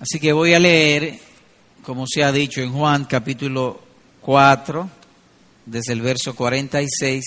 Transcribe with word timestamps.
Así 0.00 0.18
que 0.18 0.32
voy 0.32 0.54
a 0.54 0.58
leer, 0.58 1.18
como 1.82 2.06
se 2.06 2.24
ha 2.24 2.32
dicho 2.32 2.60
en 2.60 2.72
Juan 2.72 3.04
capítulo 3.04 3.80
4, 4.20 4.90
desde 5.66 5.92
el 5.92 6.02
verso 6.02 6.34
46 6.34 7.24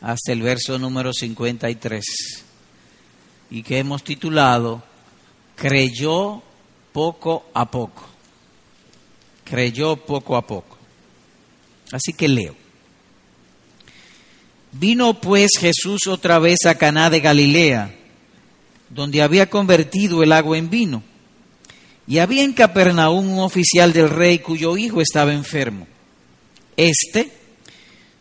hasta 0.00 0.32
el 0.32 0.42
verso 0.42 0.78
número 0.78 1.12
53, 1.12 2.04
y 3.50 3.62
que 3.62 3.78
hemos 3.78 4.04
titulado 4.04 4.82
Creyó 5.56 6.42
poco 6.92 7.46
a 7.54 7.70
poco. 7.70 8.04
Creyó 9.44 9.96
poco 9.96 10.36
a 10.36 10.46
poco. 10.46 10.76
Así 11.92 12.12
que 12.12 12.28
leo. 12.28 12.54
Vino 14.72 15.20
pues 15.20 15.52
Jesús 15.58 16.06
otra 16.06 16.38
vez 16.38 16.66
a 16.66 16.74
Caná 16.74 17.08
de 17.08 17.20
Galilea, 17.20 17.94
donde 18.90 19.22
había 19.22 19.48
convertido 19.48 20.22
el 20.22 20.32
agua 20.32 20.58
en 20.58 20.68
vino. 20.68 21.02
Y 22.06 22.18
había 22.18 22.44
en 22.44 22.52
Capernaum 22.52 23.32
un 23.32 23.38
oficial 23.40 23.92
del 23.92 24.10
rey 24.10 24.38
cuyo 24.38 24.76
hijo 24.76 25.00
estaba 25.00 25.32
enfermo. 25.32 25.86
Este, 26.76 27.30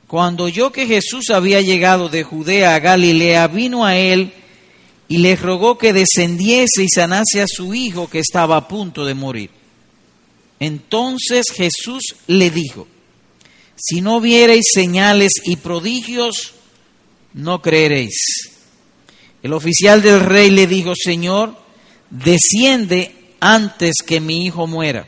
cuando 0.07 0.45
oyó 0.45 0.71
que 0.71 0.87
Jesús 0.87 1.29
había 1.29 1.61
llegado 1.61 2.09
de 2.09 2.23
Judea 2.23 2.75
a 2.75 2.79
Galilea, 2.79 3.47
vino 3.47 3.85
a 3.85 3.95
él 3.97 4.31
y 5.07 5.17
le 5.17 5.35
rogó 5.35 5.77
que 5.77 5.93
descendiese 5.93 6.83
y 6.83 6.89
sanase 6.89 7.41
a 7.41 7.47
su 7.47 7.73
hijo 7.75 8.09
que 8.09 8.19
estaba 8.19 8.57
a 8.57 8.67
punto 8.67 9.05
de 9.05 9.13
morir. 9.13 9.49
Entonces 10.59 11.45
Jesús 11.53 12.15
le 12.27 12.49
dijo, 12.49 12.87
si 13.75 14.01
no 14.01 14.21
viereis 14.21 14.65
señales 14.73 15.33
y 15.43 15.57
prodigios, 15.57 16.53
no 17.33 17.61
creeréis. 17.61 18.15
El 19.43 19.53
oficial 19.53 20.01
del 20.01 20.21
rey 20.21 20.49
le 20.49 20.65
dijo, 20.65 20.93
Señor, 20.95 21.55
desciende 22.09 23.13
antes 23.39 23.95
que 24.05 24.19
mi 24.19 24.45
hijo 24.45 24.67
muera. 24.67 25.07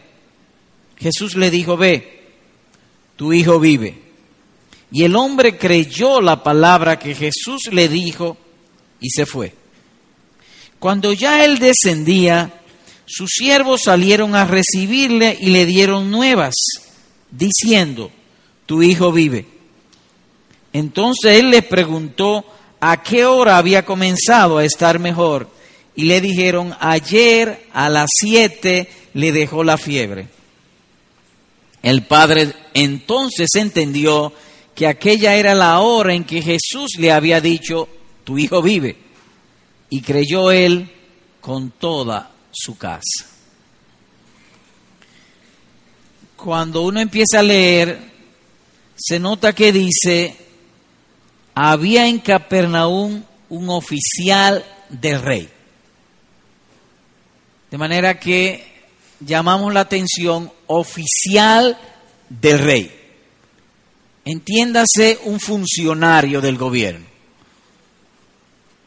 Jesús 0.98 1.36
le 1.36 1.52
dijo, 1.52 1.78
ve, 1.78 2.23
tu 3.16 3.34
hijo 3.34 3.59
vive. 3.59 4.02
Y 4.92 5.03
el 5.03 5.16
hombre 5.16 5.58
creyó 5.58 6.22
la 6.22 6.44
palabra 6.44 6.97
que 6.97 7.14
Jesús 7.14 7.69
le 7.72 7.89
dijo 7.89 8.38
y 9.00 9.09
se 9.09 9.25
fue. 9.25 9.53
Cuando 10.80 11.14
ya 11.14 11.44
él 11.44 11.59
descendía, 11.59 12.53
sus 13.06 13.30
siervos 13.31 13.81
salieron 13.84 14.36
a 14.36 14.45
recibirle 14.45 15.38
y 15.39 15.47
le 15.47 15.66
dieron 15.66 16.12
nuevas, 16.12 16.53
diciendo, 17.31 18.12
tu 18.66 18.84
hijo 18.84 19.12
vive. 19.12 19.45
Entonces 20.73 21.39
él 21.39 21.50
le 21.50 21.64
preguntó 21.64 22.45
a 22.80 23.02
qué 23.02 23.25
hora 23.25 23.58
había 23.58 23.84
comenzado 23.84 24.58
a 24.58 24.66
estar 24.66 25.00
mejor 25.00 25.50
y 25.98 26.03
le 26.03 26.22
dijeron, 26.22 26.76
ayer 26.80 27.66
a 27.73 27.90
las 27.90 28.12
siete 28.14 28.88
le 29.16 29.31
dejó 29.31 29.64
la 29.64 29.80
fiebre. 29.80 30.28
El 31.81 32.03
padre 32.03 32.53
entonces 32.76 33.50
entendió 33.56 34.31
que 34.75 34.86
aquella 34.86 35.34
era 35.34 35.56
la 35.56 35.80
hora 35.80 36.14
en 36.14 36.23
que 36.23 36.44
Jesús 36.44 36.92
le 37.00 37.12
había 37.12 37.42
dicho, 37.42 37.90
tu 38.23 38.38
hijo 38.38 38.62
vive, 38.62 38.95
y 39.90 40.02
creyó 40.02 40.52
él 40.52 40.88
con 41.42 41.72
toda 41.72 42.30
su 42.52 42.78
casa. 42.78 43.25
Cuando 46.36 46.84
uno 46.84 47.00
empieza 47.00 47.40
a 47.40 47.44
leer, 47.44 48.00
se 48.95 49.18
nota 49.18 49.53
que 49.53 49.72
dice, 49.72 50.36
había 51.56 52.08
en 52.08 52.20
Capernaum 52.20 53.23
un 53.50 53.70
oficial 53.72 54.64
del 54.90 55.23
rey. 55.23 55.56
De 57.69 57.77
manera 57.77 58.19
que 58.19 58.65
llamamos 59.19 59.73
la 59.73 59.81
atención 59.81 60.51
oficial 60.67 61.77
del 62.29 62.59
rey. 62.59 62.91
Entiéndase 64.25 65.19
un 65.23 65.39
funcionario 65.39 66.41
del 66.41 66.57
gobierno. 66.57 67.06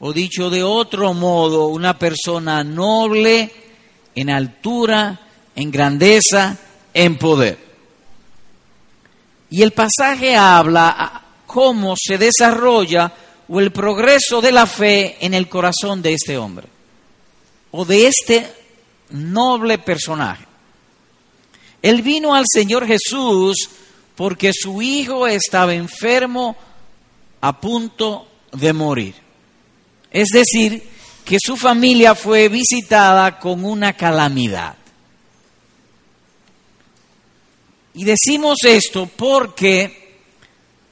O 0.01 0.13
dicho 0.13 0.49
de 0.49 0.63
otro 0.63 1.13
modo, 1.13 1.67
una 1.67 1.99
persona 1.99 2.65
noble 2.65 3.51
en 4.15 4.31
altura, 4.31 5.21
en 5.55 5.71
grandeza, 5.71 6.57
en 6.95 7.19
poder. 7.19 7.59
Y 9.51 9.63
el 9.63 9.73
pasaje 9.73 10.37
habla 10.37 11.23
cómo 11.47 11.95
se 11.97 12.17
desarrolla 12.17 13.13
o 13.49 13.61
el 13.61 13.73
progreso 13.73 14.41
de 14.41 14.53
la 14.53 14.67
fe 14.67 15.17
en 15.21 15.35
el 15.35 15.49
corazón 15.49 16.01
de 16.03 16.15
este 16.15 16.39
hombre 16.39 16.69
o 17.73 17.85
de 17.85 18.07
este 18.07 18.60
noble 19.11 19.79
personaje. 19.79 20.45
Él 21.83 22.03
vino 22.03 22.35
al 22.35 22.45
Señor 22.51 22.87
Jesús 22.87 23.71
porque 24.15 24.53
su 24.53 24.83
hijo 24.83 25.27
estaba 25.27 25.75
enfermo 25.75 26.57
a 27.41 27.59
punto 27.59 28.29
de 28.53 28.73
morir. 28.73 29.15
Es 30.11 30.29
decir, 30.29 30.83
que 31.25 31.39
su 31.43 31.57
familia 31.57 32.15
fue 32.15 32.49
visitada 32.49 33.39
con 33.39 33.65
una 33.65 33.93
calamidad. 33.95 34.75
Y 37.95 38.05
decimos 38.05 38.59
esto 38.65 39.09
porque 39.17 40.21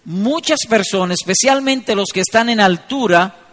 muchas 0.05 0.61
personas, 0.69 1.17
especialmente 1.21 1.95
los 1.95 2.09
que 2.13 2.21
están 2.21 2.49
en 2.49 2.61
altura, 2.61 3.48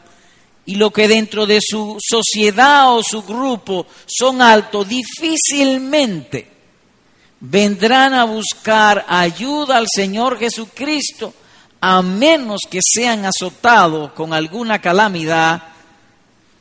y 0.65 0.75
lo 0.75 0.91
que 0.91 1.07
dentro 1.07 1.45
de 1.45 1.59
su 1.61 1.97
sociedad 1.99 2.93
o 2.95 3.03
su 3.03 3.23
grupo 3.23 3.85
son 4.05 4.41
altos, 4.41 4.87
difícilmente 4.87 6.55
vendrán 7.39 8.13
a 8.13 8.23
buscar 8.23 9.05
ayuda 9.07 9.77
al 9.77 9.87
Señor 9.93 10.39
Jesucristo 10.39 11.33
a 11.81 12.01
menos 12.01 12.61
que 12.69 12.79
sean 12.81 13.25
azotados 13.25 14.11
con 14.13 14.33
alguna 14.33 14.81
calamidad. 14.81 15.61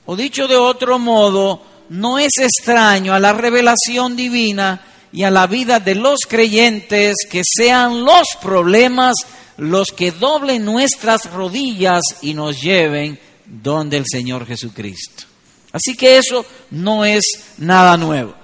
O 0.05 0.17
dicho 0.17 0.47
de 0.47 0.57
otro 0.57 0.99
modo, 0.99 1.63
no 1.89 2.19
es 2.19 2.33
extraño 2.39 3.15
a 3.15 3.21
la 3.21 3.33
revelación 3.33 4.17
divina 4.17 4.85
y 5.13 5.23
a 5.23 5.31
la 5.31 5.47
vida 5.47 5.81
de 5.81 5.95
los 5.95 6.21
creyentes 6.29 7.15
que 7.31 7.43
sean 7.43 8.05
los 8.05 8.27
problemas 8.43 9.15
los 9.57 9.93
que 9.93 10.11
doblen 10.11 10.65
nuestras 10.65 11.31
rodillas 11.33 12.03
y 12.23 12.35
nos 12.35 12.61
lleven 12.61 13.19
donde 13.47 13.97
el 13.97 14.05
Señor 14.07 14.47
Jesucristo. 14.47 15.25
Así 15.73 15.97
que 15.97 16.19
eso 16.19 16.47
no 16.71 17.05
es 17.05 17.25
nada 17.59 17.97
nuevo. 17.97 18.35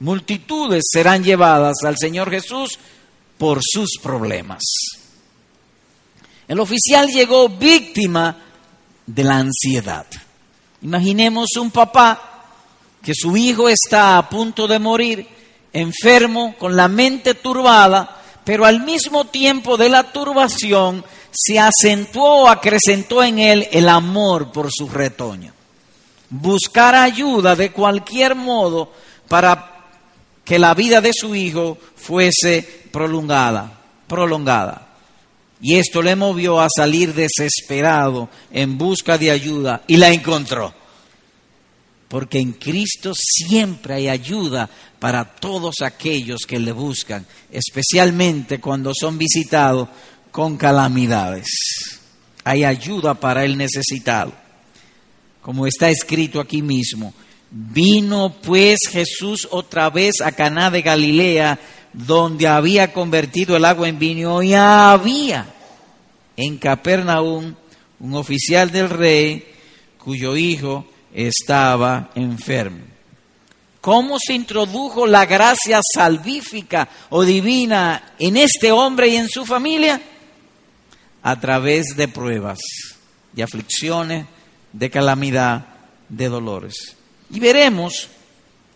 Multitudes 0.00 0.84
serán 0.90 1.24
llevadas 1.24 1.76
al 1.84 1.96
Señor 1.96 2.30
Jesús 2.30 2.78
por 3.38 3.60
sus 3.62 3.98
problemas. 4.02 4.62
El 6.48 6.60
oficial 6.60 7.08
llegó 7.08 7.48
víctima 7.48 8.36
de 9.06 9.24
la 9.24 9.38
ansiedad. 9.38 10.06
Imaginemos 10.82 11.56
un 11.56 11.70
papá 11.70 12.44
que 13.02 13.14
su 13.14 13.36
hijo 13.36 13.68
está 13.68 14.18
a 14.18 14.28
punto 14.28 14.68
de 14.68 14.78
morir, 14.78 15.26
enfermo, 15.72 16.56
con 16.58 16.76
la 16.76 16.88
mente 16.88 17.34
turbada, 17.34 18.20
pero 18.44 18.64
al 18.64 18.84
mismo 18.84 19.26
tiempo 19.26 19.76
de 19.76 19.88
la 19.88 20.12
turbación 20.12 21.04
se 21.36 21.58
acentuó 21.58 22.48
acrecentó 22.48 23.22
en 23.22 23.38
él 23.38 23.68
el 23.70 23.88
amor 23.88 24.50
por 24.52 24.70
su 24.72 24.88
retoño. 24.88 25.52
Buscar 26.30 26.94
ayuda 26.94 27.54
de 27.54 27.70
cualquier 27.70 28.34
modo 28.34 28.90
para 29.28 29.84
que 30.44 30.58
la 30.58 30.74
vida 30.74 31.00
de 31.00 31.12
su 31.12 31.34
hijo 31.34 31.76
fuese 31.96 32.62
prolongada, 32.90 33.80
prolongada. 34.06 34.86
Y 35.60 35.76
esto 35.76 36.02
le 36.02 36.16
movió 36.16 36.60
a 36.60 36.68
salir 36.74 37.14
desesperado 37.14 38.28
en 38.50 38.78
busca 38.78 39.18
de 39.18 39.30
ayuda 39.30 39.82
y 39.86 39.96
la 39.96 40.10
encontró. 40.10 40.72
Porque 42.08 42.38
en 42.38 42.52
Cristo 42.52 43.12
siempre 43.14 43.94
hay 43.94 44.08
ayuda 44.08 44.70
para 44.98 45.24
todos 45.24 45.76
aquellos 45.82 46.42
que 46.46 46.58
le 46.58 46.72
buscan, 46.72 47.26
especialmente 47.50 48.60
cuando 48.60 48.92
son 48.94 49.18
visitados 49.18 49.88
con 50.36 50.58
calamidades. 50.58 51.46
Hay 52.44 52.62
ayuda 52.62 53.14
para 53.14 53.46
el 53.46 53.56
necesitado. 53.56 54.34
Como 55.40 55.66
está 55.66 55.88
escrito 55.88 56.40
aquí 56.40 56.60
mismo, 56.60 57.14
vino 57.50 58.36
pues 58.42 58.80
Jesús 58.90 59.48
otra 59.50 59.88
vez 59.88 60.20
a 60.22 60.32
Caná 60.32 60.70
de 60.70 60.82
Galilea, 60.82 61.58
donde 61.90 62.46
había 62.46 62.92
convertido 62.92 63.56
el 63.56 63.64
agua 63.64 63.88
en 63.88 63.98
vino 63.98 64.42
y 64.42 64.52
había 64.52 65.46
en 66.36 66.58
Capernaum 66.58 67.54
un 67.98 68.14
oficial 68.14 68.70
del 68.70 68.90
rey 68.90 69.42
cuyo 69.96 70.36
hijo 70.36 70.86
estaba 71.14 72.10
enfermo. 72.14 72.84
¿Cómo 73.80 74.18
se 74.18 74.34
introdujo 74.34 75.06
la 75.06 75.24
gracia 75.24 75.80
salvífica 75.94 76.86
o 77.08 77.24
divina 77.24 78.12
en 78.18 78.36
este 78.36 78.70
hombre 78.70 79.08
y 79.08 79.16
en 79.16 79.30
su 79.30 79.46
familia? 79.46 79.98
A 81.26 81.40
través 81.40 81.96
de 81.96 82.06
pruebas, 82.06 82.60
de 83.32 83.42
aflicciones, 83.42 84.26
de 84.72 84.90
calamidad, 84.90 85.66
de 86.08 86.28
dolores. 86.28 86.94
Y 87.32 87.40
veremos 87.40 88.06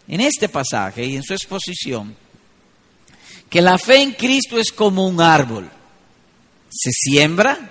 en 0.09 0.21
este 0.21 0.49
pasaje 0.49 1.05
y 1.05 1.15
en 1.15 1.23
su 1.23 1.33
exposición 1.33 2.17
que 3.49 3.63
la 3.63 3.79
fe 3.79 4.03
en 4.03 4.15
Cristo 4.15 4.59
es 4.59 4.73
como 4.73 5.07
un 5.07 5.21
árbol. 5.21 5.71
Se 6.69 6.91
siembra, 6.91 7.71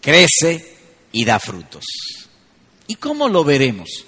crece 0.00 0.76
y 1.12 1.24
da 1.24 1.38
frutos. 1.38 1.84
¿Y 2.88 2.96
cómo 2.96 3.28
lo 3.28 3.44
veremos? 3.44 4.06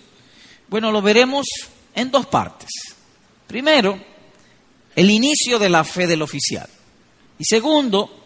Bueno, 0.67 0.91
lo 0.91 1.00
veremos 1.00 1.47
en 1.94 2.11
dos 2.11 2.27
partes. 2.27 2.71
Primero, 3.47 4.00
el 4.97 5.12
inicio 5.12 5.61
de 5.61 5.69
la 5.69 5.85
fe 5.85 6.09
del 6.09 6.23
oficial. 6.23 6.69
Y 7.38 7.44
segundo, 7.44 8.25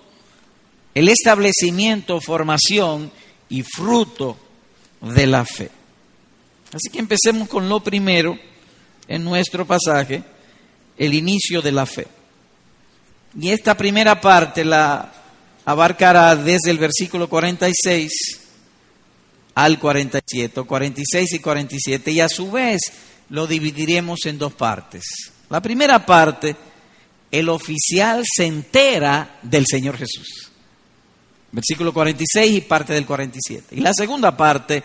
el 0.95 1.09
establecimiento, 1.09 2.21
formación 2.21 3.11
y 3.49 3.63
fruto 3.63 4.37
de 5.01 5.27
la 5.27 5.45
fe. 5.45 5.71
Así 6.73 6.91
que 6.91 6.99
empecemos 6.99 7.49
con 7.49 7.69
lo 7.69 7.81
primero 7.81 8.39
en 9.09 9.25
nuestro 9.25 9.67
pasaje, 9.67 10.23
el 10.97 11.15
inicio 11.15 11.63
de 11.63 11.73
la 11.73 11.87
fe. 11.87 12.07
Y 13.39 13.51
esta 13.51 13.77
primera 13.77 14.21
parte 14.21 14.65
la 14.65 15.13
abarcará 15.65 16.35
desde 16.37 16.71
el 16.71 16.79
versículo 16.79 17.29
46 17.29 18.13
al 19.55 19.79
47, 19.79 20.63
46 20.63 21.33
y 21.33 21.39
47, 21.39 22.11
y 22.13 22.21
a 22.21 22.29
su 22.29 22.51
vez 22.51 22.81
lo 23.31 23.47
dividiremos 23.47 24.27
en 24.27 24.39
dos 24.39 24.53
partes. 24.53 25.05
La 25.49 25.61
primera 25.61 26.05
parte, 26.05 26.57
el 27.31 27.49
oficial 27.49 28.23
se 28.25 28.47
entera 28.47 29.39
del 29.43 29.67
Señor 29.67 29.97
Jesús. 29.97 30.50
Versículo 31.53 31.93
46 31.93 32.53
y 32.53 32.61
parte 32.61 32.93
del 32.93 33.07
47. 33.07 33.75
Y 33.77 33.81
la 33.81 33.93
segunda 33.93 34.37
parte, 34.37 34.83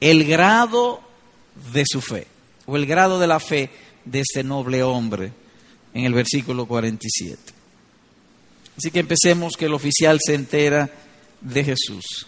el 0.00 0.24
grado 0.24 1.00
de 1.72 1.84
su 1.86 2.00
fe, 2.00 2.26
o 2.66 2.76
el 2.76 2.86
grado 2.86 3.18
de 3.18 3.26
la 3.26 3.40
fe 3.40 3.70
de 4.04 4.20
este 4.20 4.44
noble 4.44 4.82
hombre, 4.82 5.32
en 5.94 6.04
el 6.04 6.14
versículo 6.14 6.66
47. 6.66 7.40
Así 8.76 8.90
que 8.90 9.00
empecemos 9.00 9.56
que 9.56 9.66
el 9.66 9.74
oficial 9.74 10.18
se 10.24 10.34
entera 10.34 10.90
de 11.40 11.64
Jesús. 11.64 12.26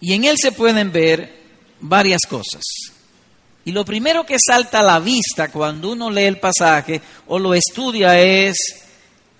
Y 0.00 0.14
en 0.14 0.24
él 0.24 0.36
se 0.40 0.52
pueden 0.52 0.90
ver 0.92 1.40
varias 1.80 2.22
cosas. 2.28 2.62
Y 3.64 3.72
lo 3.72 3.84
primero 3.84 4.24
que 4.24 4.36
salta 4.44 4.80
a 4.80 4.84
la 4.84 4.98
vista 5.00 5.50
cuando 5.50 5.92
uno 5.92 6.10
lee 6.10 6.24
el 6.24 6.38
pasaje 6.38 7.00
o 7.26 7.38
lo 7.38 7.52
estudia 7.54 8.18
es 8.18 8.56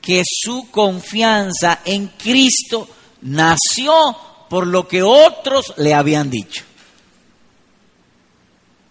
que 0.00 0.22
su 0.24 0.70
confianza 0.70 1.80
en 1.84 2.08
Cristo 2.08 2.88
nació 3.22 3.94
por 4.48 4.66
lo 4.66 4.88
que 4.88 5.02
otros 5.02 5.74
le 5.76 5.94
habían 5.94 6.30
dicho. 6.30 6.64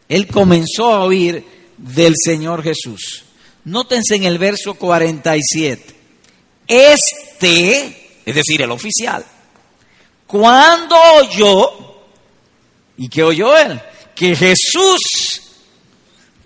Él 0.08 0.28
comenzó 0.28 0.94
a 0.94 1.04
oír 1.04 1.46
del 1.78 2.16
Señor 2.18 2.64
Jesús. 2.64 3.24
Nótense 3.66 4.16
en 4.16 4.24
el 4.24 4.38
verso 4.38 4.74
47. 4.74 5.96
Este, 6.68 8.22
es 8.26 8.36
decir, 8.36 8.62
el 8.62 8.72
oficial, 8.72 9.26
cuando 10.26 10.96
oyó, 11.20 11.72
¿y 12.98 13.10
qué 13.10 13.24
oyó 13.24 13.58
él? 13.58 13.82
Que 14.16 14.36
Jesús 14.36 15.00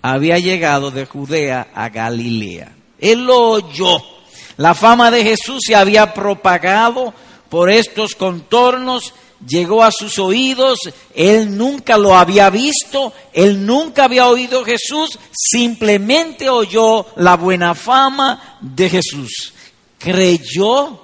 había 0.00 0.38
llegado 0.38 0.90
de 0.90 1.06
Judea 1.06 1.68
a 1.74 1.88
Galilea. 1.88 2.74
Él 2.98 3.24
lo 3.24 3.50
oyó. 3.50 4.13
La 4.56 4.74
fama 4.74 5.10
de 5.10 5.24
Jesús 5.24 5.60
se 5.66 5.74
había 5.74 6.14
propagado 6.14 7.12
por 7.48 7.70
estos 7.70 8.14
contornos, 8.14 9.14
llegó 9.46 9.82
a 9.82 9.90
sus 9.90 10.18
oídos, 10.18 10.78
él 11.14 11.56
nunca 11.56 11.98
lo 11.98 12.16
había 12.16 12.50
visto, 12.50 13.12
él 13.32 13.64
nunca 13.64 14.04
había 14.04 14.26
oído 14.28 14.64
Jesús, 14.64 15.18
simplemente 15.32 16.48
oyó 16.48 17.06
la 17.16 17.36
buena 17.36 17.74
fama 17.74 18.58
de 18.60 18.88
Jesús. 18.88 19.54
Creyó 19.98 21.00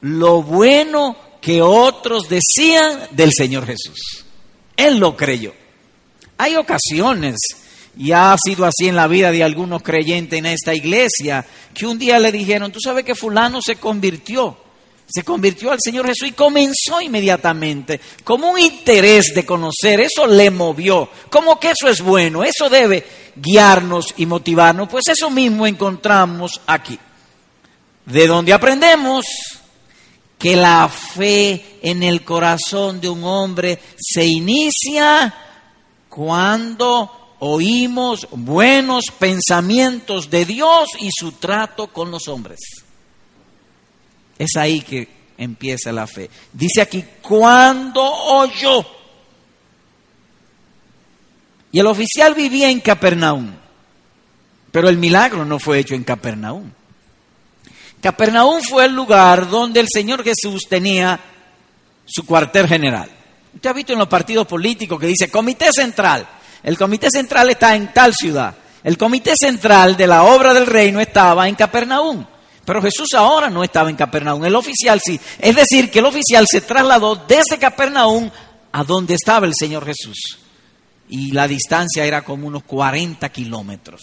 lo 0.00 0.42
bueno 0.42 1.16
que 1.40 1.60
otros 1.60 2.28
decían 2.28 3.08
del 3.10 3.30
Señor 3.32 3.66
Jesús. 3.66 4.24
Él 4.76 4.98
lo 4.98 5.16
creyó. 5.16 5.52
Hay 6.38 6.56
ocasiones, 6.56 7.36
y 7.96 8.12
ha 8.12 8.34
sido 8.42 8.64
así 8.64 8.88
en 8.88 8.96
la 8.96 9.06
vida 9.06 9.30
de 9.30 9.44
algunos 9.44 9.82
creyentes 9.82 10.38
en 10.38 10.46
esta 10.46 10.74
iglesia, 10.74 11.44
que 11.72 11.86
un 11.86 11.98
día 11.98 12.18
le 12.18 12.32
dijeron, 12.32 12.72
tú 12.72 12.80
sabes 12.80 13.04
que 13.04 13.14
fulano 13.14 13.60
se 13.62 13.76
convirtió, 13.76 14.56
se 15.06 15.22
convirtió 15.22 15.70
al 15.70 15.78
Señor 15.80 16.06
Jesús 16.06 16.28
y 16.28 16.32
comenzó 16.32 17.00
inmediatamente, 17.00 18.00
como 18.24 18.50
un 18.50 18.58
interés 18.58 19.32
de 19.34 19.46
conocer, 19.46 20.00
eso 20.00 20.26
le 20.26 20.50
movió, 20.50 21.08
como 21.30 21.58
que 21.60 21.70
eso 21.70 21.88
es 21.88 22.00
bueno, 22.00 22.42
eso 22.42 22.68
debe 22.68 23.06
guiarnos 23.36 24.14
y 24.16 24.26
motivarnos, 24.26 24.88
pues 24.88 25.04
eso 25.08 25.30
mismo 25.30 25.66
encontramos 25.66 26.60
aquí, 26.66 26.98
de 28.06 28.26
donde 28.26 28.52
aprendemos 28.52 29.24
que 30.38 30.56
la 30.56 30.88
fe 30.88 31.78
en 31.80 32.02
el 32.02 32.24
corazón 32.24 33.00
de 33.00 33.08
un 33.08 33.24
hombre 33.24 33.78
se 33.96 34.26
inicia 34.26 35.32
cuando 36.08 37.23
oímos 37.46 38.26
buenos 38.30 39.04
pensamientos 39.18 40.30
de 40.30 40.46
Dios 40.46 40.88
y 40.98 41.10
su 41.12 41.32
trato 41.32 41.88
con 41.88 42.10
los 42.10 42.26
hombres. 42.26 42.60
Es 44.38 44.56
ahí 44.56 44.80
que 44.80 45.06
empieza 45.36 45.92
la 45.92 46.06
fe. 46.06 46.30
Dice 46.54 46.80
aquí, 46.80 47.04
cuando 47.20 48.02
oyó. 48.02 48.86
Y 51.70 51.78
el 51.78 51.86
oficial 51.86 52.34
vivía 52.34 52.70
en 52.70 52.80
Capernaum, 52.80 53.52
pero 54.72 54.88
el 54.88 54.96
milagro 54.96 55.44
no 55.44 55.58
fue 55.58 55.80
hecho 55.80 55.94
en 55.94 56.04
Capernaum. 56.04 56.70
Capernaum 58.00 58.62
fue 58.62 58.86
el 58.86 58.94
lugar 58.94 59.50
donde 59.50 59.80
el 59.80 59.88
Señor 59.92 60.24
Jesús 60.24 60.62
tenía 60.66 61.20
su 62.06 62.24
cuartel 62.24 62.66
general. 62.68 63.10
Usted 63.54 63.68
ha 63.68 63.74
visto 63.74 63.92
en 63.92 63.98
los 63.98 64.08
partidos 64.08 64.46
políticos 64.46 64.98
que 64.98 65.08
dice 65.08 65.30
comité 65.30 65.70
central. 65.72 66.26
El 66.64 66.78
comité 66.78 67.08
central 67.10 67.50
está 67.50 67.76
en 67.76 67.92
tal 67.92 68.14
ciudad. 68.14 68.54
El 68.82 68.98
comité 68.98 69.36
central 69.36 69.96
de 69.96 70.06
la 70.06 70.24
obra 70.24 70.52
del 70.52 70.66
reino 70.66 71.00
estaba 71.00 71.48
en 71.48 71.54
Capernaum. 71.54 72.24
Pero 72.64 72.82
Jesús 72.82 73.12
ahora 73.14 73.50
no 73.50 73.62
estaba 73.62 73.90
en 73.90 73.96
Capernaum, 73.96 74.44
el 74.44 74.54
oficial 74.54 75.00
sí. 75.04 75.20
Es 75.38 75.54
decir, 75.54 75.90
que 75.90 75.98
el 75.98 76.06
oficial 76.06 76.46
se 76.50 76.62
trasladó 76.62 77.16
desde 77.16 77.58
Capernaum 77.58 78.30
a 78.72 78.84
donde 78.84 79.14
estaba 79.14 79.46
el 79.46 79.52
Señor 79.54 79.84
Jesús. 79.84 80.38
Y 81.08 81.32
la 81.32 81.46
distancia 81.46 82.04
era 82.04 82.22
como 82.22 82.46
unos 82.46 82.64
40 82.64 83.28
kilómetros. 83.28 84.02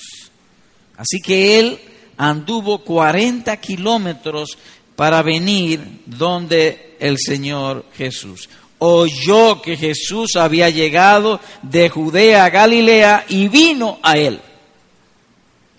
Así 0.98 1.20
que 1.20 1.60
él 1.60 1.80
anduvo 2.18 2.84
40 2.84 3.58
kilómetros 3.58 4.58
para 4.96 5.24
venir 5.24 6.03
donde 6.06 6.96
el 7.00 7.18
Señor 7.18 7.86
Jesús. 7.98 8.48
Oyó 8.83 9.61
que 9.61 9.77
Jesús 9.77 10.35
había 10.35 10.71
llegado 10.71 11.39
de 11.61 11.88
Judea 11.88 12.45
a 12.45 12.50
Galilea 12.50 13.25
y 13.29 13.47
vino 13.47 14.00
a 14.01 14.17
él. 14.17 14.41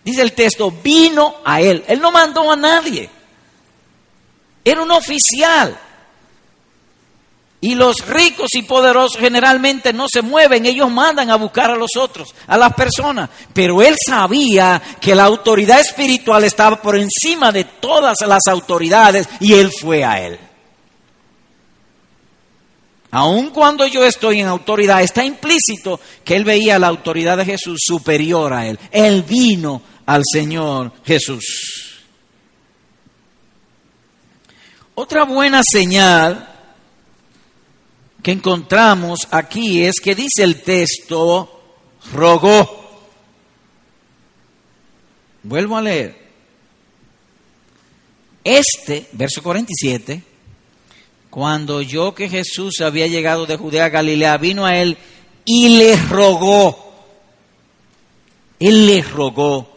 Dice 0.04 0.22
el 0.22 0.32
texto, 0.34 0.70
vino 0.70 1.34
a 1.44 1.60
él. 1.60 1.84
Él 1.88 2.00
no 2.00 2.12
mandó 2.12 2.52
a 2.52 2.54
nadie. 2.54 3.10
Era 4.64 4.82
un 4.82 4.90
oficial. 4.92 5.76
Y 7.60 7.74
los 7.74 8.06
ricos 8.06 8.54
y 8.54 8.62
poderosos 8.62 9.20
generalmente 9.20 9.92
no 9.92 10.06
se 10.08 10.22
mueven, 10.22 10.64
ellos 10.64 10.88
mandan 10.88 11.28
a 11.30 11.34
buscar 11.34 11.72
a 11.72 11.76
los 11.76 11.96
otros, 11.98 12.32
a 12.46 12.56
las 12.56 12.72
personas. 12.74 13.30
Pero 13.52 13.82
él 13.82 13.96
sabía 14.06 14.80
que 15.00 15.16
la 15.16 15.24
autoridad 15.24 15.80
espiritual 15.80 16.44
estaba 16.44 16.80
por 16.80 16.96
encima 16.96 17.50
de 17.50 17.64
todas 17.64 18.16
las 18.28 18.46
autoridades 18.46 19.28
y 19.40 19.54
él 19.54 19.72
fue 19.72 20.04
a 20.04 20.24
él. 20.24 20.38
Aun 23.14 23.50
cuando 23.50 23.86
yo 23.86 24.06
estoy 24.06 24.40
en 24.40 24.46
autoridad, 24.46 25.02
está 25.02 25.22
implícito 25.22 26.00
que 26.24 26.34
él 26.34 26.44
veía 26.44 26.78
la 26.78 26.86
autoridad 26.86 27.36
de 27.36 27.44
Jesús 27.44 27.80
superior 27.84 28.54
a 28.54 28.66
él. 28.66 28.78
Él 28.90 29.22
vino 29.22 29.82
al 30.06 30.22
Señor 30.24 30.92
Jesús. 31.04 32.00
Otra 34.94 35.24
buena 35.24 35.62
señal 35.62 36.48
que 38.22 38.32
encontramos 38.32 39.28
aquí 39.30 39.84
es 39.84 40.00
que 40.00 40.14
dice 40.14 40.42
el 40.42 40.62
texto, 40.62 41.60
rogó. 42.14 43.02
Vuelvo 45.42 45.76
a 45.76 45.82
leer. 45.82 46.16
Este, 48.42 49.06
verso 49.12 49.42
47, 49.42 50.31
cuando 51.32 51.76
oyó 51.76 52.14
que 52.14 52.28
Jesús 52.28 52.82
había 52.82 53.06
llegado 53.06 53.46
de 53.46 53.56
Judea 53.56 53.86
a 53.86 53.88
Galilea, 53.88 54.36
vino 54.36 54.66
a 54.66 54.76
él 54.76 54.98
y 55.46 55.78
le 55.78 55.96
rogó. 55.96 56.92
Él 58.60 58.86
le 58.86 59.00
rogó. 59.00 59.74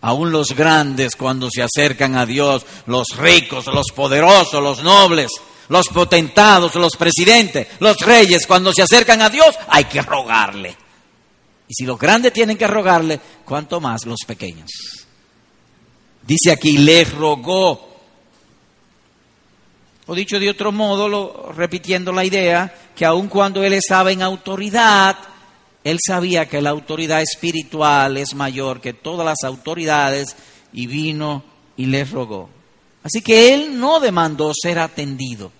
Aún 0.00 0.32
los 0.32 0.48
grandes 0.48 1.14
cuando 1.14 1.48
se 1.48 1.62
acercan 1.62 2.16
a 2.16 2.26
Dios, 2.26 2.66
los 2.86 3.16
ricos, 3.18 3.66
los 3.68 3.92
poderosos, 3.94 4.60
los 4.60 4.82
nobles, 4.82 5.30
los 5.68 5.86
potentados, 5.86 6.74
los 6.74 6.96
presidentes, 6.96 7.68
los 7.78 7.96
reyes, 7.98 8.44
cuando 8.44 8.72
se 8.72 8.82
acercan 8.82 9.22
a 9.22 9.30
Dios, 9.30 9.54
hay 9.68 9.84
que 9.84 10.02
rogarle. 10.02 10.76
Y 11.68 11.72
si 11.72 11.84
los 11.84 12.00
grandes 12.00 12.32
tienen 12.32 12.58
que 12.58 12.66
rogarle, 12.66 13.20
¿cuánto 13.44 13.80
más 13.80 14.06
los 14.06 14.18
pequeños? 14.26 14.72
Dice 16.26 16.50
aquí, 16.50 16.78
le 16.78 17.04
rogó. 17.04 17.91
Dicho 20.14 20.38
de 20.38 20.50
otro 20.50 20.72
modo, 20.72 21.08
lo, 21.08 21.52
repitiendo 21.52 22.12
la 22.12 22.24
idea, 22.24 22.74
que 22.94 23.04
aun 23.04 23.28
cuando 23.28 23.62
él 23.64 23.72
estaba 23.72 24.12
en 24.12 24.22
autoridad, 24.22 25.16
él 25.84 25.98
sabía 26.04 26.48
que 26.48 26.62
la 26.62 26.70
autoridad 26.70 27.22
espiritual 27.22 28.16
es 28.16 28.34
mayor 28.34 28.80
que 28.80 28.92
todas 28.92 29.24
las 29.24 29.42
autoridades 29.44 30.36
y 30.72 30.86
vino 30.86 31.42
y 31.76 31.86
le 31.86 32.04
rogó. 32.04 32.48
Así 33.02 33.20
que 33.22 33.54
él 33.54 33.78
no 33.78 34.00
demandó 34.00 34.52
ser 34.54 34.78
atendido. 34.78 35.50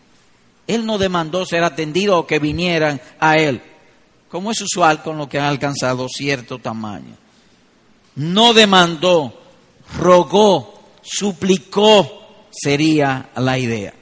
Él 0.66 0.86
no 0.86 0.98
demandó 0.98 1.44
ser 1.44 1.64
atendido 1.64 2.18
o 2.18 2.26
que 2.26 2.38
vinieran 2.38 3.00
a 3.18 3.36
él, 3.36 3.60
como 4.28 4.52
es 4.52 4.60
usual 4.60 5.02
con 5.02 5.18
lo 5.18 5.28
que 5.28 5.38
han 5.38 5.46
alcanzado 5.46 6.08
cierto 6.08 6.58
tamaño. 6.58 7.16
No 8.14 8.54
demandó, 8.54 9.34
rogó, 9.98 10.82
suplicó, 11.02 12.46
sería 12.52 13.30
la 13.36 13.58
idea. 13.58 13.92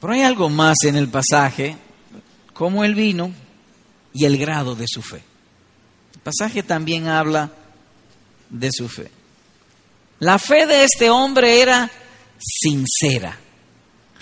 Pero 0.00 0.12
hay 0.12 0.22
algo 0.22 0.48
más 0.48 0.76
en 0.84 0.96
el 0.96 1.08
pasaje, 1.08 1.76
como 2.52 2.84
el 2.84 2.94
vino 2.94 3.32
y 4.12 4.24
el 4.24 4.38
grado 4.38 4.74
de 4.74 4.86
su 4.88 5.02
fe. 5.02 5.22
El 6.14 6.20
pasaje 6.20 6.62
también 6.62 7.08
habla 7.08 7.50
de 8.50 8.68
su 8.72 8.88
fe. 8.88 9.10
La 10.20 10.38
fe 10.38 10.66
de 10.66 10.84
este 10.84 11.10
hombre 11.10 11.60
era 11.60 11.90
sincera, 12.38 13.38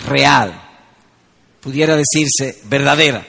real, 0.06 0.62
pudiera 1.60 1.96
decirse 1.96 2.60
verdadera. 2.64 3.26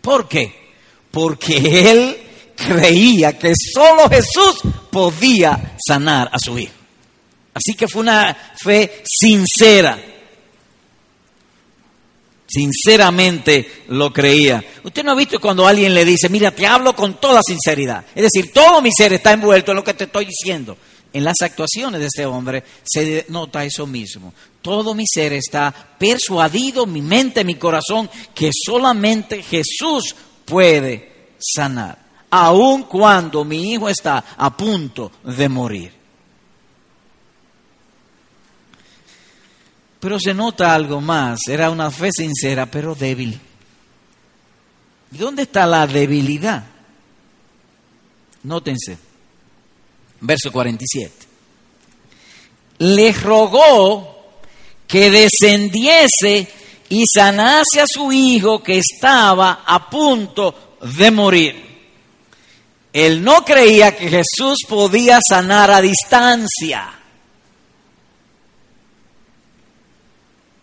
¿Por 0.00 0.28
qué? 0.28 0.72
Porque 1.10 1.90
él 1.90 2.16
creía 2.56 3.38
que 3.38 3.52
solo 3.74 4.08
Jesús 4.08 4.60
podía 4.90 5.76
sanar 5.86 6.30
a 6.32 6.38
su 6.38 6.58
hijo. 6.58 6.72
Así 7.52 7.74
que 7.74 7.88
fue 7.88 8.02
una 8.02 8.36
fe 8.62 9.02
sincera. 9.04 9.98
Sinceramente 12.50 13.84
lo 13.88 14.12
creía. 14.12 14.64
Usted 14.82 15.04
no 15.04 15.12
ha 15.12 15.14
visto 15.14 15.38
cuando 15.38 15.68
alguien 15.68 15.94
le 15.94 16.04
dice, 16.04 16.28
mira, 16.28 16.50
te 16.50 16.66
hablo 16.66 16.96
con 16.96 17.20
toda 17.20 17.42
sinceridad. 17.44 18.04
Es 18.12 18.24
decir, 18.24 18.52
todo 18.52 18.82
mi 18.82 18.90
ser 18.90 19.12
está 19.12 19.32
envuelto 19.32 19.70
en 19.70 19.76
lo 19.76 19.84
que 19.84 19.94
te 19.94 20.04
estoy 20.04 20.24
diciendo. 20.24 20.76
En 21.12 21.22
las 21.22 21.36
actuaciones 21.42 22.00
de 22.00 22.06
este 22.06 22.26
hombre 22.26 22.64
se 22.82 23.26
nota 23.28 23.64
eso 23.64 23.86
mismo. 23.86 24.34
Todo 24.60 24.94
mi 24.94 25.04
ser 25.06 25.32
está 25.32 25.72
persuadido, 25.96 26.86
mi 26.86 27.02
mente, 27.02 27.44
mi 27.44 27.54
corazón, 27.54 28.10
que 28.34 28.50
solamente 28.52 29.44
Jesús 29.44 30.16
puede 30.44 31.36
sanar, 31.38 31.98
aun 32.30 32.82
cuando 32.82 33.44
mi 33.44 33.72
hijo 33.72 33.88
está 33.88 34.24
a 34.36 34.56
punto 34.56 35.12
de 35.22 35.48
morir. 35.48 35.99
Pero 40.00 40.18
se 40.18 40.32
nota 40.32 40.74
algo 40.74 41.00
más, 41.00 41.40
era 41.46 41.70
una 41.70 41.90
fe 41.90 42.10
sincera, 42.10 42.66
pero 42.66 42.94
débil. 42.94 43.38
¿Y 45.12 45.18
dónde 45.18 45.42
está 45.42 45.66
la 45.66 45.86
debilidad? 45.86 46.64
Nótense, 48.42 48.96
verso 50.20 50.50
47. 50.50 51.26
Le 52.78 53.12
rogó 53.12 54.40
que 54.86 55.10
descendiese 55.10 56.48
y 56.88 57.04
sanase 57.06 57.80
a 57.82 57.86
su 57.86 58.10
hijo 58.10 58.62
que 58.62 58.78
estaba 58.78 59.62
a 59.66 59.90
punto 59.90 60.78
de 60.80 61.10
morir. 61.10 61.70
Él 62.92 63.22
no 63.22 63.44
creía 63.44 63.94
que 63.94 64.08
Jesús 64.08 64.58
podía 64.68 65.20
sanar 65.20 65.70
a 65.70 65.80
distancia. 65.80 66.99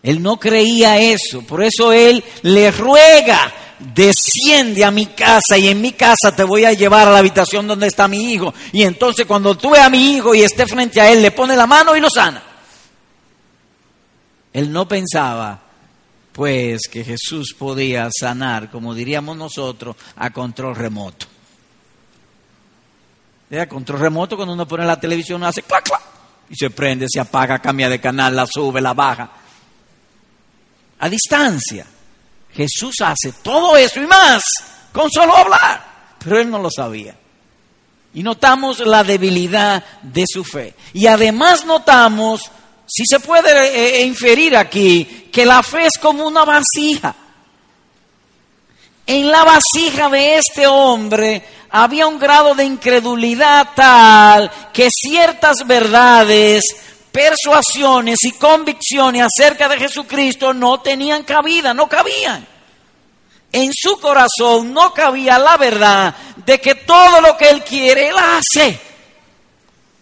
Él 0.08 0.22
no 0.22 0.38
creía 0.38 0.98
eso, 0.98 1.42
por 1.42 1.62
eso 1.62 1.92
él 1.92 2.24
le 2.40 2.70
ruega, 2.70 3.52
desciende 3.78 4.82
a 4.82 4.90
mi 4.90 5.04
casa 5.04 5.58
y 5.58 5.68
en 5.68 5.82
mi 5.82 5.92
casa 5.92 6.34
te 6.34 6.44
voy 6.44 6.64
a 6.64 6.72
llevar 6.72 7.06
a 7.06 7.10
la 7.10 7.18
habitación 7.18 7.66
donde 7.66 7.88
está 7.88 8.08
mi 8.08 8.32
hijo. 8.32 8.54
Y 8.72 8.84
entonces 8.84 9.26
cuando 9.26 9.54
tú 9.54 9.74
a 9.74 9.90
mi 9.90 10.14
hijo 10.14 10.34
y 10.34 10.40
esté 10.40 10.66
frente 10.66 10.98
a 10.98 11.12
él, 11.12 11.20
le 11.20 11.30
pone 11.30 11.54
la 11.54 11.66
mano 11.66 11.94
y 11.94 12.00
lo 12.00 12.08
sana. 12.08 12.42
Él 14.54 14.72
no 14.72 14.88
pensaba, 14.88 15.60
pues, 16.32 16.88
que 16.90 17.04
Jesús 17.04 17.54
podía 17.58 18.08
sanar, 18.10 18.70
como 18.70 18.94
diríamos 18.94 19.36
nosotros, 19.36 19.94
a 20.16 20.30
control 20.30 20.74
remoto. 20.74 21.26
A 23.60 23.66
control 23.66 24.00
remoto 24.00 24.36
cuando 24.36 24.54
uno 24.54 24.66
pone 24.66 24.86
la 24.86 24.98
televisión 24.98 25.44
hace 25.44 25.60
clac, 25.64 25.84
clac, 25.84 26.00
y 26.48 26.56
se 26.56 26.70
prende, 26.70 27.04
se 27.10 27.20
apaga, 27.20 27.58
cambia 27.58 27.90
de 27.90 28.00
canal, 28.00 28.34
la 28.34 28.46
sube, 28.46 28.80
la 28.80 28.94
baja 28.94 29.32
a 30.98 31.08
distancia. 31.08 31.86
Jesús 32.52 32.96
hace 33.02 33.32
todo 33.42 33.76
eso 33.76 34.00
y 34.00 34.06
más 34.06 34.42
con 34.92 35.10
solo 35.10 35.36
hablar, 35.36 35.84
pero 36.18 36.40
él 36.40 36.50
no 36.50 36.58
lo 36.58 36.70
sabía. 36.70 37.14
Y 38.14 38.22
notamos 38.22 38.80
la 38.80 39.04
debilidad 39.04 39.84
de 40.02 40.24
su 40.26 40.42
fe. 40.42 40.74
Y 40.94 41.06
además 41.06 41.64
notamos, 41.64 42.50
si 42.86 43.04
se 43.06 43.20
puede 43.20 43.50
eh, 43.50 44.00
eh, 44.00 44.06
inferir 44.06 44.56
aquí, 44.56 45.28
que 45.30 45.44
la 45.44 45.62
fe 45.62 45.86
es 45.86 45.98
como 46.00 46.26
una 46.26 46.44
vasija. 46.44 47.14
En 49.06 49.30
la 49.30 49.44
vasija 49.44 50.08
de 50.08 50.38
este 50.38 50.66
hombre 50.66 51.42
había 51.70 52.06
un 52.06 52.18
grado 52.18 52.54
de 52.54 52.64
incredulidad 52.64 53.68
tal 53.74 54.50
que 54.72 54.88
ciertas 54.90 55.66
verdades 55.66 56.64
persuasiones 57.10 58.18
y 58.24 58.32
convicciones 58.32 59.26
acerca 59.26 59.68
de 59.68 59.78
Jesucristo 59.78 60.52
no 60.52 60.80
tenían 60.80 61.24
cabida, 61.24 61.74
no 61.74 61.88
cabían. 61.88 62.46
En 63.50 63.72
su 63.72 63.98
corazón 63.98 64.74
no 64.74 64.92
cabía 64.92 65.38
la 65.38 65.56
verdad 65.56 66.14
de 66.44 66.60
que 66.60 66.74
todo 66.74 67.20
lo 67.20 67.36
que 67.36 67.48
Él 67.48 67.64
quiere, 67.64 68.08
Él 68.08 68.16
hace. 68.18 68.78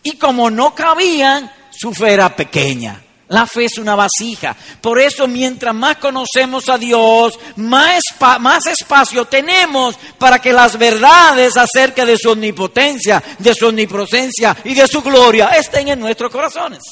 Y 0.02 0.16
como 0.16 0.50
no 0.50 0.74
cabían, 0.74 1.52
su 1.70 1.92
fe 1.92 2.12
era 2.12 2.34
pequeña. 2.34 3.02
La 3.28 3.44
fe 3.44 3.64
es 3.64 3.78
una 3.78 3.96
vasija. 3.96 4.56
Por 4.80 5.00
eso 5.00 5.26
mientras 5.26 5.74
más 5.74 5.96
conocemos 5.96 6.68
a 6.68 6.78
Dios, 6.78 7.36
más, 7.56 8.00
más, 8.40 8.66
espacio 8.66 9.24
tenemos 9.24 9.96
para 10.16 10.38
que 10.38 10.52
las 10.52 10.78
verdades 10.78 11.56
acerca 11.56 12.04
de 12.04 12.16
su 12.16 12.30
omnipotencia, 12.30 13.22
de 13.38 13.54
su 13.54 13.66
omnipresencia 13.66 14.56
y 14.64 14.74
de 14.74 14.86
su 14.86 15.02
gloria 15.02 15.48
estén 15.48 15.88
en 15.88 15.98
nuestros 15.98 16.30
corazones. 16.30 16.82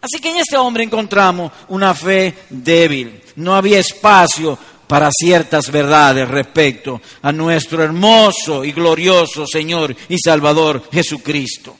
Así 0.00 0.20
que 0.20 0.30
en 0.30 0.36
este 0.36 0.56
hombre 0.56 0.82
encontramos 0.84 1.52
una 1.68 1.94
fe 1.94 2.34
débil. 2.50 3.22
No 3.36 3.54
había 3.54 3.78
espacio 3.78 4.58
para 4.88 5.10
ciertas 5.12 5.70
verdades 5.70 6.28
respecto 6.28 7.00
a 7.22 7.30
nuestro 7.30 7.84
hermoso 7.84 8.64
y 8.64 8.72
glorioso 8.72 9.46
Señor 9.46 9.94
y 10.08 10.18
Salvador 10.18 10.82
Jesucristo. 10.90 11.77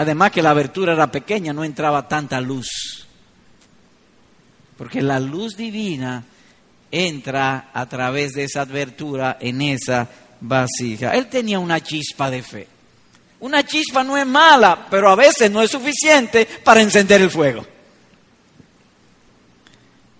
Además 0.00 0.30
que 0.30 0.40
la 0.40 0.48
abertura 0.48 0.94
era 0.94 1.10
pequeña, 1.10 1.52
no 1.52 1.62
entraba 1.62 2.08
tanta 2.08 2.40
luz. 2.40 3.06
Porque 4.78 5.02
la 5.02 5.20
luz 5.20 5.58
divina 5.58 6.24
entra 6.90 7.68
a 7.70 7.86
través 7.86 8.32
de 8.32 8.44
esa 8.44 8.62
abertura 8.62 9.36
en 9.38 9.60
esa 9.60 10.08
vasija. 10.40 11.14
Él 11.14 11.26
tenía 11.26 11.58
una 11.58 11.82
chispa 11.82 12.30
de 12.30 12.42
fe. 12.42 12.66
Una 13.40 13.62
chispa 13.62 14.02
no 14.02 14.16
es 14.16 14.26
mala, 14.26 14.86
pero 14.88 15.10
a 15.10 15.16
veces 15.16 15.50
no 15.50 15.60
es 15.60 15.70
suficiente 15.70 16.48
para 16.64 16.80
encender 16.80 17.20
el 17.20 17.30
fuego. 17.30 17.66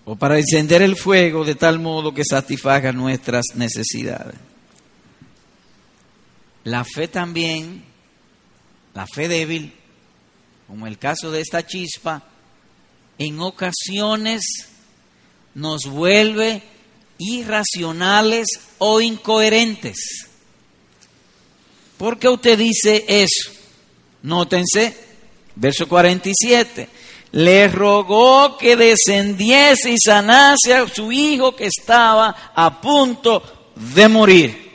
O 0.04 0.14
para 0.14 0.38
encender 0.38 0.82
el 0.82 0.94
fuego 0.94 1.42
de 1.42 1.54
tal 1.54 1.78
modo 1.78 2.12
que 2.12 2.22
satisfaga 2.22 2.92
nuestras 2.92 3.46
necesidades. 3.54 4.36
La 6.64 6.84
fe 6.84 7.08
también, 7.08 7.89
la 8.94 9.06
fe 9.06 9.28
débil, 9.28 9.72
como 10.66 10.86
el 10.86 10.98
caso 10.98 11.30
de 11.30 11.40
esta 11.40 11.66
chispa, 11.66 12.22
en 13.18 13.40
ocasiones 13.40 14.42
nos 15.54 15.84
vuelve 15.84 16.62
irracionales 17.18 18.46
o 18.78 19.00
incoherentes. 19.00 20.26
¿Por 21.98 22.18
qué 22.18 22.28
usted 22.28 22.58
dice 22.58 23.04
eso? 23.06 23.50
Nótense, 24.22 24.96
verso 25.54 25.86
47. 25.86 26.88
Le 27.32 27.68
rogó 27.68 28.56
que 28.56 28.74
descendiese 28.74 29.92
y 29.92 29.96
sanase 30.02 30.74
a 30.74 30.88
su 30.88 31.12
hijo 31.12 31.54
que 31.54 31.66
estaba 31.66 32.52
a 32.54 32.80
punto 32.80 33.72
de 33.76 34.08
morir. 34.08 34.69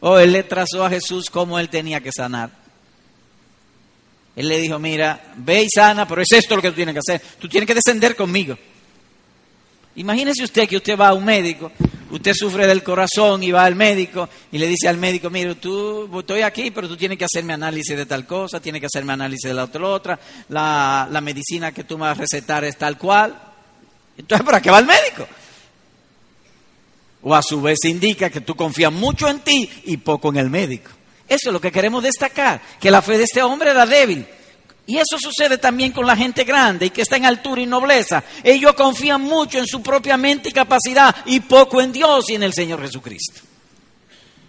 Oh, 0.00 0.18
él 0.18 0.32
le 0.32 0.42
trazó 0.42 0.84
a 0.84 0.90
Jesús 0.90 1.30
cómo 1.30 1.58
él 1.58 1.68
tenía 1.68 2.00
que 2.00 2.10
sanar. 2.10 2.50
Él 4.36 4.48
le 4.48 4.58
dijo, 4.58 4.78
mira, 4.78 5.32
ve 5.36 5.64
y 5.64 5.68
sana, 5.68 6.08
pero 6.08 6.22
es 6.22 6.32
esto 6.32 6.56
lo 6.56 6.62
que 6.62 6.70
tú 6.70 6.76
tienes 6.76 6.94
que 6.94 7.00
hacer. 7.00 7.20
Tú 7.38 7.48
tienes 7.48 7.66
que 7.66 7.74
descender 7.74 8.16
conmigo. 8.16 8.56
Imagínese 9.96 10.44
usted 10.44 10.68
que 10.68 10.76
usted 10.76 10.96
va 10.96 11.08
a 11.08 11.14
un 11.14 11.24
médico, 11.24 11.72
usted 12.10 12.32
sufre 12.32 12.66
del 12.66 12.82
corazón 12.82 13.42
y 13.42 13.50
va 13.50 13.64
al 13.64 13.74
médico 13.74 14.28
y 14.52 14.56
le 14.56 14.68
dice 14.68 14.88
al 14.88 14.96
médico, 14.96 15.28
mire, 15.30 15.56
tú 15.56 16.08
estoy 16.20 16.42
aquí, 16.42 16.70
pero 16.70 16.88
tú 16.88 16.96
tienes 16.96 17.18
que 17.18 17.24
hacerme 17.24 17.52
análisis 17.52 17.96
de 17.96 18.06
tal 18.06 18.24
cosa, 18.24 18.60
tienes 18.60 18.80
que 18.80 18.86
hacerme 18.86 19.12
análisis 19.12 19.48
de 19.48 19.54
la 19.54 19.64
otra, 19.64 19.86
otra 19.86 20.20
la, 20.48 21.08
la 21.10 21.20
medicina 21.20 21.72
que 21.72 21.84
tú 21.84 21.98
me 21.98 22.02
vas 22.02 22.16
a 22.16 22.20
recetar 22.20 22.64
es 22.64 22.78
tal 22.78 22.96
cual. 22.96 23.36
Entonces, 24.16 24.46
¿para 24.46 24.62
qué 24.62 24.70
va 24.70 24.78
el 24.78 24.86
médico? 24.86 25.26
O 27.22 27.34
a 27.34 27.42
su 27.42 27.60
vez 27.60 27.78
indica 27.84 28.30
que 28.30 28.40
tú 28.40 28.54
confías 28.54 28.92
mucho 28.92 29.28
en 29.28 29.40
ti 29.40 29.68
y 29.84 29.98
poco 29.98 30.30
en 30.30 30.38
el 30.38 30.50
médico. 30.50 30.90
Eso 31.28 31.50
es 31.50 31.52
lo 31.52 31.60
que 31.60 31.70
queremos 31.70 32.02
destacar, 32.02 32.60
que 32.80 32.90
la 32.90 33.02
fe 33.02 33.18
de 33.18 33.24
este 33.24 33.42
hombre 33.42 33.70
era 33.70 33.86
débil. 33.86 34.26
Y 34.86 34.96
eso 34.96 35.18
sucede 35.20 35.58
también 35.58 35.92
con 35.92 36.04
la 36.04 36.16
gente 36.16 36.42
grande 36.42 36.86
y 36.86 36.90
que 36.90 37.02
está 37.02 37.16
en 37.16 37.26
altura 37.26 37.60
y 37.60 37.66
nobleza. 37.66 38.24
Ellos 38.42 38.72
confían 38.74 39.22
mucho 39.22 39.58
en 39.58 39.66
su 39.66 39.80
propia 39.82 40.16
mente 40.16 40.48
y 40.48 40.52
capacidad 40.52 41.14
y 41.26 41.38
poco 41.40 41.80
en 41.80 41.92
Dios 41.92 42.28
y 42.30 42.34
en 42.34 42.42
el 42.42 42.52
Señor 42.52 42.82
Jesucristo. 42.82 43.42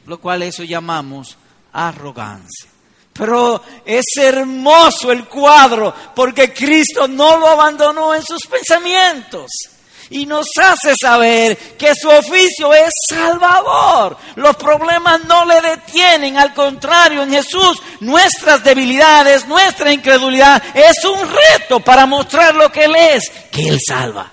Lo 0.08 0.20
cual 0.20 0.42
eso 0.42 0.64
llamamos 0.64 1.38
arrogancia. 1.74 2.70
Pero 3.14 3.62
es 3.86 4.06
hermoso 4.18 5.12
el 5.12 5.26
cuadro 5.26 5.94
porque 6.16 6.52
Cristo 6.52 7.08
no 7.08 7.38
lo 7.38 7.48
abandonó 7.48 8.16
en 8.16 8.24
sus 8.24 8.48
pensamientos 8.48 9.52
y 10.12 10.26
nos 10.26 10.46
hace 10.62 10.94
saber 11.02 11.58
que 11.78 11.96
su 11.96 12.10
oficio 12.10 12.74
es 12.74 12.92
salvador. 13.08 14.18
Los 14.36 14.58
problemas 14.58 15.24
no 15.24 15.46
le 15.46 15.62
detienen, 15.62 16.38
al 16.38 16.54
contrario, 16.54 17.24
en 17.24 17.32
Jesús 17.32 17.82
nuestras 18.02 18.62
debilidades, 18.62 19.48
nuestra 19.48 19.92
incredulidad 19.92 20.62
es 20.76 21.04
un 21.06 21.20
reto 21.30 21.80
para 21.80 22.06
mostrar 22.06 22.54
lo 22.54 22.70
que 22.70 22.86
Él 22.86 22.96
es, 22.96 23.32
que 23.50 23.70
Él 23.70 23.80
salva. 23.86 24.30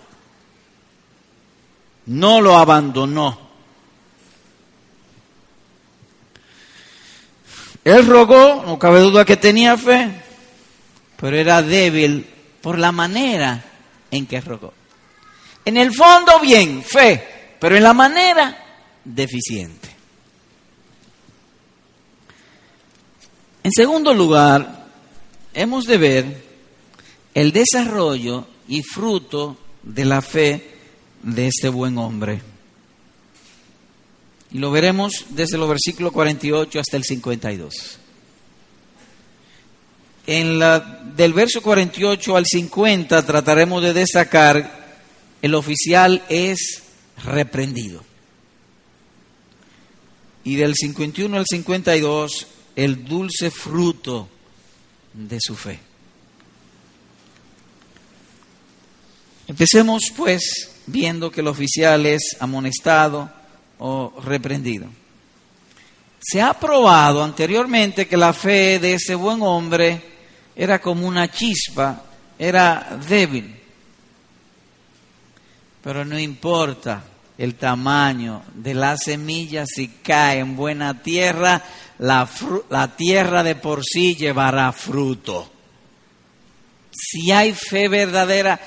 No 2.07 2.41
lo 2.41 2.59
abandonó. 2.59 3.49
Él 7.85 8.05
rogó, 8.05 8.65
no 8.67 8.79
cabe 8.81 8.99
duda 9.01 9.25
que 9.25 9.37
tenía 9.37 9.79
fe, 9.79 10.11
pero 11.17 11.37
era 11.37 11.63
débil 11.63 12.29
por 12.61 12.79
la 12.79 12.91
manera 12.91 13.65
en 14.11 14.27
que 14.27 14.41
rogó. 14.41 14.78
En 15.69 15.77
el 15.77 15.93
fondo 15.93 16.41
bien, 16.41 16.83
fe, 16.83 17.23
pero 17.61 17.77
en 17.77 17.83
la 17.83 17.93
manera 17.93 18.57
deficiente. 19.05 19.91
En 23.63 23.71
segundo 23.73 24.15
lugar, 24.15 24.87
hemos 25.53 25.85
de 25.85 25.99
ver 25.99 26.45
el 27.35 27.53
desarrollo 27.53 28.47
y 28.67 28.83
fruto 28.83 29.59
de 29.83 30.07
la 30.07 30.23
fe 30.23 30.71
de 31.23 31.49
este 31.49 31.69
buen 31.69 31.99
hombre. 31.99 32.41
Y 34.51 34.61
lo 34.61 34.71
veremos 34.71 35.27
desde 35.29 35.59
los 35.59 35.69
versículos 35.69 36.13
48 36.13 36.81
hasta 36.81 36.97
el 36.97 37.05
52. 37.05 37.99
En 40.29 40.59
la, 40.59 40.81
del 40.81 41.35
verso 41.35 41.61
48 41.61 42.37
al 42.39 42.47
50 42.47 43.27
trataremos 43.27 43.83
de 43.83 43.93
destacar 43.93 44.79
el 45.43 45.55
oficial 45.55 46.25
es 46.29 46.83
reprendido. 47.25 48.03
Y 50.45 50.57
del 50.57 50.75
51 50.75 51.37
al 51.37 51.45
52, 51.47 52.47
el 52.77 53.05
dulce 53.05 53.51
fruto 53.51 54.29
de 55.13 55.39
su 55.41 55.55
fe. 55.55 55.81
Empecemos 59.47 60.13
pues 60.17 60.71
viendo 60.87 61.31
que 61.31 61.41
el 61.41 61.49
oficial 61.49 62.07
es 62.07 62.37
amonestado 62.39 63.31
o 63.79 64.21
reprendido. 64.25 64.87
Se 66.21 66.43
ha 66.43 66.53
probado 66.55 67.23
anteriormente 67.23 68.07
que 68.07 68.17
la 68.17 68.33
fe 68.33 68.79
de 68.79 68.95
ese 68.95 69.15
buen 69.15 69.41
hombre 69.43 70.03
era 70.55 70.81
como 70.81 71.07
una 71.07 71.31
chispa, 71.31 72.05
era 72.39 72.99
débil. 73.09 73.58
Pero 75.89 76.05
no 76.05 76.19
importa 76.19 77.03
el 77.39 77.55
tamaño 77.55 78.43
de 78.53 78.75
la 78.75 78.99
semilla, 78.99 79.65
si 79.65 79.89
cae 79.89 80.41
en 80.41 80.55
buena 80.55 81.03
tierra, 81.03 81.65
la, 82.01 82.29
la 82.69 82.95
tierra 82.95 83.43
de 83.43 83.55
por 83.55 83.83
sí 83.83 84.15
llevará 84.15 84.71
fruto. 84.73 85.51
Si 86.93 87.33
hay 87.33 87.55
fe 87.55 87.89
verdadera, 87.89 88.61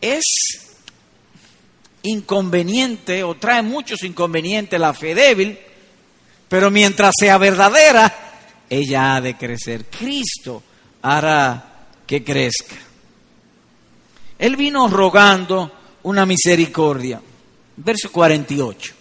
es 0.00 0.24
inconveniente 2.02 3.22
o 3.22 3.36
trae 3.36 3.62
muchos 3.62 4.02
inconvenientes 4.02 4.80
la 4.80 4.92
fe 4.92 5.14
débil, 5.14 5.56
pero 6.48 6.68
mientras 6.68 7.14
sea 7.16 7.38
verdadera, 7.38 8.12
ella 8.68 9.14
ha 9.14 9.20
de 9.20 9.36
crecer. 9.36 9.84
Cristo 9.84 10.64
hará 11.00 11.86
que 12.04 12.24
crezca. 12.24 12.74
Él 14.36 14.56
vino 14.56 14.88
rogando 14.88 15.75
una 16.06 16.24
misericordia. 16.24 17.20
Verso 17.76 18.10
48. 18.12 18.94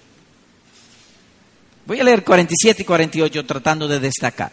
Voy 1.85 1.99
a 1.99 2.03
leer 2.03 2.23
47 2.23 2.81
y 2.81 2.85
48 2.85 3.45
tratando 3.45 3.87
de 3.87 3.99
destacar. 3.99 4.51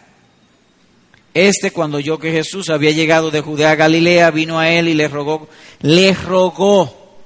Este 1.33 1.71
cuando 1.71 1.99
yo 1.99 2.19
que 2.19 2.31
Jesús 2.31 2.69
había 2.69 2.91
llegado 2.91 3.31
de 3.31 3.41
Judea 3.41 3.71
a 3.71 3.75
Galilea, 3.75 4.29
vino 4.29 4.59
a 4.59 4.69
él 4.69 4.87
y 4.87 4.93
le 4.93 5.07
rogó, 5.07 5.49
le 5.81 6.13
rogó 6.13 7.17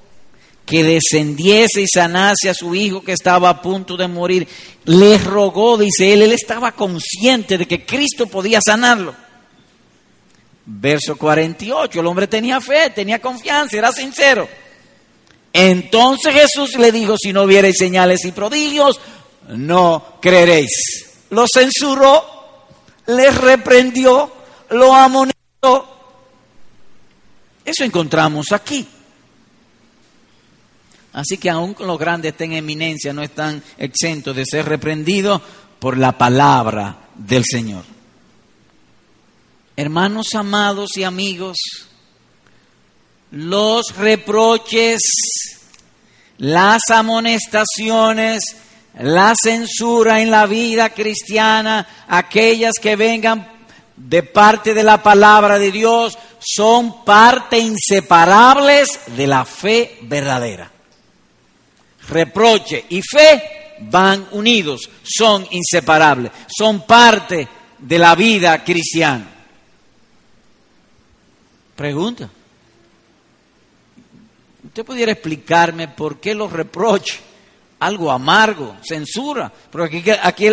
que 0.65 0.83
descendiese 0.85 1.81
y 1.81 1.87
sanase 1.87 2.49
a 2.49 2.53
su 2.53 2.73
hijo 2.73 3.01
que 3.01 3.11
estaba 3.11 3.49
a 3.49 3.61
punto 3.61 3.97
de 3.97 4.07
morir. 4.07 4.47
Le 4.85 5.17
rogó, 5.17 5.77
dice 5.77 6.13
él, 6.13 6.21
él 6.21 6.31
estaba 6.31 6.71
consciente 6.71 7.57
de 7.57 7.67
que 7.67 7.85
Cristo 7.85 8.27
podía 8.27 8.61
sanarlo. 8.65 9.13
Verso 10.65 11.17
48, 11.17 11.99
el 11.99 12.07
hombre 12.07 12.27
tenía 12.27 12.61
fe, 12.61 12.91
tenía 12.91 13.19
confianza, 13.19 13.77
era 13.77 13.91
sincero. 13.91 14.47
Entonces 15.59 16.35
Jesús 16.35 16.77
le 16.77 16.91
dijo, 16.91 17.15
si 17.17 17.33
no 17.33 17.47
viereis 17.47 17.77
señales 17.79 18.23
y 18.25 18.31
prodigios, 18.31 18.99
no 19.47 20.19
creeréis. 20.21 20.69
Lo 21.31 21.47
censuró, 21.51 22.23
le 23.07 23.31
reprendió, 23.31 24.31
lo 24.69 24.93
amonestó. 24.93 25.97
Eso 27.65 27.83
encontramos 27.83 28.51
aquí. 28.51 28.87
Así 31.13 31.39
que 31.39 31.49
aun 31.49 31.75
los 31.79 31.97
grandes 31.97 32.33
estén 32.33 32.51
en 32.51 32.59
eminencia, 32.59 33.11
no 33.11 33.23
están 33.23 33.63
exentos 33.79 34.35
de 34.35 34.45
ser 34.45 34.65
reprendidos 34.65 35.41
por 35.79 35.97
la 35.97 36.15
palabra 36.19 36.99
del 37.15 37.43
Señor. 37.43 37.83
Hermanos 39.75 40.35
amados 40.35 40.97
y 40.97 41.03
amigos, 41.03 41.57
los 43.31 43.95
reproches, 43.97 45.01
las 46.37 46.81
amonestaciones, 46.89 48.43
la 48.99 49.33
censura 49.41 50.21
en 50.21 50.31
la 50.31 50.45
vida 50.45 50.89
cristiana, 50.89 52.05
aquellas 52.07 52.73
que 52.81 52.95
vengan 52.95 53.47
de 53.95 54.23
parte 54.23 54.73
de 54.73 54.83
la 54.83 55.01
palabra 55.01 55.59
de 55.59 55.71
Dios, 55.71 56.17
son 56.39 57.03
parte 57.03 57.57
inseparables 57.59 58.99
de 59.07 59.27
la 59.27 59.45
fe 59.45 59.97
verdadera. 60.03 60.71
Reproche 62.09 62.85
y 62.89 63.01
fe 63.01 63.75
van 63.79 64.27
unidos, 64.31 64.89
son 65.03 65.45
inseparables, 65.51 66.31
son 66.47 66.85
parte 66.85 67.47
de 67.77 67.99
la 67.99 68.15
vida 68.15 68.63
cristiana. 68.63 69.27
Pregunta. 71.75 72.29
¿Usted 74.77 74.85
pudiera 74.85 75.11
explicarme 75.11 75.87
por 75.87 76.19
qué 76.19 76.35
los 76.35 76.53
reproches? 76.53 77.17
Algo 77.79 78.11
amargo, 78.11 78.77
censura, 78.83 79.51
porque 79.71 80.15
aquí, 80.21 80.45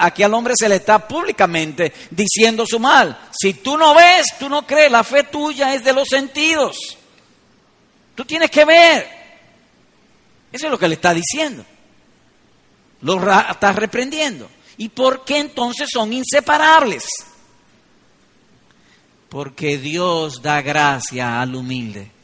aquí, 0.00 0.22
al 0.22 0.32
hombre 0.32 0.54
se 0.56 0.66
le 0.66 0.76
está 0.76 1.06
públicamente 1.06 1.92
diciendo 2.10 2.64
su 2.66 2.80
mal. 2.80 3.28
Si 3.38 3.52
tú 3.52 3.76
no 3.76 3.94
ves, 3.94 4.28
tú 4.38 4.48
no 4.48 4.66
crees, 4.66 4.90
la 4.90 5.04
fe 5.04 5.24
tuya 5.24 5.74
es 5.74 5.84
de 5.84 5.92
los 5.92 6.08
sentidos. 6.08 6.96
Tú 8.14 8.24
tienes 8.24 8.50
que 8.50 8.64
ver. 8.64 9.06
Eso 10.50 10.64
es 10.64 10.70
lo 10.70 10.78
que 10.78 10.88
le 10.88 10.94
está 10.94 11.12
diciendo. 11.12 11.62
Lo 13.02 13.20
está 13.30 13.72
reprendiendo. 13.72 14.48
¿Y 14.78 14.88
por 14.88 15.22
qué 15.22 15.36
entonces 15.36 15.90
son 15.92 16.14
inseparables? 16.14 17.04
Porque 19.28 19.76
Dios 19.76 20.40
da 20.40 20.62
gracia 20.62 21.42
al 21.42 21.54
humilde. 21.54 22.15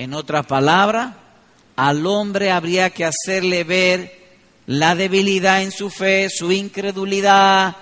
En 0.00 0.14
otras 0.14 0.46
palabras, 0.46 1.12
al 1.76 2.06
hombre 2.06 2.50
habría 2.50 2.88
que 2.88 3.04
hacerle 3.04 3.64
ver 3.64 4.10
la 4.64 4.94
debilidad 4.94 5.60
en 5.60 5.70
su 5.70 5.90
fe, 5.90 6.30
su 6.30 6.50
incredulidad, 6.50 7.76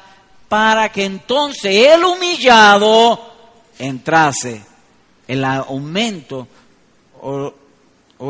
para 0.49 0.91
que 0.91 1.05
entonces 1.05 1.87
el 1.95 2.03
humillado 2.03 3.21
entrase 3.79 4.61
el 5.29 5.45
aumento 5.45 6.49
o 7.23 7.55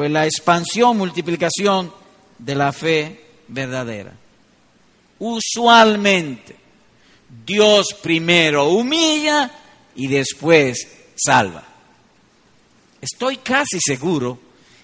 en 0.04 0.12
la 0.12 0.26
expansión, 0.26 0.98
multiplicación 0.98 1.90
de 2.38 2.54
la 2.54 2.74
fe 2.74 3.24
verdadera. 3.48 4.12
Usualmente, 5.18 6.56
Dios 7.46 7.96
primero 8.02 8.68
humilla 8.68 9.50
y 9.94 10.08
después 10.08 10.86
salva. 11.16 11.67
Estoy 13.00 13.38
casi 13.38 13.78
seguro 13.80 14.38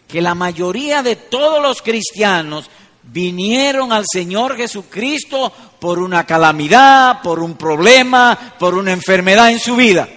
que 0.06 0.22
la 0.22 0.34
mayoría 0.34 1.02
de 1.02 1.16
todos 1.16 1.60
los 1.60 1.82
cristianos 1.82 2.70
vinieron 3.02 3.92
al 3.92 4.04
Señor 4.10 4.56
Jesucristo 4.56 5.52
por 5.80 5.98
una 5.98 6.24
calamidad, 6.24 7.20
por 7.22 7.40
un 7.40 7.54
problema, 7.56 8.54
por 8.58 8.74
una 8.74 8.92
enfermedad 8.92 9.50
en 9.50 9.58
su 9.58 9.76
vida. 9.76 10.08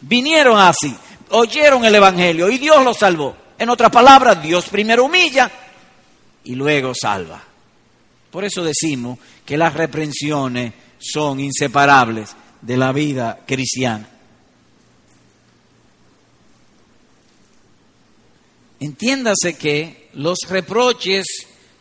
Vinieron 0.00 0.58
así, 0.58 0.94
oyeron 1.30 1.84
el 1.84 1.94
Evangelio 1.94 2.48
y 2.48 2.58
Dios 2.58 2.84
los 2.84 2.96
salvó. 2.96 3.36
En 3.58 3.68
otras 3.70 3.90
palabras, 3.90 4.42
Dios 4.42 4.68
primero 4.68 5.04
humilla 5.04 5.50
y 6.44 6.54
luego 6.54 6.92
salva. 6.94 7.42
Por 8.30 8.44
eso 8.44 8.62
decimos 8.62 9.18
que 9.44 9.56
las 9.56 9.74
reprensiones 9.74 10.72
son 10.98 11.40
inseparables 11.40 12.34
de 12.60 12.76
la 12.76 12.92
vida 12.92 13.40
cristiana. 13.46 14.08
Entiéndase 18.80 19.56
que 19.58 20.08
los 20.14 20.38
reproches 20.48 21.26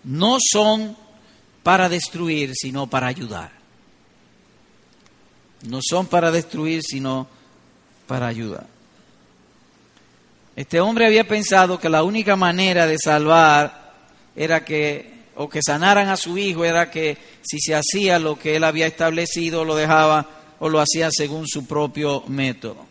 no 0.03 0.37
son 0.39 0.97
para 1.61 1.89
destruir, 1.89 2.53
sino 2.55 2.87
para 2.87 3.07
ayudar. 3.07 3.51
No 5.63 5.79
son 5.81 6.07
para 6.07 6.31
destruir, 6.31 6.81
sino 6.83 7.27
para 8.07 8.27
ayudar. 8.27 8.67
Este 10.55 10.79
hombre 10.79 11.05
había 11.05 11.27
pensado 11.27 11.79
que 11.79 11.89
la 11.89 12.01
única 12.01 12.35
manera 12.35 12.87
de 12.87 12.97
salvar 12.97 13.93
era 14.35 14.65
que, 14.65 15.25
o 15.35 15.47
que 15.47 15.61
sanaran 15.61 16.09
a 16.09 16.17
su 16.17 16.35
hijo, 16.35 16.65
era 16.65 16.89
que 16.89 17.15
si 17.43 17.59
se 17.59 17.75
hacía 17.75 18.17
lo 18.17 18.39
que 18.39 18.55
él 18.55 18.63
había 18.63 18.87
establecido, 18.87 19.63
lo 19.63 19.75
dejaba 19.75 20.27
o 20.59 20.67
lo 20.67 20.79
hacía 20.79 21.09
según 21.11 21.47
su 21.47 21.67
propio 21.67 22.23
método. 22.27 22.86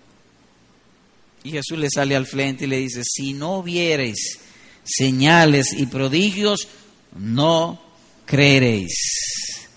Y 1.46 1.52
Jesús 1.52 1.78
le 1.78 1.87
sale 1.88 2.16
al 2.16 2.26
frente 2.26 2.64
y 2.64 2.66
le 2.66 2.78
dice, 2.78 3.02
si 3.04 3.32
no 3.32 3.62
viereis 3.62 4.40
señales 4.82 5.72
y 5.74 5.87
prodigios, 5.87 6.66
no 7.16 7.80
creeréis. 8.24 9.68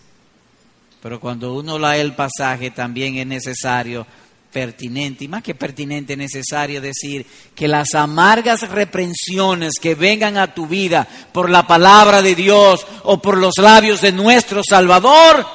Pero 0.99 1.19
cuando 1.19 1.53
uno 1.53 1.77
lee 1.77 1.99
el 1.99 2.15
pasaje 2.15 2.71
también 2.71 3.17
es 3.17 3.27
necesario, 3.27 4.08
pertinente, 4.51 5.25
y 5.25 5.27
más 5.27 5.43
que 5.43 5.53
pertinente, 5.53 6.17
necesario 6.17 6.82
decir 6.82 7.23
que 7.53 7.67
las 7.67 7.93
amargas 7.93 8.67
reprensiones 8.67 9.73
que 9.79 9.93
vengan 9.93 10.38
a 10.38 10.55
tu 10.55 10.65
vida 10.65 11.08
por 11.32 11.51
la 11.51 11.67
palabra 11.67 12.23
de 12.23 12.34
Dios 12.34 12.84
o 13.03 13.21
por 13.21 13.38
los 13.38 13.53
labios 13.60 14.01
de 14.01 14.12
nuestro 14.12 14.63
Salvador 14.67 15.45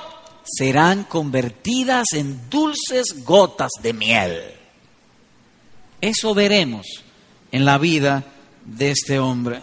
serán 0.45 1.03
convertidas 1.03 2.13
en 2.13 2.49
dulces 2.49 3.25
gotas 3.25 3.73
de 3.83 3.93
miel. 3.93 4.55
Eso 6.01 6.35
veremos 6.35 6.87
en 7.51 7.65
la 7.65 7.79
vida 7.79 8.25
de 8.65 8.91
este 8.91 9.19
hombre. 9.19 9.61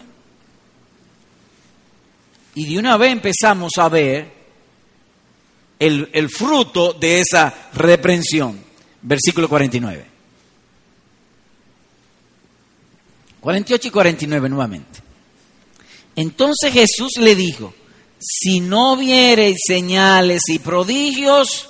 Y 2.54 2.66
de 2.66 2.78
una 2.78 2.96
vez 2.96 3.12
empezamos 3.12 3.72
a 3.78 3.88
ver 3.88 4.30
el, 5.78 6.10
el 6.12 6.30
fruto 6.30 6.92
de 6.92 7.20
esa 7.20 7.70
reprensión. 7.74 8.60
Versículo 9.02 9.48
49. 9.48 10.06
48 13.40 13.88
y 13.88 13.90
49 13.90 14.48
nuevamente. 14.48 15.00
Entonces 16.14 16.72
Jesús 16.72 17.12
le 17.18 17.34
dijo, 17.34 17.74
si 18.18 18.60
no 18.60 18.96
viereis 18.96 19.58
señales 19.66 20.42
y 20.48 20.60
prodigios, 20.60 21.68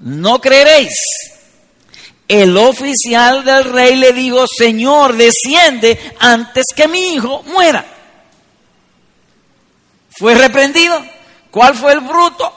no 0.00 0.40
creeréis 0.40 0.92
el 2.30 2.56
oficial 2.56 3.44
del 3.44 3.64
rey 3.64 3.96
le 3.96 4.12
dijo, 4.12 4.44
Señor, 4.46 5.16
desciende 5.16 5.98
antes 6.20 6.66
que 6.76 6.86
mi 6.86 7.14
hijo 7.14 7.42
muera. 7.42 7.84
Fue 10.16 10.36
reprendido. 10.36 11.04
¿Cuál 11.50 11.74
fue 11.74 11.92
el 11.92 12.02
fruto? 12.02 12.54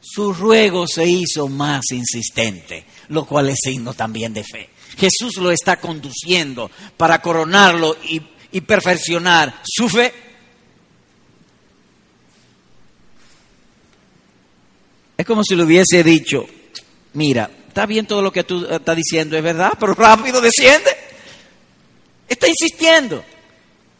Su 0.00 0.32
ruego 0.32 0.86
se 0.86 1.06
hizo 1.06 1.48
más 1.48 1.82
insistente, 1.90 2.86
lo 3.08 3.26
cual 3.26 3.50
es 3.50 3.58
signo 3.62 3.92
también 3.92 4.32
de 4.32 4.42
fe. 4.42 4.70
Jesús 4.96 5.36
lo 5.36 5.50
está 5.50 5.78
conduciendo 5.78 6.70
para 6.96 7.20
coronarlo 7.20 7.94
y, 8.04 8.22
y 8.52 8.62
perfeccionar 8.62 9.60
su 9.62 9.86
fe. 9.86 10.14
Es 15.18 15.26
como 15.26 15.44
si 15.44 15.54
le 15.54 15.64
hubiese 15.64 16.02
dicho, 16.02 16.46
mira, 17.12 17.50
está 17.70 17.86
bien 17.86 18.04
todo 18.04 18.20
lo 18.20 18.32
que 18.32 18.42
tú 18.42 18.64
eh, 18.64 18.76
estás 18.76 18.96
diciendo, 18.96 19.36
es 19.36 19.42
verdad, 19.44 19.72
pero 19.78 19.94
rápido 19.94 20.40
desciende. 20.40 20.90
Está 22.28 22.48
insistiendo. 22.48 23.24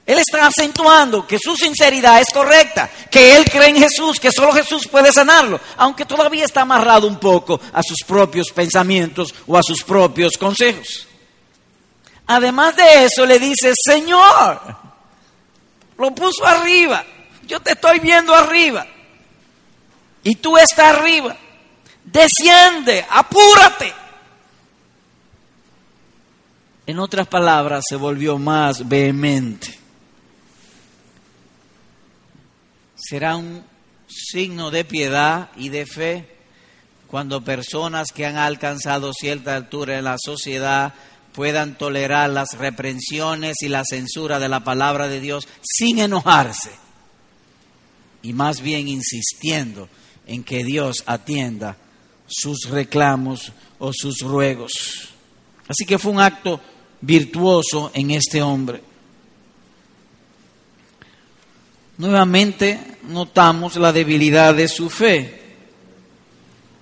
Él 0.05 0.19
está 0.19 0.45
acentuando 0.45 1.25
que 1.25 1.39
su 1.39 1.55
sinceridad 1.55 2.21
es 2.21 2.31
correcta, 2.35 2.91
que 3.09 3.37
él 3.37 3.49
cree 3.49 3.69
en 3.69 3.77
Jesús, 3.77 4.19
que 4.19 4.33
solo 4.33 4.53
Jesús 4.53 4.89
puede 4.89 5.13
sanarlo, 5.13 5.61
aunque 5.77 6.05
todavía 6.05 6.45
está 6.45 6.63
amarrado 6.63 7.07
un 7.07 7.21
poco 7.21 7.61
a 7.73 7.81
sus 7.81 7.99
propios 8.05 8.51
pensamientos 8.51 9.33
o 9.47 9.57
a 9.57 9.63
sus 9.63 9.85
propios 9.85 10.37
consejos. 10.37 11.07
Además 12.27 12.75
de 12.75 13.05
eso, 13.05 13.25
le 13.25 13.39
dice, 13.39 13.73
Señor, 13.81 14.61
lo 15.97 16.11
puso 16.13 16.45
arriba, 16.45 17.05
yo 17.47 17.61
te 17.61 17.73
estoy 17.73 18.01
viendo 18.01 18.35
arriba, 18.35 18.85
y 20.25 20.35
tú 20.35 20.59
estás 20.59 20.97
arriba 20.97 21.37
desciende, 22.13 23.05
apúrate. 23.09 23.93
En 26.87 26.99
otras 26.99 27.29
palabras, 27.29 27.85
se 27.89 27.97
volvió 27.97 28.39
más 28.39 28.89
vehemente. 28.89 29.79
Será 32.97 33.37
un 33.37 33.65
signo 34.09 34.71
de 34.71 34.85
piedad 34.85 35.51
y 35.57 35.69
de 35.69 35.87
fe 35.87 36.37
cuando 37.07 37.45
personas 37.45 38.13
que 38.13 38.27
han 38.27 38.37
alcanzado 38.37 39.13
cierta 39.13 39.57
altura 39.57 39.99
en 39.99 40.05
la 40.05 40.17
sociedad 40.19 40.95
puedan 41.33 41.79
tolerar 41.79 42.31
las 42.31 42.59
reprensiones 42.59 43.57
y 43.63 43.69
la 43.69 43.85
censura 43.85 44.39
de 44.39 44.49
la 44.49 44.65
palabra 44.65 45.09
de 45.09 45.21
Dios 45.21 45.49
sin 45.63 45.99
enojarse 45.99 46.71
y 48.23 48.33
más 48.33 48.61
bien 48.61 48.89
insistiendo 48.89 49.89
en 50.27 50.45
que 50.45 50.65
Dios 50.65 51.03
atienda 51.07 51.77
sus 52.31 52.71
reclamos 52.71 53.53
o 53.79 53.93
sus 53.93 54.21
ruegos. 54.21 54.73
Así 55.69 55.85
que 55.85 55.99
fue 55.99 56.13
un 56.13 56.21
acto 56.21 56.61
virtuoso 57.01 57.91
en 57.95 58.13
este 58.13 58.41
hombre. 58.41 58.83
Nuevamente 61.99 62.81
notamos 63.09 63.77
la 63.77 63.93
debilidad 63.93 64.55
de 64.55 64.69
su 64.69 64.89
fe. 64.89 65.41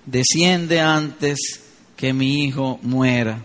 Desciende 0.05 0.79
antes 0.79 1.61
que 1.97 2.13
mi 2.13 2.45
hijo 2.45 2.79
muera. 2.83 3.43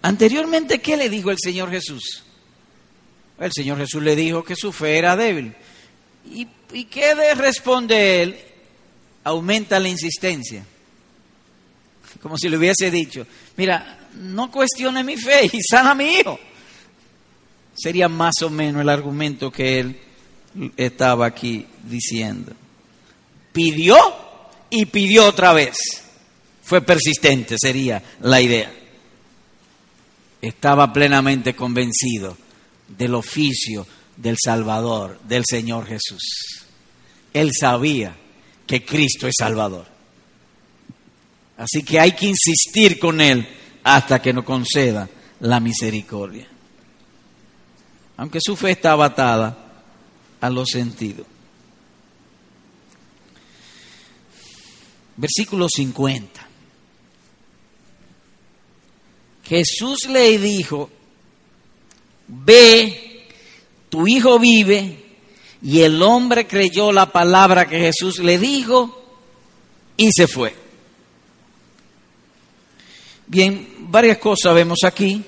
Anteriormente, 0.00 0.80
¿qué 0.80 0.96
le 0.96 1.08
dijo 1.08 1.30
el 1.30 1.38
Señor 1.38 1.70
Jesús? 1.70 2.24
El 3.38 3.52
Señor 3.52 3.78
Jesús 3.78 4.02
le 4.02 4.16
dijo 4.16 4.44
que 4.44 4.56
su 4.56 4.72
fe 4.72 4.98
era 4.98 5.16
débil. 5.16 5.54
¿Y, 6.30 6.46
y 6.74 6.84
qué 6.86 7.14
de 7.14 7.34
responde 7.34 8.22
él? 8.22 8.38
Aumenta 9.22 9.78
la 9.78 9.88
insistencia. 9.88 10.64
Como 12.20 12.36
si 12.36 12.48
le 12.48 12.58
hubiese 12.58 12.90
dicho, 12.90 13.26
mira, 13.56 14.08
no 14.14 14.50
cuestione 14.50 15.04
mi 15.04 15.16
fe 15.16 15.48
y 15.52 15.62
sana 15.62 15.94
mi 15.94 16.14
hijo. 16.14 16.38
Sería 17.74 18.08
más 18.08 18.34
o 18.42 18.50
menos 18.50 18.82
el 18.82 18.88
argumento 18.88 19.50
que 19.50 19.78
él 19.78 20.00
estaba 20.76 21.26
aquí 21.26 21.64
diciendo. 21.84 22.52
Pidió 23.52 23.96
y 24.68 24.86
pidió 24.86 25.26
otra 25.26 25.52
vez. 25.52 25.76
Fue 26.62 26.80
persistente, 26.80 27.56
sería 27.58 28.02
la 28.20 28.40
idea. 28.40 28.72
Estaba 30.40 30.92
plenamente 30.92 31.54
convencido 31.54 32.36
del 32.88 33.14
oficio 33.14 33.86
del 34.16 34.36
Salvador, 34.42 35.20
del 35.22 35.44
Señor 35.48 35.86
Jesús. 35.86 36.63
Él 37.34 37.50
sabía 37.52 38.16
que 38.66 38.84
Cristo 38.84 39.26
es 39.26 39.34
Salvador. 39.38 39.86
Así 41.58 41.82
que 41.82 42.00
hay 42.00 42.12
que 42.12 42.26
insistir 42.26 42.98
con 42.98 43.20
Él 43.20 43.46
hasta 43.82 44.22
que 44.22 44.32
nos 44.32 44.44
conceda 44.44 45.08
la 45.40 45.60
misericordia. 45.60 46.48
Aunque 48.16 48.38
su 48.40 48.56
fe 48.56 48.70
estaba 48.70 49.06
atada 49.06 49.58
a 50.40 50.48
los 50.48 50.68
sentidos. 50.70 51.26
Versículo 55.16 55.68
50. 55.68 56.48
Jesús 59.44 60.06
le 60.08 60.38
dijo, 60.38 60.90
ve, 62.26 63.28
tu 63.90 64.08
hijo 64.08 64.38
vive, 64.38 65.03
y 65.64 65.80
el 65.80 66.02
hombre 66.02 66.46
creyó 66.46 66.92
la 66.92 67.10
palabra 67.10 67.66
que 67.66 67.78
Jesús 67.78 68.18
le 68.18 68.38
dijo 68.38 69.02
y 69.96 70.10
se 70.12 70.28
fue. 70.28 70.54
Bien, 73.26 73.66
varias 73.78 74.18
cosas 74.18 74.54
vemos 74.54 74.80
aquí. 74.84 75.24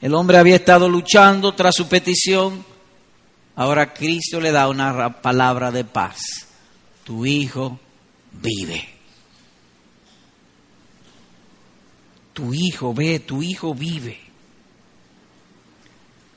El 0.00 0.12
hombre 0.12 0.38
había 0.38 0.56
estado 0.56 0.88
luchando 0.88 1.54
tras 1.54 1.76
su 1.76 1.88
petición. 1.88 2.64
Ahora 3.54 3.94
Cristo 3.94 4.40
le 4.40 4.50
da 4.50 4.68
una 4.68 5.22
palabra 5.22 5.70
de 5.70 5.84
paz. 5.84 6.18
Tu 7.04 7.24
hijo 7.26 7.78
vive. 8.32 8.88
Tu 12.32 12.52
hijo 12.52 12.92
ve, 12.92 13.20
tu 13.20 13.40
hijo 13.40 13.72
vive. 13.72 14.23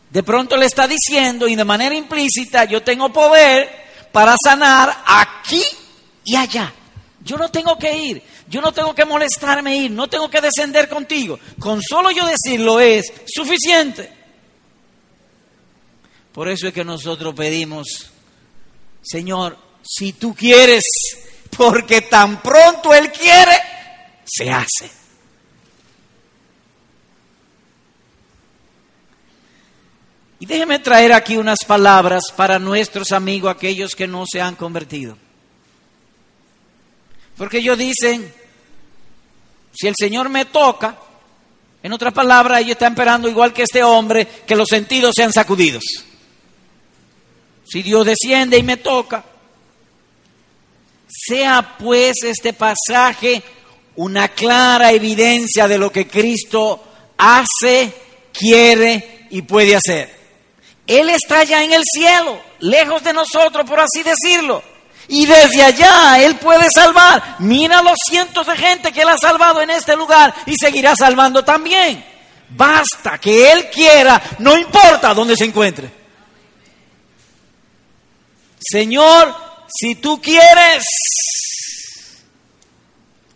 De 0.09 0.23
pronto 0.23 0.55
le 0.55 0.65
está 0.65 0.87
diciendo 0.87 1.47
y 1.47 1.55
de 1.55 1.65
manera 1.65 1.95
implícita, 1.95 2.63
yo 2.65 2.81
tengo 2.81 3.11
poder 3.11 3.69
para 4.11 4.35
sanar 4.41 5.03
aquí 5.05 5.61
y 6.23 6.35
allá. 6.35 6.73
Yo 7.23 7.37
no 7.37 7.49
tengo 7.49 7.77
que 7.77 7.97
ir, 7.97 8.23
yo 8.47 8.61
no 8.61 8.71
tengo 8.71 8.95
que 8.95 9.03
molestarme 9.03 9.75
ir, 9.75 9.91
no 9.91 10.07
tengo 10.07 10.29
que 10.29 10.39
descender 10.39 10.87
contigo. 10.87 11.37
Con 11.59 11.81
solo 11.81 12.09
yo 12.11 12.25
decirlo 12.25 12.79
es 12.79 13.11
suficiente. 13.25 14.11
Por 16.31 16.47
eso 16.47 16.67
es 16.67 16.73
que 16.73 16.85
nosotros 16.85 17.33
pedimos, 17.35 18.11
Señor, 19.01 19.57
si 19.83 20.13
tú 20.13 20.33
quieres, 20.33 20.83
porque 21.57 22.01
tan 22.01 22.41
pronto 22.41 22.93
Él 22.93 23.11
quiere, 23.11 23.53
se 24.23 24.49
hace. 24.49 24.96
Y 30.39 30.45
déjeme 30.45 30.79
traer 30.79 31.13
aquí 31.13 31.37
unas 31.37 31.59
palabras 31.65 32.25
para 32.35 32.59
nuestros 32.59 33.11
amigos, 33.11 33.51
aquellos 33.51 33.95
que 33.95 34.07
no 34.07 34.25
se 34.31 34.39
han 34.39 34.55
convertido. 34.55 35.17
Porque 37.35 37.57
ellos 37.57 37.77
dicen, 37.77 38.33
si 39.73 39.87
el 39.87 39.95
Señor 39.97 40.29
me 40.29 40.45
toca, 40.45 40.97
en 41.81 41.93
otras 41.93 42.13
palabras, 42.13 42.59
ellos 42.59 42.71
están 42.71 42.93
esperando 42.93 43.29
igual 43.29 43.53
que 43.53 43.63
este 43.63 43.83
hombre, 43.83 44.27
que 44.45 44.55
los 44.55 44.67
sentidos 44.67 45.13
sean 45.15 45.31
sacudidos. 45.31 45.83
Si 47.65 47.83
Dios 47.83 48.05
desciende 48.05 48.57
y 48.57 48.63
me 48.63 48.77
toca, 48.77 49.23
sea 51.07 51.77
pues 51.77 52.23
este 52.23 52.53
pasaje 52.53 53.43
una 53.95 54.29
clara 54.29 54.91
evidencia 54.91 55.67
de 55.67 55.77
lo 55.77 55.91
que 55.91 56.07
Cristo 56.07 56.83
hace, 57.17 57.93
quiere 58.31 59.27
y 59.31 59.41
puede 59.41 59.75
hacer. 59.75 60.16
Él 60.87 61.09
está 61.09 61.43
ya 61.43 61.63
en 61.63 61.73
el 61.73 61.83
cielo, 61.83 62.41
lejos 62.59 63.03
de 63.03 63.11
nosotros, 63.11 63.69
por 63.69 63.79
así 63.79 64.03
decirlo. 64.03 64.63
Y 65.09 65.25
desde 65.25 65.63
allá 65.63 66.19
Él 66.21 66.37
puede 66.37 66.69
salvar. 66.71 67.35
Mira 67.39 67.81
los 67.81 67.97
cientos 68.07 68.47
de 68.47 68.55
gente 68.55 68.91
que 68.91 69.01
Él 69.01 69.09
ha 69.09 69.17
salvado 69.17 69.61
en 69.61 69.69
este 69.69 69.95
lugar 69.95 70.33
y 70.45 70.55
seguirá 70.55 70.95
salvando 70.95 71.43
también. 71.43 72.03
Basta 72.49 73.17
que 73.17 73.51
Él 73.51 73.69
quiera, 73.69 74.21
no 74.39 74.57
importa 74.57 75.13
dónde 75.13 75.35
se 75.35 75.45
encuentre. 75.45 75.91
Señor, 78.59 79.35
si 79.67 79.95
tú 79.95 80.21
quieres, 80.21 80.83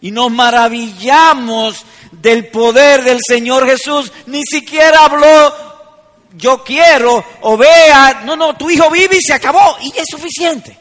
y 0.02 0.12
nos 0.12 0.32
maravillamos 0.32 1.86
del 2.12 2.48
poder 2.48 3.04
del 3.04 3.20
Señor 3.26 3.68
Jesús, 3.68 4.12
ni 4.26 4.44
siquiera 4.44 5.06
habló 5.06 5.71
yo 6.34 6.64
quiero 6.64 7.24
o 7.42 7.58
vea, 7.58 8.22
no, 8.26 8.36
no, 8.36 8.56
tu 8.56 8.70
hijo 8.70 8.90
vive 8.90 9.18
y 9.18 9.22
se 9.22 9.34
acabó 9.34 9.78
y 9.82 9.94
es 9.98 10.06
suficiente. 10.10 10.78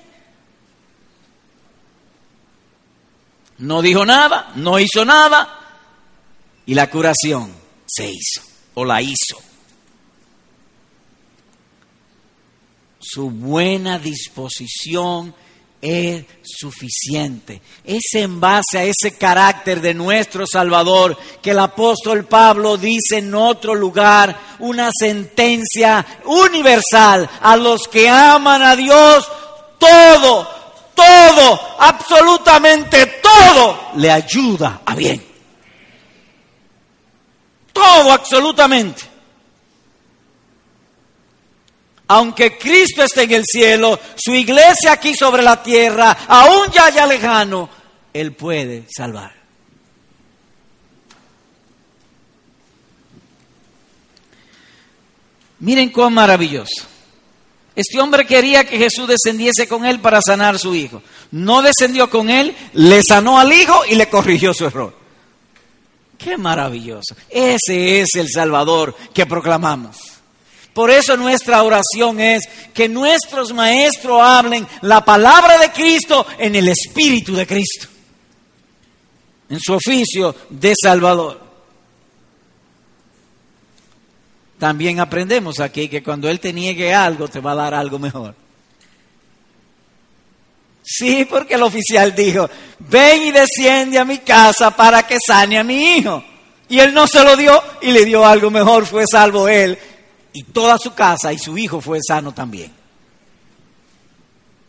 No 3.59 3.83
dijo 3.83 4.07
nada, 4.07 4.53
no 4.55 4.79
hizo 4.79 5.05
nada 5.05 5.59
y 6.65 6.75
la 6.75 6.89
curación 6.89 7.55
se 7.87 8.11
hizo 8.11 8.43
o 8.75 8.85
la 8.85 9.03
hizo. 9.03 9.39
Su 13.01 13.31
buena 13.31 13.99
disposición 13.99 15.35
es 15.81 16.25
suficiente. 16.43 17.61
Es 17.85 18.15
en 18.15 18.41
base 18.41 18.79
a 18.79 18.85
ese 18.85 19.17
carácter 19.17 19.81
de 19.81 19.95
nuestro 19.95 20.47
Salvador 20.47 21.17
que 21.41 21.53
el 21.53 21.59
apóstol 21.59 22.25
Pablo 22.25 22.77
dice 22.77 23.19
en 23.19 23.35
otro 23.35 23.75
lugar 23.75 24.37
una 24.59 24.91
sentencia 24.93 26.05
universal 26.25 27.29
a 27.41 27.57
los 27.57 27.89
que 27.89 28.09
aman 28.09 28.63
a 28.63 28.77
Dios, 28.77 29.27
todo, 29.79 30.49
todo, 30.95 31.61
absolutamente 31.79 33.07
todo 33.23 33.91
le 33.97 34.11
ayuda 34.11 34.83
a 34.85 34.95
bien. 34.95 35.25
Todo, 37.73 38.13
absolutamente. 38.13 39.10
Aunque 42.11 42.59
Cristo 42.59 43.05
esté 43.05 43.23
en 43.23 43.31
el 43.31 43.45
cielo, 43.45 43.97
su 44.17 44.35
iglesia 44.35 44.91
aquí 44.91 45.15
sobre 45.15 45.45
la 45.45 45.63
tierra, 45.63 46.11
aún 46.27 46.69
ya 46.73 46.87
haya 46.87 47.07
lejano, 47.07 47.71
Él 48.13 48.33
puede 48.33 48.85
salvar. 48.91 49.33
Miren 55.61 55.91
cuán 55.91 56.13
maravilloso. 56.13 56.85
Este 57.77 58.01
hombre 58.01 58.27
quería 58.27 58.65
que 58.65 58.77
Jesús 58.77 59.07
descendiese 59.07 59.69
con 59.69 59.87
él 59.87 60.01
para 60.01 60.21
sanar 60.21 60.57
a 60.57 60.59
su 60.59 60.75
hijo. 60.75 61.03
No 61.31 61.63
descendió 61.63 62.11
con 62.11 62.29
él, 62.29 62.57
le 62.73 63.05
sanó 63.05 63.39
al 63.39 63.53
hijo 63.53 63.83
y 63.89 63.95
le 63.95 64.09
corrigió 64.09 64.53
su 64.53 64.65
error. 64.65 64.97
Qué 66.19 66.37
maravilloso. 66.37 67.15
Ese 67.29 68.01
es 68.01 68.09
el 68.17 68.29
Salvador 68.29 68.97
que 69.15 69.27
proclamamos. 69.27 70.10
Por 70.73 70.91
eso 70.91 71.17
nuestra 71.17 71.63
oración 71.63 72.21
es 72.21 72.49
que 72.73 72.89
nuestros 72.89 73.53
maestros 73.53 74.21
hablen 74.23 74.67
la 74.83 75.05
palabra 75.05 75.59
de 75.59 75.73
Cristo 75.73 76.27
en 76.39 76.55
el 76.55 76.69
Espíritu 76.69 77.35
de 77.35 77.47
Cristo, 77.47 77.89
en 79.49 79.59
su 79.59 79.75
oficio 79.75 80.35
de 80.49 80.75
Salvador. 80.81 81.41
También 84.59 85.01
aprendemos 85.01 85.59
aquí 85.59 85.89
que 85.89 86.03
cuando 86.03 86.29
Él 86.29 86.39
te 86.39 86.53
niegue 86.53 86.95
algo, 86.95 87.27
te 87.27 87.41
va 87.41 87.53
a 87.53 87.57
dar 87.57 87.75
algo 87.75 87.99
mejor. 87.99 88.35
Sí, 90.83 91.27
porque 91.29 91.55
el 91.55 91.63
oficial 91.63 92.15
dijo, 92.15 92.49
ven 92.81 93.23
y 93.23 93.33
desciende 93.33 93.99
a 93.99 94.05
mi 94.05 94.19
casa 94.19 94.71
para 94.75 95.03
que 95.05 95.19
sane 95.25 95.59
a 95.59 95.65
mi 95.65 95.97
hijo. 95.97 96.23
Y 96.69 96.79
él 96.79 96.95
no 96.95 97.07
se 97.07 97.23
lo 97.25 97.37
dio 97.37 97.61
y 97.83 97.91
le 97.91 98.05
dio 98.05 98.25
algo 98.25 98.51
mejor, 98.51 98.87
fue 98.87 99.05
salvo 99.07 99.49
él 99.49 99.79
y 100.33 100.45
toda 100.45 100.79
su 100.79 100.95
casa 100.95 101.33
y 101.33 101.39
su 101.39 101.57
hijo 101.59 101.81
fue 101.81 101.99
sano 102.07 102.33
también. 102.33 102.73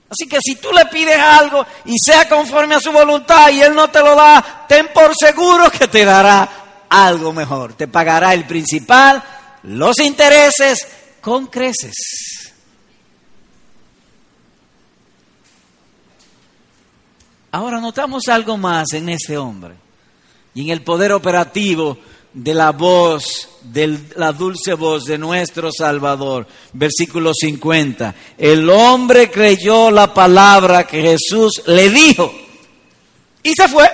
Así 0.10 0.28
que 0.28 0.40
si 0.44 0.56
tú 0.56 0.74
le 0.74 0.86
pides 0.88 1.18
algo 1.18 1.66
y 1.86 1.98
sea 1.98 2.28
conforme 2.28 2.76
a 2.76 2.82
su 2.82 2.92
voluntad 2.92 3.50
y 3.50 3.62
Él 3.62 3.74
no 3.74 3.90
te 3.90 4.00
lo 4.00 4.14
da, 4.14 4.66
ten 4.68 4.90
por 4.94 5.16
seguro 5.16 5.72
que 5.72 5.88
te 5.88 6.04
dará 6.04 6.86
algo 6.90 7.32
mejor. 7.32 7.74
Te 7.74 7.88
pagará 7.88 8.34
el 8.34 8.46
principal, 8.46 9.24
los 9.64 10.00
intereses 10.00 10.86
con 11.22 11.48
creces. 11.48 12.52
Ahora 17.54 17.80
notamos 17.80 18.28
algo 18.28 18.58
más 18.58 18.92
en 18.94 19.10
este 19.10 19.38
hombre 19.38 19.76
y 20.54 20.64
en 20.64 20.70
el 20.70 20.82
poder 20.84 21.14
operativo 21.14 21.98
de 22.34 22.54
la 22.54 22.72
voz, 22.72 23.50
de 23.62 24.00
la 24.16 24.32
dulce 24.32 24.74
voz 24.74 25.06
de 25.06 25.18
nuestro 25.18 25.70
Salvador. 25.72 26.48
Versículo 26.74 27.34
50. 27.34 28.16
El 28.38 28.70
hombre 28.70 29.30
creyó 29.30 29.92
la 29.92 30.14
palabra 30.14 30.86
que 30.86 31.02
Jesús 31.02 31.64
le 31.68 31.90
dijo 31.90 32.34
y 33.44 33.54
se 33.54 33.68
fue. 33.68 33.90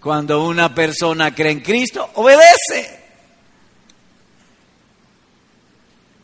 Cuando 0.00 0.44
una 0.44 0.74
persona 0.74 1.34
cree 1.34 1.52
en 1.52 1.60
Cristo, 1.60 2.10
obedece. 2.14 3.00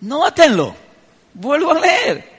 Nótenlo. 0.02 0.74
Vuelvo 1.34 1.72
a 1.72 1.80
leer. 1.80 2.32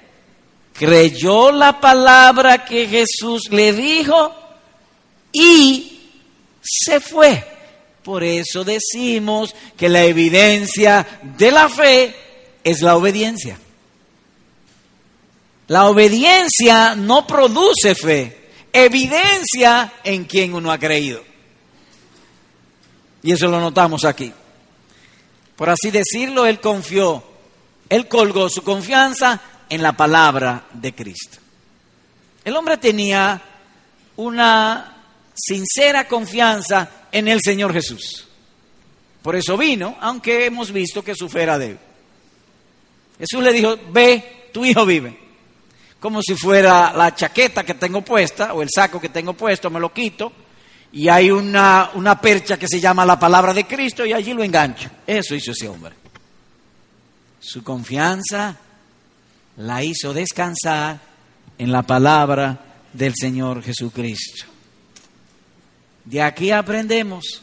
Creyó 0.73 1.51
la 1.51 1.79
palabra 1.79 2.65
que 2.65 2.87
Jesús 2.87 3.49
le 3.51 3.73
dijo 3.73 4.33
y 5.31 5.99
se 6.61 6.99
fue. 6.99 7.52
Por 8.03 8.23
eso 8.23 8.63
decimos 8.63 9.55
que 9.77 9.87
la 9.87 10.03
evidencia 10.03 11.21
de 11.37 11.51
la 11.51 11.69
fe 11.69 12.13
es 12.63 12.81
la 12.81 12.97
obediencia. 12.97 13.57
La 15.67 15.87
obediencia 15.87 16.95
no 16.95 17.25
produce 17.25 17.95
fe, 17.95 18.49
evidencia 18.73 19.93
en 20.03 20.25
quien 20.25 20.53
uno 20.53 20.71
ha 20.71 20.77
creído. 20.77 21.23
Y 23.23 23.31
eso 23.31 23.47
lo 23.47 23.61
notamos 23.61 24.03
aquí. 24.03 24.33
Por 25.55 25.69
así 25.69 25.89
decirlo, 25.89 26.45
él 26.45 26.59
confió, 26.59 27.23
él 27.87 28.09
colgó 28.09 28.49
su 28.49 28.63
confianza 28.63 29.39
en 29.69 29.81
la 29.81 29.93
palabra 29.93 30.65
de 30.73 30.93
Cristo. 30.93 31.37
El 32.43 32.57
hombre 32.57 32.75
tenía 32.77 33.41
una 34.17 34.97
sincera 35.33 36.07
confianza 36.07 36.89
en 37.13 37.29
el 37.29 37.39
Señor 37.41 37.71
Jesús. 37.71 38.27
Por 39.21 39.37
eso 39.37 39.55
vino, 39.55 39.95
aunque 40.01 40.45
hemos 40.45 40.73
visto 40.73 41.01
que 41.01 41.15
su 41.15 41.29
fe 41.29 41.43
era 41.43 41.57
débil. 41.57 41.77
Jesús 43.17 43.41
le 43.41 43.53
dijo, 43.53 43.77
ve, 43.91 44.49
tu 44.51 44.65
hijo 44.65 44.85
vive. 44.85 45.17
Como 45.99 46.21
si 46.21 46.35
fuera 46.35 46.91
la 46.91 47.15
chaqueta 47.15 47.63
que 47.63 47.75
tengo 47.75 48.01
puesta 48.01 48.53
o 48.53 48.61
el 48.61 48.67
saco 48.73 48.99
que 48.99 49.07
tengo 49.07 49.33
puesto, 49.33 49.69
me 49.69 49.79
lo 49.79 49.93
quito 49.93 50.33
y 50.91 51.07
hay 51.07 51.31
una, 51.31 51.91
una 51.93 52.19
percha 52.19 52.57
que 52.57 52.67
se 52.67 52.81
llama 52.81 53.05
la 53.05 53.17
palabra 53.17 53.53
de 53.53 53.65
Cristo 53.65 54.05
y 54.05 54.11
allí 54.11 54.33
lo 54.33 54.43
engancho. 54.43 54.89
Eso 55.07 55.35
hizo 55.35 55.51
ese 55.51 55.69
hombre. 55.69 55.95
Su 57.39 57.63
confianza 57.63 58.57
la 59.57 59.83
hizo 59.83 60.13
descansar 60.13 60.99
en 61.57 61.71
la 61.71 61.83
palabra 61.83 62.59
del 62.91 63.13
Señor 63.15 63.63
Jesucristo. 63.63 64.52
De 66.05 66.21
aquí 66.21 66.51
aprendemos 66.51 67.41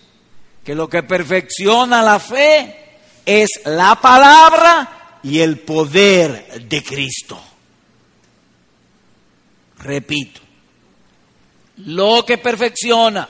que 0.64 0.74
lo 0.74 0.88
que 0.88 1.02
perfecciona 1.02 2.02
la 2.02 2.20
fe 2.20 2.98
es 3.24 3.48
la 3.64 4.00
palabra 4.00 5.18
y 5.22 5.40
el 5.40 5.58
poder 5.60 6.68
de 6.68 6.82
Cristo. 6.82 7.40
Repito, 9.78 10.40
lo 11.78 12.24
que 12.26 12.38
perfecciona, 12.38 13.28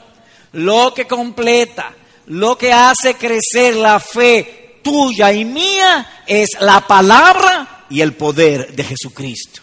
lo 0.52 0.92
que 0.92 1.06
completa, 1.06 1.94
lo 2.26 2.58
que 2.58 2.72
hace 2.72 3.14
crecer 3.14 3.76
la 3.76 4.00
fe 4.00 4.80
tuya 4.82 5.32
y 5.32 5.44
mía 5.44 6.24
es 6.26 6.60
la 6.60 6.80
palabra 6.86 7.86
y 7.88 8.00
el 8.00 8.14
poder 8.14 8.72
de 8.74 8.84
Jesucristo. 8.84 9.62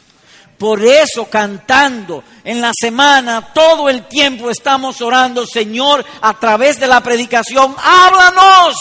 Por 0.57 0.83
eso 0.83 1.25
cantando 1.29 2.23
en 2.43 2.61
la 2.61 2.71
semana, 2.73 3.53
todo 3.53 3.89
el 3.89 4.07
tiempo 4.07 4.49
estamos 4.49 5.01
orando, 5.01 5.45
Señor, 5.45 6.03
a 6.21 6.39
través 6.39 6.79
de 6.79 6.87
la 6.87 7.01
predicación, 7.01 7.75
háblanos. 7.77 8.75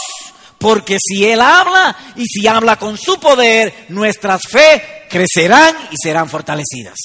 Porque 0.59 0.97
si 0.99 1.27
Él 1.27 1.41
habla 1.41 1.95
y 2.17 2.25
si 2.25 2.47
habla 2.47 2.77
con 2.77 2.97
su 2.97 3.21
poder, 3.21 3.87
nuestras 3.91 4.43
fe 4.51 5.05
crecerán 5.11 5.77
y 5.91 5.97
serán 6.03 6.31
fortalecidas. 6.31 6.97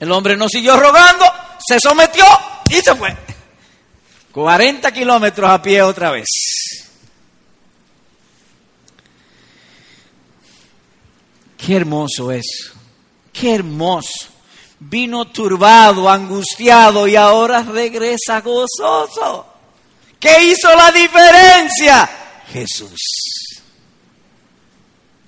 El 0.00 0.10
hombre 0.12 0.36
no 0.36 0.48
siguió 0.48 0.76
rogando, 0.76 1.24
se 1.64 1.78
sometió 1.78 2.24
y 2.70 2.74
se 2.74 2.94
fue. 2.96 3.16
40 4.32 4.92
kilómetros 4.92 5.50
a 5.50 5.62
pie 5.62 5.82
otra 5.82 6.10
vez. 6.10 6.26
Qué 11.58 11.76
hermoso 11.76 12.32
eso, 12.32 12.72
qué 13.32 13.56
hermoso. 13.56 14.28
Vino 14.80 15.26
turbado, 15.26 16.08
angustiado 16.08 17.08
y 17.08 17.16
ahora 17.16 17.62
regresa 17.64 18.40
gozoso. 18.40 19.44
¿Qué 20.20 20.44
hizo 20.44 20.74
la 20.74 20.92
diferencia? 20.92 22.08
Jesús. 22.52 23.00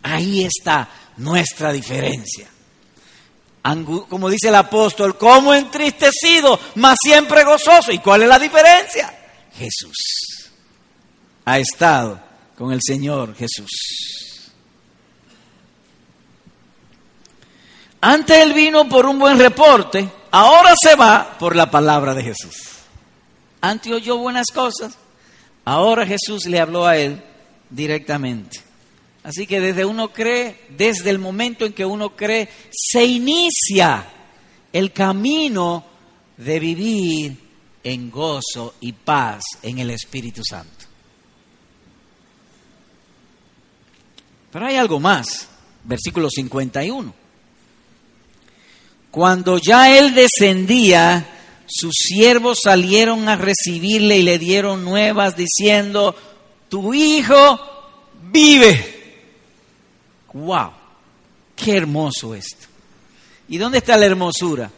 Ahí 0.03 0.45
está 0.45 0.89
nuestra 1.17 1.73
diferencia. 1.73 2.49
Como 4.09 4.31
dice 4.31 4.49
el 4.49 4.55
apóstol, 4.55 5.19
como 5.19 5.53
entristecido, 5.53 6.59
mas 6.77 6.97
siempre 7.03 7.45
gozoso. 7.45 7.93
¿Y 7.93 7.99
cuál 7.99 8.23
es 8.23 8.29
la 8.29 8.39
diferencia? 8.39 9.19
Jesús. 9.53 10.51
Ha 11.45 11.59
estado 11.59 12.21
con 12.57 12.73
el 12.73 12.81
Señor 12.83 13.35
Jesús. 13.37 14.20
Antes 18.01 18.39
él 18.39 18.55
vino 18.55 18.89
por 18.89 19.07
un 19.07 19.19
buen 19.19 19.39
reporte, 19.39 20.09
ahora 20.31 20.75
se 20.81 20.95
va 20.95 21.37
por 21.39 21.55
la 21.55 21.71
palabra 21.71 22.15
de 22.15 22.23
Jesús. 22.23 22.57
Antes 23.61 23.93
oyó 23.93 24.17
buenas 24.17 24.47
cosas, 24.55 24.97
ahora 25.65 26.07
Jesús 26.07 26.47
le 26.47 26.61
habló 26.61 26.87
a 26.87 26.97
él 26.97 27.23
directamente. 27.69 28.61
Así 29.23 29.47
que 29.47 29.61
desde 29.61 29.85
uno 29.85 30.13
cree, 30.13 30.67
desde 30.71 31.11
el 31.11 31.19
momento 31.19 31.67
en 31.67 31.75
que 31.75 31.85
uno 31.85 32.17
cree, 32.17 32.49
se 32.71 33.05
inicia 33.05 34.07
el 34.73 34.93
camino 34.93 35.85
de 36.39 36.59
vivir 36.59 37.39
en 37.85 38.11
gozo 38.11 38.75
y 38.81 38.93
paz 38.93 39.43
en 39.63 39.79
el 39.79 39.91
Espíritu 39.91 40.43
Santo. 40.43 40.87
Pero 44.51 44.67
hay 44.67 44.77
algo 44.77 44.99
más, 44.99 45.49
versículo 45.85 46.29
51. 46.31 47.20
Cuando 49.11 49.59
ya 49.59 49.97
él 49.97 50.15
descendía, 50.15 51.27
sus 51.67 51.95
siervos 51.95 52.61
salieron 52.63 53.29
a 53.29 53.37
recibirle 53.37 54.19
y 54.19 54.23
le 54.23 54.39
dieron 54.39 54.85
nuevas 54.85 55.37
diciendo, 55.37 56.15
tu 56.69 56.95
hijo 56.95 57.61
vive. 58.23 58.99
¡Wow! 60.33 60.71
¡Qué 61.57 61.77
hermoso 61.77 62.35
esto! 62.35 62.67
¿Y 63.49 63.59
dónde 63.59 63.79
está 63.79 63.97
la 63.97 64.07
hermosura? 64.07 64.71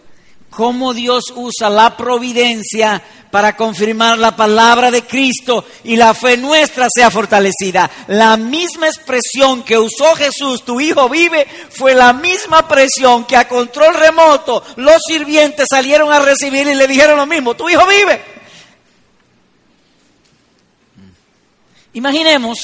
cómo 0.52 0.92
Dios 0.92 1.32
usa 1.34 1.70
la 1.70 1.96
providencia 1.96 3.02
para 3.32 3.56
confirmar 3.56 4.18
la 4.18 4.36
palabra 4.36 4.92
de 4.92 5.02
Cristo 5.02 5.64
y 5.82 5.96
la 5.96 6.14
fe 6.14 6.36
nuestra 6.36 6.86
sea 6.94 7.10
fortalecida. 7.10 7.90
La 8.06 8.36
misma 8.36 8.86
expresión 8.86 9.64
que 9.64 9.76
usó 9.76 10.14
Jesús, 10.14 10.64
tu 10.64 10.80
hijo 10.80 11.08
vive, 11.08 11.48
fue 11.70 11.94
la 11.94 12.12
misma 12.12 12.68
presión 12.68 13.24
que 13.24 13.36
a 13.36 13.48
control 13.48 13.94
remoto 13.94 14.62
los 14.76 15.02
sirvientes 15.04 15.66
salieron 15.68 16.12
a 16.12 16.20
recibir 16.20 16.68
y 16.68 16.74
le 16.74 16.86
dijeron 16.86 17.16
lo 17.16 17.26
mismo, 17.26 17.54
tu 17.54 17.68
hijo 17.68 17.84
vive. 17.86 18.22
Imaginemos 21.94 22.58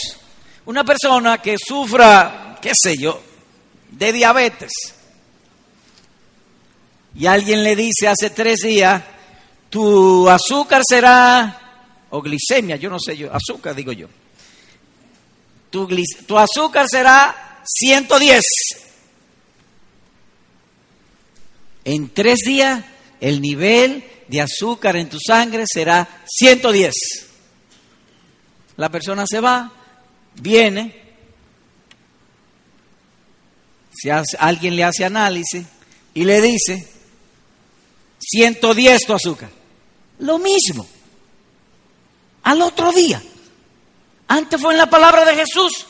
una 0.67 0.85
persona 0.85 1.39
que 1.39 1.57
sufra, 1.59 2.59
qué 2.63 2.71
sé 2.75 2.95
yo, 2.97 3.21
de 3.91 4.13
diabetes 4.13 4.71
y 7.19 7.27
alguien 7.27 7.65
le 7.65 7.75
dice 7.75 8.07
hace 8.07 8.31
tres 8.31 8.61
días, 8.61 9.03
tu 9.71 10.29
azúcar 10.29 10.83
será, 10.89 12.07
o 12.11 12.23
glicemia, 12.23 12.77
yo 12.77 12.91
no 12.91 12.99
sé 12.99 13.17
yo, 13.17 13.33
azúcar 13.33 13.75
digo 13.75 13.93
yo, 13.93 14.09
tu, 15.71 15.89
tu 16.27 16.39
azúcar 16.39 16.87
será 16.89 17.63
110. 17.65 18.43
En 21.85 22.11
tres 22.11 22.41
días 22.45 22.85
el 23.21 23.41
nivel 23.41 24.05
de 24.29 24.41
azúcar 24.41 24.97
en 24.97 25.09
tu 25.09 25.19
sangre 25.19 25.65
será 25.67 26.07
110. 26.27 26.95
La 28.77 28.91
persona 28.91 29.25
se 29.27 29.41
va, 29.41 29.73
viene, 30.35 31.03
si 33.93 34.09
alguien 34.39 34.77
le 34.77 34.85
hace 34.85 35.05
análisis 35.05 35.67
y 36.15 36.25
le 36.25 36.41
dice, 36.41 36.89
110 38.21 39.07
tu 39.07 39.13
azúcar. 39.13 39.58
Lo 40.21 40.39
mismo. 40.39 40.87
Al 42.45 42.63
otro 42.63 42.93
día. 42.93 43.23
Antes 44.29 44.61
fue 44.61 44.73
en 44.73 44.79
la 44.79 44.91
palabra 44.91 45.25
de 45.25 45.35
Jesús. 45.35 45.87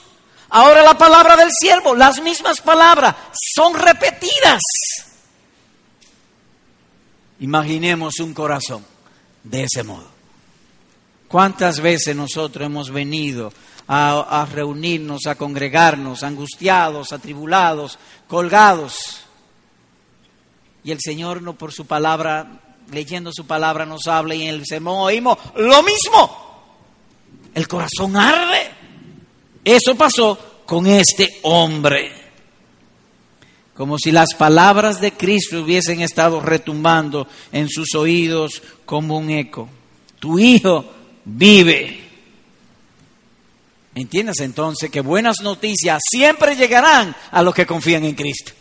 Ahora 0.51 0.83
la 0.83 0.97
palabra 0.97 1.37
del 1.37 1.51
siervo. 1.51 1.95
Las 1.95 2.21
mismas 2.21 2.61
palabras 2.61 3.15
son 3.55 3.75
repetidas. 3.75 4.63
Imaginemos 7.41 8.19
un 8.21 8.35
corazón 8.35 8.85
de 9.45 9.65
ese 9.65 9.83
modo. 9.83 10.09
¿Cuántas 11.29 11.81
veces 11.81 12.17
nosotros 12.17 12.65
hemos 12.65 12.91
venido 12.91 13.53
a, 13.87 14.43
a, 14.43 14.47
reunirnos, 14.47 15.27
a 15.27 15.35
congregarnos, 15.35 16.23
angustiados, 16.23 17.13
atribulados, 17.13 17.99
colgados? 18.27 19.21
Y 20.83 20.91
el 20.91 20.99
Señor 21.01 21.43
no 21.43 21.53
por 21.53 21.73
su 21.73 21.87
palabra, 21.87 22.61
leyendo 22.91 23.33
su 23.33 23.47
palabra, 23.47 23.87
nos 23.87 24.07
habla 24.07 24.35
y 24.35 24.43
en 24.43 24.55
el 24.55 24.67
sermón 24.67 25.01
oímos 25.01 25.39
lo 25.57 25.83
mismo. 25.83 26.49
El 27.55 27.67
corazón 27.69 28.17
arde. 28.17 28.71
Eso 29.65 29.95
pasó 29.97 30.63
con 30.65 30.87
este 30.87 31.41
hombre. 31.43 32.13
Como 33.75 33.99
si 33.99 34.11
las 34.11 34.35
palabras 34.35 35.01
de 35.01 35.13
Cristo 35.13 35.63
hubiesen 35.63 36.01
estado 36.01 36.41
retumbando 36.41 37.29
en 37.53 37.69
sus 37.69 37.95
oídos 37.95 38.63
como 38.85 39.19
un 39.19 39.31
eco. 39.31 39.69
Tu 40.19 40.39
hijo 40.39 40.85
vive. 41.25 42.05
¿Entiendes 43.95 44.41
entonces 44.41 44.91
que 44.91 45.01
buenas 45.01 45.41
noticias 45.43 46.01
siempre 46.09 46.57
llegarán 46.57 47.15
a 47.31 47.43
los 47.43 47.55
que 47.55 47.67
confían 47.67 48.05
en 48.05 48.15
Cristo? 48.15 48.53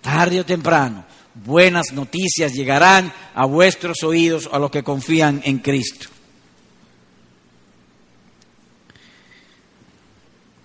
Tarde 0.00 0.40
o 0.40 0.44
temprano 0.44 1.11
buenas 1.34 1.92
noticias 1.92 2.52
llegarán 2.52 3.12
a 3.34 3.44
vuestros 3.46 4.02
oídos 4.02 4.48
a 4.52 4.58
los 4.58 4.70
que 4.70 4.82
confían 4.82 5.40
en 5.44 5.58
Cristo. 5.58 6.08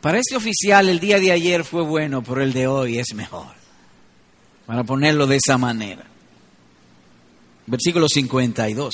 Para 0.01 0.19
este 0.19 0.35
oficial 0.35 0.89
el 0.89 0.99
día 0.99 1.19
de 1.19 1.31
ayer 1.31 1.63
fue 1.63 1.81
bueno, 1.81 2.23
pero 2.23 2.41
el 2.41 2.53
de 2.53 2.67
hoy 2.67 2.99
es 2.99 3.13
mejor. 3.13 3.47
Para 4.65 4.83
ponerlo 4.83 5.25
de 5.27 5.37
esa 5.37 5.57
manera. 5.57 6.05
Versículo 7.65 8.07
52. 8.07 8.93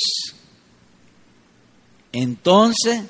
Entonces, 2.11 3.03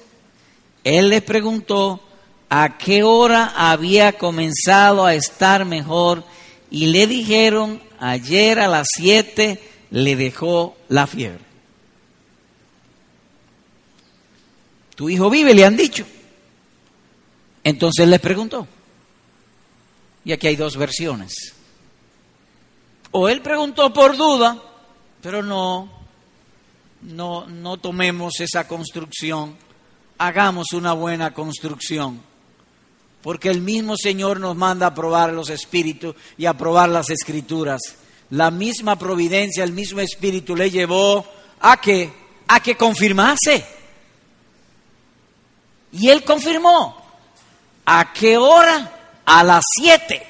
él 0.84 1.10
les 1.10 1.22
preguntó 1.22 2.02
a 2.50 2.78
qué 2.78 3.04
hora 3.04 3.54
había 3.56 4.14
comenzado 4.14 5.06
a 5.06 5.14
estar 5.14 5.66
mejor 5.66 6.24
y 6.70 6.88
le 6.88 7.08
dijeron, 7.08 7.82
ayer 8.04 8.60
a 8.60 8.68
las 8.68 8.88
siete 8.94 9.62
le 9.92 10.18
dejó 10.18 10.76
la 10.90 11.08
fiebre. 11.08 11.40
Tu 14.96 15.10
hijo 15.10 15.30
vive, 15.30 15.54
le 15.54 15.66
han 15.66 15.78
dicho. 15.78 16.06
Entonces 17.64 18.08
les 18.08 18.20
preguntó. 18.20 18.68
Y 20.26 20.34
aquí 20.34 20.48
hay 20.48 20.58
dos 20.58 20.76
versiones. 20.76 21.56
O 23.12 23.30
él 23.30 23.42
preguntó 23.42 23.94
por 23.94 24.18
duda, 24.18 24.62
pero 25.22 25.42
no, 25.42 25.90
no, 27.02 27.48
no 27.48 27.78
tomemos 27.78 28.40
esa 28.42 28.68
construcción, 28.68 29.56
hagamos 30.18 30.74
una 30.74 30.94
buena 30.94 31.34
construcción, 31.34 32.22
porque 33.24 33.50
el 33.50 33.62
mismo 33.62 33.96
Señor 33.96 34.42
nos 34.42 34.58
manda 34.58 34.88
a 34.88 34.94
probar 34.94 35.32
los 35.32 35.50
espíritus 35.50 36.14
y 36.38 36.46
a 36.46 36.56
probar 36.56 36.90
las 36.90 37.10
escrituras. 37.10 37.82
La 38.32 38.52
misma 38.52 38.98
providencia, 38.98 39.64
el 39.64 39.72
mismo 39.72 40.02
espíritu 40.02 40.58
le 40.58 40.70
llevó 40.70 41.26
a 41.62 41.80
que, 41.80 42.12
a 42.50 42.60
que 42.60 42.76
confirmase. 42.76 43.66
Y 45.94 46.10
él 46.10 46.26
confirmó. 46.26 47.02
¿A 47.86 48.12
qué 48.12 48.38
hora? 48.38 49.22
A 49.26 49.42
las 49.46 49.64
siete. 49.74 50.28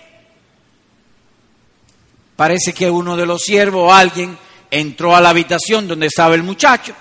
Parece 2.35 2.73
que 2.73 2.91
uno 2.91 3.17
de 3.17 3.25
los 3.25 3.41
siervos 3.41 3.89
o 3.89 3.93
alguien 3.93 4.37
entró 4.69 5.15
a 5.15 5.21
la 5.21 5.29
habitación 5.29 5.87
donde 5.87 6.07
estaba 6.07 6.35
el 6.35 6.43
muchacho, 6.43 6.93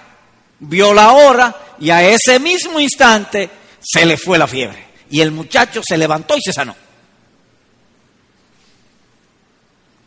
vio 0.60 0.94
la 0.94 1.12
hora 1.12 1.74
y 1.80 1.90
a 1.90 2.02
ese 2.02 2.38
mismo 2.38 2.80
instante 2.80 3.50
se 3.78 4.06
le 4.06 4.16
fue 4.16 4.38
la 4.38 4.46
fiebre. 4.46 4.91
Y 5.12 5.20
el 5.20 5.30
muchacho 5.30 5.82
se 5.86 5.98
levantó 5.98 6.36
y 6.38 6.40
se 6.40 6.54
sanó. 6.54 6.74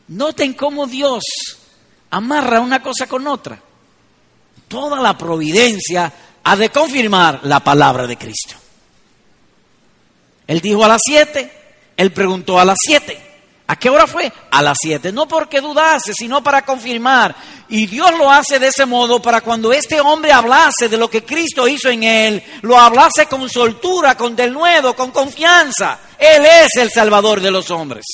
Noten 0.08 0.54
cómo 0.56 0.88
Dios 0.88 1.24
amarra 2.10 2.60
una 2.60 2.82
cosa 2.82 3.06
con 3.08 3.28
otra. 3.28 3.62
Toda 4.68 5.00
la 5.00 5.16
providencia 5.16 6.12
ha 6.44 6.56
de 6.56 6.70
confirmar 6.70 7.42
la 7.44 7.60
palabra 7.60 8.08
de 8.08 8.18
Cristo. 8.18 8.56
Él 10.48 10.60
dijo 10.60 10.84
a 10.84 10.88
las 10.88 11.02
siete, 11.06 11.52
él 11.96 12.12
preguntó 12.12 12.60
a 12.60 12.66
las 12.66 12.78
siete. 12.82 13.22
¿A 13.68 13.76
qué 13.76 13.92
hora 13.92 14.08
fue? 14.08 14.34
A 14.50 14.64
las 14.64 14.78
siete. 14.82 15.12
No 15.12 15.28
porque 15.28 15.62
dudase, 15.62 16.16
sino 16.16 16.44
para 16.44 16.64
confirmar. 16.64 17.36
Y 17.70 17.88
Dios 17.88 18.12
lo 18.18 18.32
hace 18.32 18.60
de 18.60 18.68
ese 18.68 18.86
modo 18.86 19.22
para 19.22 19.42
cuando 19.42 19.74
este 19.74 20.00
hombre 20.00 20.32
hablase 20.32 20.88
de 20.90 20.98
lo 20.98 21.10
que 21.10 21.24
Cristo 21.24 21.68
hizo 21.68 21.90
en 21.90 22.04
él, 22.04 22.44
lo 22.62 22.78
hablase 22.78 23.26
con 23.26 23.50
soltura, 23.50 24.16
con 24.16 24.36
denuedo, 24.36 24.96
con 24.96 25.12
confianza. 25.12 26.00
Él 26.18 26.46
es 26.46 26.76
el 26.78 26.92
Salvador 26.92 27.42
de 27.42 27.52
los 27.52 27.72
hombres. 27.72 28.06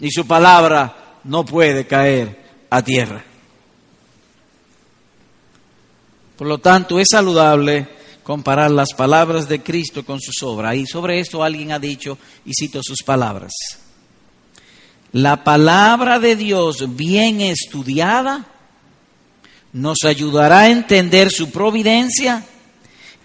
Y 0.00 0.10
su 0.10 0.26
palabra 0.26 1.20
no 1.24 1.44
puede 1.44 1.86
caer 1.86 2.44
a 2.70 2.82
tierra. 2.82 3.24
Por 6.36 6.48
lo 6.48 6.58
tanto, 6.58 6.98
es 6.98 7.06
saludable 7.10 7.86
comparar 8.24 8.70
las 8.70 8.92
palabras 8.94 9.48
de 9.48 9.62
Cristo 9.62 10.04
con 10.04 10.20
sus 10.20 10.42
obras. 10.42 10.74
Y 10.74 10.86
sobre 10.86 11.20
esto 11.20 11.44
alguien 11.44 11.70
ha 11.70 11.78
dicho, 11.78 12.18
y 12.44 12.52
cito 12.52 12.80
sus 12.82 13.02
palabras, 13.04 13.52
la 15.14 15.44
palabra 15.44 16.18
de 16.18 16.34
Dios 16.34 16.96
bien 16.96 17.40
estudiada 17.40 18.46
nos 19.72 19.98
ayudará 20.02 20.60
a 20.60 20.70
entender 20.70 21.30
su 21.30 21.52
providencia 21.52 22.44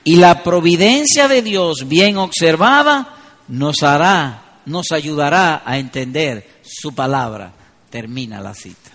y 0.03 0.17
la 0.17 0.43
providencia 0.43 1.27
de 1.27 1.41
Dios 1.41 1.87
bien 1.87 2.17
observada 2.17 3.15
nos 3.47 3.81
hará, 3.81 4.59
nos 4.67 4.91
ayudará 4.91 5.63
a 5.65 5.79
entender 5.79 6.61
su 6.61 6.93
palabra. 6.93 7.53
Termina 7.89 8.39
la 8.39 8.53
cita. 8.53 8.91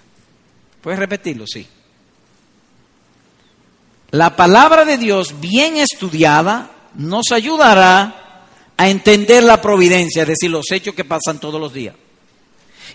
¿Puedes 0.81 1.01
repetirlo? 1.01 1.49
Sí. 1.49 1.67
La 4.13 4.37
palabra 4.37 4.85
de 4.85 4.99
Dios 4.99 5.41
bien 5.41 5.79
estudiada 5.79 6.71
nos 6.95 7.33
ayudará 7.33 8.45
a 8.77 8.89
entender 8.89 9.43
la 9.43 9.61
providencia, 9.61 10.23
es 10.23 10.29
decir, 10.29 10.49
los 10.49 10.71
hechos 10.71 10.95
que 10.95 11.05
pasan 11.05 11.41
todos 11.41 11.61
los 11.61 11.73
días. 11.73 11.97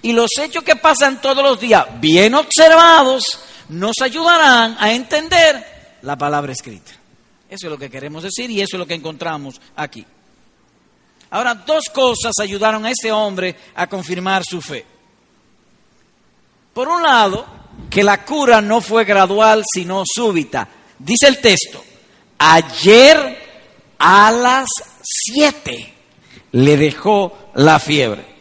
Y 0.01 0.13
los 0.13 0.29
hechos 0.39 0.63
que 0.63 0.75
pasan 0.75 1.21
todos 1.21 1.43
los 1.43 1.59
días, 1.59 1.85
bien 1.99 2.33
observados, 2.35 3.23
nos 3.69 3.95
ayudarán 4.01 4.77
a 4.79 4.93
entender 4.93 5.97
la 6.01 6.17
palabra 6.17 6.53
escrita. 6.53 6.91
Eso 7.49 7.67
es 7.67 7.71
lo 7.71 7.77
que 7.77 7.89
queremos 7.89 8.23
decir 8.23 8.49
y 8.51 8.61
eso 8.61 8.75
es 8.75 8.79
lo 8.79 8.87
que 8.87 8.93
encontramos 8.93 9.59
aquí. 9.75 10.05
Ahora, 11.31 11.53
dos 11.53 11.85
cosas 11.93 12.33
ayudaron 12.41 12.85
a 12.85 12.91
este 12.91 13.11
hombre 13.11 13.55
a 13.75 13.87
confirmar 13.87 14.43
su 14.43 14.61
fe. 14.61 14.85
Por 16.73 16.87
un 16.87 17.03
lado, 17.03 17.45
que 17.89 18.03
la 18.03 18.23
cura 18.23 18.61
no 18.61 18.81
fue 18.81 19.05
gradual, 19.05 19.63
sino 19.71 20.03
súbita. 20.05 20.67
Dice 20.97 21.27
el 21.27 21.39
texto, 21.39 21.83
ayer 22.37 23.37
a 23.99 24.31
las 24.31 24.67
siete 25.01 25.93
le 26.51 26.77
dejó 26.77 27.51
la 27.55 27.79
fiebre. 27.79 28.38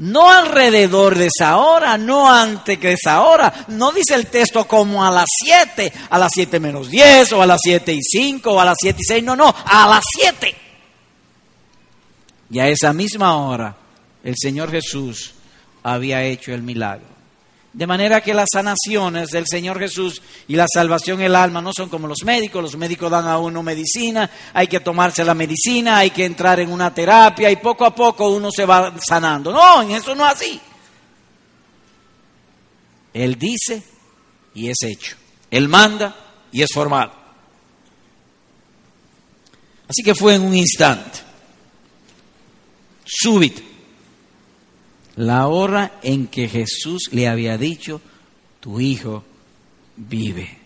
No 0.00 0.30
alrededor 0.30 1.14
de 1.14 1.26
esa 1.26 1.58
hora, 1.58 1.98
no 1.98 2.30
antes 2.30 2.80
de 2.80 2.92
esa 2.92 3.22
hora. 3.22 3.66
No 3.68 3.92
dice 3.92 4.14
el 4.14 4.28
texto 4.28 4.66
como 4.66 5.04
a 5.04 5.10
las 5.10 5.26
siete, 5.28 5.92
a 6.08 6.18
las 6.18 6.30
siete 6.34 6.58
menos 6.58 6.88
diez, 6.88 7.30
o 7.32 7.42
a 7.42 7.46
las 7.46 7.60
siete 7.62 7.92
y 7.92 8.00
cinco, 8.02 8.52
o 8.52 8.60
a 8.60 8.64
las 8.64 8.76
siete 8.80 9.00
y 9.02 9.04
seis. 9.04 9.22
No, 9.22 9.36
no, 9.36 9.54
a 9.64 9.88
las 9.88 10.04
siete. 10.10 10.54
Y 12.50 12.58
a 12.58 12.68
esa 12.68 12.94
misma 12.94 13.36
hora 13.36 13.76
el 14.24 14.34
Señor 14.38 14.70
Jesús 14.70 15.34
había 15.82 16.22
hecho 16.22 16.52
el 16.52 16.62
milagro. 16.62 17.19
De 17.72 17.86
manera 17.86 18.20
que 18.20 18.34
las 18.34 18.48
sanaciones 18.52 19.30
del 19.30 19.44
Señor 19.46 19.78
Jesús 19.78 20.20
y 20.48 20.56
la 20.56 20.66
salvación 20.66 21.18
del 21.18 21.36
alma 21.36 21.62
no 21.62 21.70
son 21.72 21.88
como 21.88 22.08
los 22.08 22.24
médicos. 22.24 22.62
Los 22.62 22.76
médicos 22.76 23.10
dan 23.10 23.28
a 23.28 23.38
uno 23.38 23.62
medicina, 23.62 24.28
hay 24.52 24.66
que 24.66 24.80
tomarse 24.80 25.24
la 25.24 25.34
medicina, 25.34 25.98
hay 25.98 26.10
que 26.10 26.24
entrar 26.24 26.58
en 26.58 26.72
una 26.72 26.92
terapia 26.92 27.48
y 27.48 27.56
poco 27.56 27.84
a 27.84 27.94
poco 27.94 28.28
uno 28.30 28.50
se 28.50 28.64
va 28.64 28.92
sanando. 28.98 29.52
No, 29.52 29.82
en 29.82 29.92
eso 29.92 30.14
no 30.16 30.26
es 30.26 30.32
así. 30.32 30.60
Él 33.14 33.38
dice 33.38 33.82
y 34.54 34.68
es 34.68 34.82
hecho. 34.82 35.16
Él 35.48 35.68
manda 35.68 36.16
y 36.50 36.62
es 36.62 36.70
formal. 36.74 37.12
Así 39.88 40.02
que 40.02 40.14
fue 40.14 40.34
en 40.34 40.42
un 40.42 40.54
instante, 40.54 41.20
súbito 43.04 43.69
la 45.20 45.48
hora 45.48 45.98
en 46.02 46.28
que 46.28 46.48
Jesús 46.48 47.10
le 47.12 47.28
había 47.28 47.58
dicho, 47.58 48.00
tu 48.58 48.80
hijo 48.80 49.22
vive. 49.94 50.58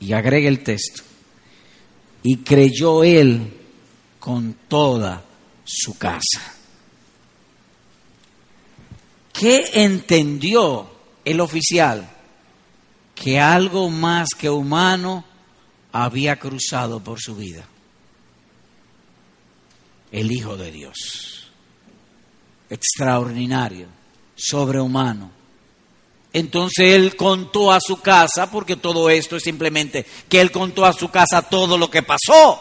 Y 0.00 0.14
agrega 0.14 0.48
el 0.48 0.62
texto, 0.62 1.02
y 2.22 2.38
creyó 2.38 3.04
él 3.04 3.52
con 4.18 4.54
toda 4.68 5.22
su 5.64 5.98
casa. 5.98 6.54
¿Qué 9.34 9.70
entendió 9.74 10.90
el 11.22 11.40
oficial? 11.40 12.08
Que 13.14 13.38
algo 13.38 13.90
más 13.90 14.30
que 14.30 14.48
humano 14.48 15.24
había 15.92 16.36
cruzado 16.36 17.00
por 17.00 17.20
su 17.20 17.36
vida. 17.36 17.66
El 20.10 20.32
Hijo 20.32 20.56
de 20.56 20.70
Dios 20.70 21.35
extraordinario, 22.70 23.86
sobrehumano. 24.34 25.30
Entonces 26.32 26.94
él 26.94 27.16
contó 27.16 27.72
a 27.72 27.80
su 27.80 28.00
casa, 28.00 28.50
porque 28.50 28.76
todo 28.76 29.08
esto 29.08 29.36
es 29.36 29.42
simplemente 29.42 30.04
que 30.28 30.40
él 30.40 30.50
contó 30.50 30.84
a 30.84 30.92
su 30.92 31.08
casa 31.08 31.42
todo 31.42 31.78
lo 31.78 31.90
que 31.90 32.02
pasó. 32.02 32.60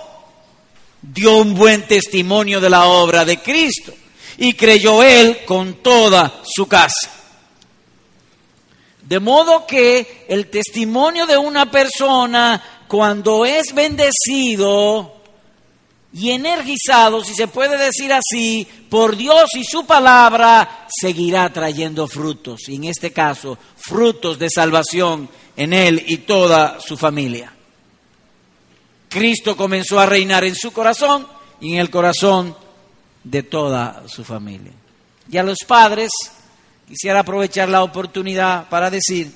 Dio 1.01 1.37
un 1.37 1.53
buen 1.53 1.85
testimonio 1.85 2.61
de 2.61 2.69
la 2.69 2.85
obra 2.85 3.25
de 3.25 3.41
Cristo 3.41 3.93
y 4.37 4.53
creyó 4.53 5.03
él 5.03 5.39
con 5.45 5.75
toda 5.75 6.41
su 6.45 6.67
casa. 6.67 7.11
De 9.01 9.19
modo 9.19 9.67
que 9.67 10.25
el 10.29 10.47
testimonio 10.49 11.27
de 11.27 11.37
una 11.37 11.69
persona 11.69 12.85
cuando 12.87 13.45
es 13.45 13.73
bendecido 13.73 15.21
y 16.15 16.31
energizados, 16.31 17.27
si 17.27 17.35
se 17.35 17.49
puede 17.49 17.77
decir 17.77 18.13
así, 18.13 18.65
por 18.89 19.17
Dios 19.17 19.49
y 19.53 19.65
su 19.65 19.85
palabra, 19.85 20.87
seguirá 20.89 21.51
trayendo 21.51 22.07
frutos, 22.07 22.69
y 22.69 22.75
en 22.75 22.85
este 22.85 23.11
caso, 23.11 23.57
frutos 23.75 24.39
de 24.39 24.49
salvación 24.49 25.27
en 25.57 25.73
él 25.73 26.01
y 26.07 26.19
toda 26.19 26.79
su 26.79 26.95
familia. 26.95 27.53
Cristo 29.09 29.57
comenzó 29.57 29.99
a 29.99 30.05
reinar 30.05 30.45
en 30.45 30.55
su 30.55 30.71
corazón 30.71 31.27
y 31.59 31.73
en 31.73 31.79
el 31.79 31.89
corazón 31.89 32.55
de 33.21 33.43
toda 33.43 34.07
su 34.07 34.23
familia. 34.23 34.71
Y 35.29 35.35
a 35.35 35.43
los 35.43 35.57
padres 35.67 36.11
quisiera 36.87 37.19
aprovechar 37.19 37.67
la 37.67 37.83
oportunidad 37.83 38.69
para 38.69 38.89
decir, 38.89 39.33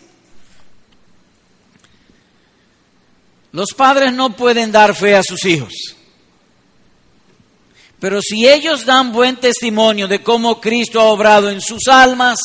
los 3.51 3.73
padres 3.75 4.13
no 4.13 4.33
pueden 4.33 4.71
dar 4.71 4.95
fe 4.95 5.17
a 5.17 5.23
sus 5.23 5.43
hijos. 5.43 5.98
Pero 7.99 8.21
si 8.21 8.47
ellos 8.47 8.85
dan 8.85 9.11
buen 9.11 9.37
testimonio 9.37 10.07
de 10.07 10.23
cómo 10.23 10.61
Cristo 10.61 11.01
ha 11.01 11.05
obrado 11.05 11.49
en 11.49 11.59
sus 11.59 11.87
almas, 11.87 12.39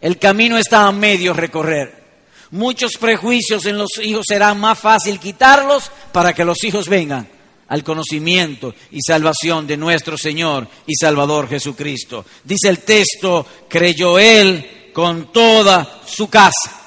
el 0.00 0.18
camino 0.18 0.56
está 0.56 0.86
a 0.86 0.92
medio 0.92 1.32
recorrer. 1.32 2.04
Muchos 2.50 2.92
prejuicios 2.98 3.66
en 3.66 3.78
los 3.78 3.90
hijos 4.00 4.24
será 4.28 4.54
más 4.54 4.78
fácil 4.78 5.18
quitarlos 5.18 5.90
para 6.12 6.32
que 6.32 6.44
los 6.44 6.62
hijos 6.62 6.88
vengan 6.88 7.28
al 7.68 7.82
conocimiento 7.82 8.74
y 8.92 9.00
salvación 9.00 9.66
de 9.66 9.76
nuestro 9.76 10.16
Señor 10.16 10.68
y 10.86 10.94
Salvador 10.94 11.48
Jesucristo. 11.48 12.24
Dice 12.44 12.68
el 12.68 12.80
texto, 12.80 13.44
creyó 13.68 14.18
él 14.18 14.90
con 14.92 15.32
toda 15.32 16.02
su 16.06 16.28
casa. 16.28 16.80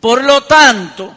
Por 0.00 0.24
lo 0.24 0.42
tanto, 0.42 1.16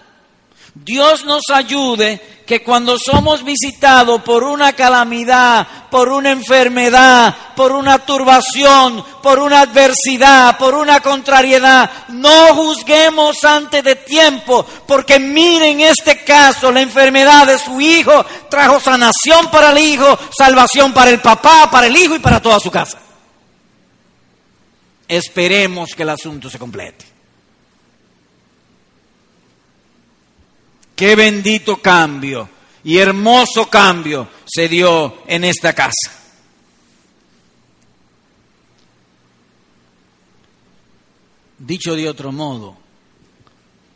Dios 0.75 1.25
nos 1.25 1.43
ayude 1.53 2.21
que 2.45 2.63
cuando 2.63 2.97
somos 2.97 3.43
visitados 3.43 4.23
por 4.23 4.43
una 4.43 4.73
calamidad, 4.73 5.67
por 5.91 6.09
una 6.09 6.31
enfermedad, 6.31 7.35
por 7.55 7.71
una 7.71 7.99
turbación, 7.99 9.05
por 9.21 9.37
una 9.37 9.61
adversidad, 9.61 10.57
por 10.57 10.73
una 10.73 10.99
contrariedad, 10.99 11.91
no 12.09 12.55
juzguemos 12.55 13.43
antes 13.43 13.83
de 13.83 13.97
tiempo, 13.97 14.65
porque 14.87 15.19
miren 15.19 15.79
este 15.81 16.23
caso, 16.23 16.71
la 16.71 16.81
enfermedad 16.81 17.45
de 17.45 17.59
su 17.59 17.79
hijo 17.79 18.25
trajo 18.49 18.79
sanación 18.79 19.51
para 19.51 19.69
el 19.69 19.77
hijo, 19.77 20.17
salvación 20.35 20.91
para 20.91 21.11
el 21.11 21.19
papá, 21.19 21.69
para 21.69 21.85
el 21.85 21.95
hijo 21.95 22.15
y 22.15 22.19
para 22.19 22.41
toda 22.41 22.59
su 22.59 22.71
casa. 22.71 22.99
Esperemos 25.07 25.89
que 25.95 26.03
el 26.03 26.09
asunto 26.09 26.49
se 26.49 26.57
complete. 26.57 27.08
Qué 30.99 31.15
bendito 31.15 31.77
cambio 31.77 32.49
y 32.83 32.97
hermoso 32.97 33.69
cambio 33.69 34.27
se 34.45 34.67
dio 34.67 35.19
en 35.27 35.45
esta 35.45 35.71
casa. 35.71 36.11
Dicho 41.57 41.95
de 41.95 42.09
otro 42.09 42.33
modo, 42.33 42.75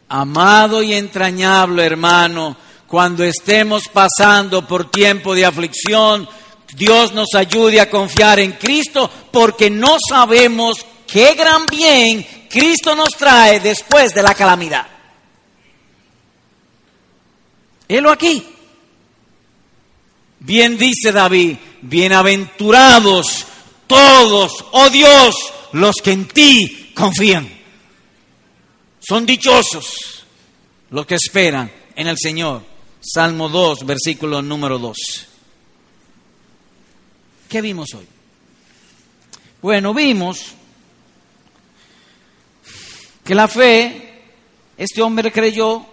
amado 0.08 0.82
y 0.82 0.94
entrañable 0.94 1.84
hermano, 1.84 2.56
cuando 2.88 3.26
estemos 3.26 3.90
pasando 3.90 4.66
por 4.66 4.90
tiempo 4.90 5.36
de 5.36 5.46
aflicción, 5.46 6.26
Dios 6.74 7.12
nos 7.12 7.36
ayude 7.36 7.82
a 7.82 7.90
confiar 7.90 8.40
en 8.40 8.54
Cristo 8.54 9.12
porque 9.30 9.70
no 9.70 9.98
sabemos 10.08 10.78
qué 11.06 11.34
gran 11.34 11.66
bien 11.66 12.48
Cristo 12.50 12.96
nos 12.96 13.10
trae 13.10 13.60
después 13.60 14.14
de 14.14 14.24
la 14.24 14.34
calamidad. 14.34 14.93
Helo 17.94 18.10
aquí. 18.10 18.44
Bien 20.40 20.80
dice 20.80 21.12
David, 21.12 21.58
bienaventurados 21.84 23.46
todos, 23.86 24.66
oh 24.72 24.90
Dios, 24.90 25.36
los 25.74 25.98
que 26.04 26.12
en 26.12 26.28
ti 26.28 26.92
confían. 26.96 27.48
Son 29.00 29.28
dichosos 29.28 30.26
los 30.90 31.06
que 31.06 31.14
esperan 31.14 31.72
en 31.96 32.08
el 32.08 32.18
Señor. 32.18 32.64
Salmo 33.00 33.48
2, 33.48 33.86
versículo 33.86 34.42
número 34.42 34.80
2. 34.80 34.98
¿Qué 37.48 37.62
vimos 37.62 37.94
hoy? 37.94 38.08
Bueno, 39.62 39.94
vimos 39.94 40.40
que 43.24 43.36
la 43.36 43.48
fe, 43.48 44.24
este 44.80 45.00
hombre 45.04 45.32
creyó 45.32 45.86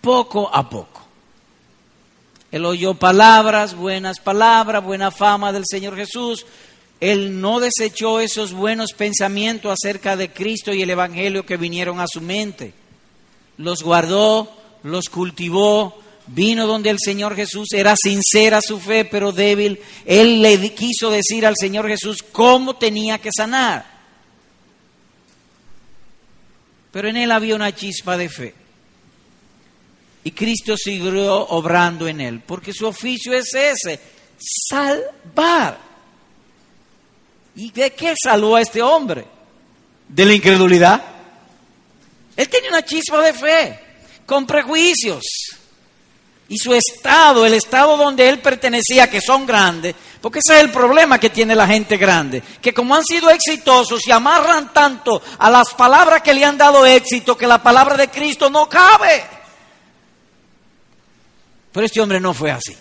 poco 0.00 0.52
a 0.52 0.68
poco. 0.68 0.97
Él 2.50 2.64
oyó 2.64 2.94
palabras, 2.94 3.74
buenas 3.74 4.20
palabras, 4.20 4.82
buena 4.82 5.10
fama 5.10 5.52
del 5.52 5.64
Señor 5.66 5.96
Jesús. 5.96 6.46
Él 7.00 7.40
no 7.40 7.60
desechó 7.60 8.20
esos 8.20 8.52
buenos 8.52 8.92
pensamientos 8.92 9.72
acerca 9.72 10.16
de 10.16 10.32
Cristo 10.32 10.72
y 10.72 10.82
el 10.82 10.90
Evangelio 10.90 11.44
que 11.44 11.56
vinieron 11.56 12.00
a 12.00 12.06
su 12.08 12.20
mente. 12.20 12.72
Los 13.58 13.82
guardó, 13.82 14.50
los 14.82 15.08
cultivó, 15.08 16.00
vino 16.26 16.66
donde 16.66 16.90
el 16.90 16.98
Señor 16.98 17.36
Jesús 17.36 17.68
era 17.72 17.94
sincera 17.96 18.60
su 18.62 18.80
fe, 18.80 19.04
pero 19.04 19.32
débil. 19.32 19.80
Él 20.06 20.40
le 20.40 20.74
quiso 20.74 21.10
decir 21.10 21.46
al 21.46 21.54
Señor 21.56 21.86
Jesús 21.86 22.22
cómo 22.22 22.76
tenía 22.76 23.18
que 23.18 23.30
sanar. 23.36 23.98
Pero 26.90 27.08
en 27.08 27.16
él 27.18 27.30
había 27.30 27.54
una 27.54 27.74
chispa 27.74 28.16
de 28.16 28.28
fe. 28.28 28.54
Y 30.24 30.32
Cristo 30.32 30.76
siguió 30.76 31.46
obrando 31.48 32.08
en 32.08 32.20
él, 32.20 32.42
porque 32.44 32.72
su 32.72 32.86
oficio 32.86 33.32
es 33.32 33.54
ese, 33.54 34.00
salvar. 34.38 35.78
¿Y 37.56 37.70
de 37.70 37.92
qué 37.92 38.14
salvó 38.22 38.56
a 38.56 38.60
este 38.60 38.82
hombre? 38.82 39.24
De 40.08 40.24
la 40.24 40.34
incredulidad. 40.34 41.02
Él 42.36 42.48
tenía 42.48 42.70
una 42.70 42.84
chispa 42.84 43.20
de 43.20 43.32
fe, 43.32 43.80
con 44.26 44.46
prejuicios. 44.46 45.24
Y 46.50 46.56
su 46.56 46.72
estado, 46.72 47.44
el 47.44 47.54
estado 47.54 47.96
donde 47.96 48.28
él 48.28 48.38
pertenecía, 48.38 49.10
que 49.10 49.20
son 49.20 49.44
grandes, 49.44 49.94
porque 50.20 50.38
ese 50.38 50.56
es 50.56 50.64
el 50.64 50.70
problema 50.70 51.20
que 51.20 51.30
tiene 51.30 51.54
la 51.54 51.66
gente 51.66 51.96
grande, 51.96 52.42
que 52.60 52.72
como 52.72 52.94
han 52.94 53.04
sido 53.04 53.28
exitosos 53.30 54.00
y 54.06 54.10
amarran 54.12 54.72
tanto 54.72 55.20
a 55.38 55.50
las 55.50 55.74
palabras 55.74 56.22
que 56.22 56.32
le 56.32 56.44
han 56.44 56.56
dado 56.56 56.86
éxito, 56.86 57.36
que 57.36 57.46
la 57.46 57.62
palabra 57.62 57.96
de 57.96 58.08
Cristo 58.08 58.48
no 58.48 58.68
cabe. 58.68 59.37
Pero 61.78 61.86
este 61.86 62.00
hombre 62.00 62.18
no 62.18 62.34
fue 62.34 62.50
así. 62.50 62.74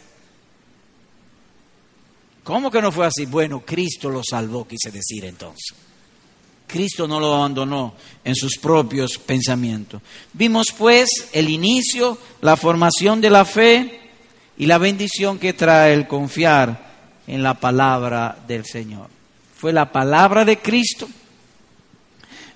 ¿Cómo 2.44 2.72
que 2.72 2.82
no 2.82 2.92
fue 2.92 3.06
así? 3.06 3.28
Bueno, 3.28 3.62
Cristo 3.64 4.10
lo 4.10 4.24
salvó, 4.28 4.68
quise 4.68 4.90
decir 4.90 5.24
entonces. 5.26 5.78
Cristo 6.66 7.08
no 7.08 7.20
lo 7.20 7.36
abandonó 7.36 7.94
en 8.24 8.34
sus 8.34 8.58
propios 8.58 9.20
pensamientos. 9.20 10.02
Vimos 10.34 10.74
pues 10.76 11.30
el 11.32 11.48
inicio, 11.48 12.18
la 12.42 12.58
formación 12.58 13.22
de 13.22 13.30
la 13.30 13.46
fe 13.46 14.00
y 14.58 14.66
la 14.66 14.80
bendición 14.80 15.38
que 15.38 15.54
trae 15.54 15.94
el 15.94 16.08
confiar 16.08 17.22
en 17.28 17.44
la 17.44 17.54
palabra 17.54 18.36
del 18.48 18.66
Señor. 18.66 19.12
Fue 19.56 19.72
la 19.74 19.92
palabra 19.92 20.44
de 20.44 20.58
Cristo 20.58 21.08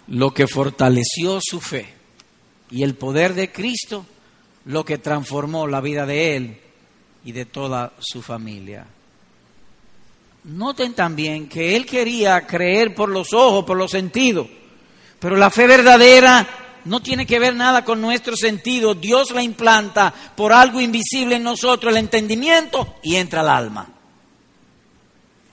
lo 0.08 0.34
que 0.34 0.48
fortaleció 0.48 1.39
su 1.39 1.62
fe 1.62 1.94
y 2.72 2.82
el 2.82 2.96
poder 2.96 3.36
de 3.36 3.52
Cristo 3.52 4.08
lo 4.66 4.86
que 4.86 4.97
transformó 4.97 5.68
la 5.68 5.82
vida 5.82 6.05
de 6.05 6.36
él 6.36 6.62
y 7.24 7.32
de 7.32 7.45
toda 7.45 7.93
su 7.99 8.22
familia. 8.22 8.86
Noten 10.43 10.93
también 10.93 11.47
que 11.47 11.76
él 11.76 11.86
quería 11.86 12.47
creer 12.47 12.95
por 12.95 13.09
los 13.09 13.34
ojos, 13.34 13.64
por 13.64 13.78
los 13.78 13.91
sentidos, 13.91 14.47
pero 15.20 15.36
la 15.36 15.51
fe 15.51 15.68
verdadera 15.68 16.47
no 16.86 16.99
tiene 16.99 17.28
que 17.28 17.39
ver 17.39 17.55
nada 17.55 17.86
con 17.86 18.01
nuestro 18.01 18.36
sentido. 18.36 18.95
Dios 18.95 19.32
la 19.32 19.43
implanta 19.43 20.14
por 20.36 20.51
algo 20.51 20.82
invisible 20.82 21.36
en 21.36 21.43
nosotros, 21.43 21.91
el 21.91 21.99
entendimiento, 21.99 22.95
y 23.03 23.16
entra 23.18 23.41
al 23.41 23.49
alma. 23.49 23.88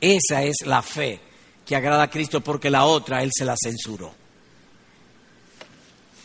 Esa 0.01 0.43
es 0.43 0.57
la 0.65 0.81
fe 0.81 1.21
que 1.67 1.77
agrada 1.77 2.05
a 2.05 2.11
Cristo 2.11 2.41
porque 2.41 2.71
la 2.71 2.85
otra 2.85 3.23
Él 3.23 3.31
se 3.33 3.45
la 3.45 3.57
censuró. 3.63 4.15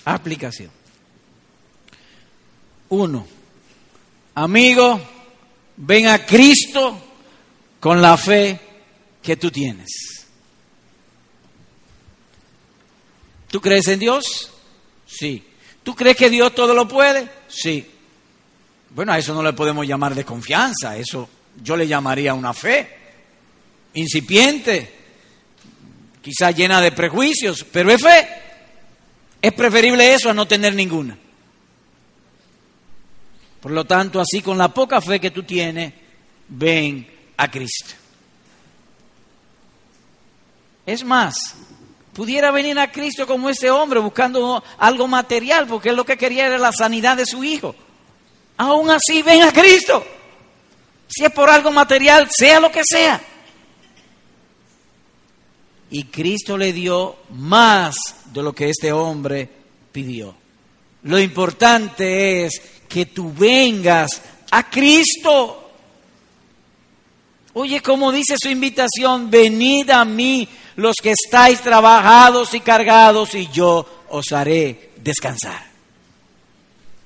Aplicación. 0.05 0.82
Uno, 2.93 3.25
amigo, 4.35 5.01
ven 5.77 6.05
a 6.05 6.23
Cristo 6.23 6.95
con 7.79 7.99
la 7.99 8.15
fe 8.17 8.59
que 9.19 9.35
tú 9.35 9.49
tienes. 9.49 10.27
¿Tú 13.49 13.59
crees 13.59 13.87
en 13.87 13.97
Dios? 13.97 14.51
Sí. 15.07 15.43
¿Tú 15.81 15.95
crees 15.95 16.15
que 16.15 16.29
Dios 16.29 16.53
todo 16.53 16.75
lo 16.75 16.87
puede? 16.87 17.27
Sí. 17.47 17.83
Bueno, 18.91 19.13
a 19.13 19.17
eso 19.17 19.33
no 19.33 19.41
le 19.41 19.53
podemos 19.53 19.87
llamar 19.87 20.13
de 20.13 20.23
confianza, 20.23 20.95
eso 20.95 21.27
yo 21.63 21.75
le 21.75 21.87
llamaría 21.87 22.35
una 22.35 22.53
fe 22.53 22.95
incipiente, 23.95 24.93
quizá 26.21 26.51
llena 26.51 26.79
de 26.79 26.91
prejuicios, 26.91 27.65
pero 27.71 27.89
es 27.89 27.99
fe. 27.99 28.27
Es 29.41 29.53
preferible 29.53 30.13
eso 30.13 30.29
a 30.29 30.33
no 30.35 30.47
tener 30.47 30.75
ninguna. 30.75 31.17
Por 33.63 33.71
lo 33.71 33.85
tanto, 33.85 34.19
así 34.19 34.41
con 34.41 34.57
la 34.57 34.67
poca 34.67 34.99
fe 34.99 35.21
que 35.21 35.31
tú 35.31 35.43
tienes, 35.43 35.93
ven 36.49 37.07
a 37.37 37.49
Cristo. 37.49 37.93
Es 40.85 41.01
más, 41.05 41.55
pudiera 42.11 42.51
venir 42.51 42.77
a 42.77 42.91
Cristo 42.91 43.25
como 43.25 43.49
ese 43.49 43.71
hombre 43.71 44.01
buscando 44.01 44.61
algo 44.77 45.07
material, 45.07 45.65
porque 45.65 45.93
lo 45.93 46.05
que 46.05 46.17
quería 46.17 46.47
era 46.47 46.57
la 46.57 46.73
sanidad 46.73 47.15
de 47.15 47.25
su 47.25 47.41
hijo. 47.41 47.73
Aún 48.57 48.91
así, 48.91 49.21
ven 49.21 49.43
a 49.43 49.53
Cristo. 49.53 50.05
Si 51.07 51.23
es 51.23 51.31
por 51.31 51.49
algo 51.49 51.71
material, 51.71 52.27
sea 52.29 52.59
lo 52.59 52.69
que 52.69 52.81
sea. 52.83 53.21
Y 55.89 56.03
Cristo 56.03 56.57
le 56.57 56.73
dio 56.73 57.15
más 57.29 57.95
de 58.25 58.43
lo 58.43 58.51
que 58.51 58.67
este 58.67 58.91
hombre 58.91 59.49
pidió. 59.93 60.35
Lo 61.03 61.17
importante 61.17 62.45
es 62.45 62.61
que 62.93 63.07
tú 63.07 63.33
vengas 63.33 64.21
a 64.51 64.69
Cristo. 64.69 65.71
Oye, 67.53 67.81
como 67.81 68.11
dice 68.11 68.35
su 68.39 68.49
invitación, 68.49 69.31
venid 69.31 69.89
a 69.89 70.05
mí 70.05 70.47
los 70.75 70.95
que 71.01 71.11
estáis 71.11 71.59
trabajados 71.61 72.53
y 72.53 72.59
cargados 72.59 73.33
y 73.33 73.47
yo 73.47 74.03
os 74.09 74.31
haré 74.31 74.91
descansar. 74.97 75.73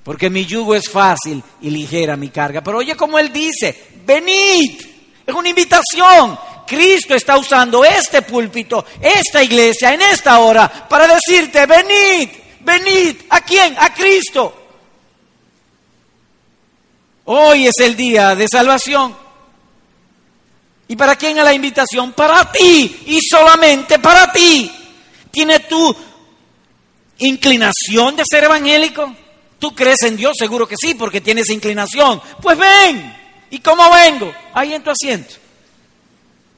Porque 0.04 0.28
mi 0.28 0.44
yugo 0.44 0.74
es 0.74 0.90
fácil 0.90 1.42
y 1.62 1.70
ligera 1.70 2.16
mi 2.16 2.28
carga. 2.28 2.62
Pero 2.62 2.78
oye 2.78 2.94
como 2.94 3.18
él 3.18 3.32
dice, 3.32 3.92
venid. 4.04 4.82
Es 5.26 5.34
una 5.34 5.48
invitación. 5.48 6.38
Cristo 6.66 7.14
está 7.14 7.38
usando 7.38 7.82
este 7.82 8.20
púlpito, 8.20 8.84
esta 9.00 9.42
iglesia, 9.42 9.94
en 9.94 10.02
esta 10.02 10.38
hora, 10.40 10.86
para 10.86 11.06
decirte, 11.06 11.64
venid, 11.64 12.28
venid. 12.60 13.16
¿A 13.30 13.40
quién? 13.40 13.74
A 13.78 13.94
Cristo. 13.94 14.67
Hoy 17.30 17.66
es 17.66 17.74
el 17.80 17.94
día 17.94 18.34
de 18.34 18.48
salvación. 18.48 19.14
¿Y 20.88 20.96
para 20.96 21.14
quién 21.14 21.36
es 21.36 21.44
la 21.44 21.52
invitación? 21.52 22.12
Para 22.12 22.50
ti 22.50 23.02
y 23.04 23.20
solamente 23.20 23.98
para 23.98 24.32
ti. 24.32 24.72
¿Tiene 25.30 25.60
tu 25.60 25.94
inclinación 27.18 28.16
de 28.16 28.22
ser 28.26 28.44
evangélico? 28.44 29.14
¿Tú 29.58 29.74
crees 29.74 30.04
en 30.04 30.16
Dios? 30.16 30.36
Seguro 30.38 30.66
que 30.66 30.76
sí, 30.80 30.94
porque 30.94 31.20
tienes 31.20 31.50
inclinación. 31.50 32.18
Pues 32.40 32.56
ven. 32.56 33.14
¿Y 33.50 33.58
cómo 33.58 33.82
vengo? 33.92 34.32
Ahí 34.54 34.72
en 34.72 34.82
tu 34.82 34.88
asiento. 34.88 35.34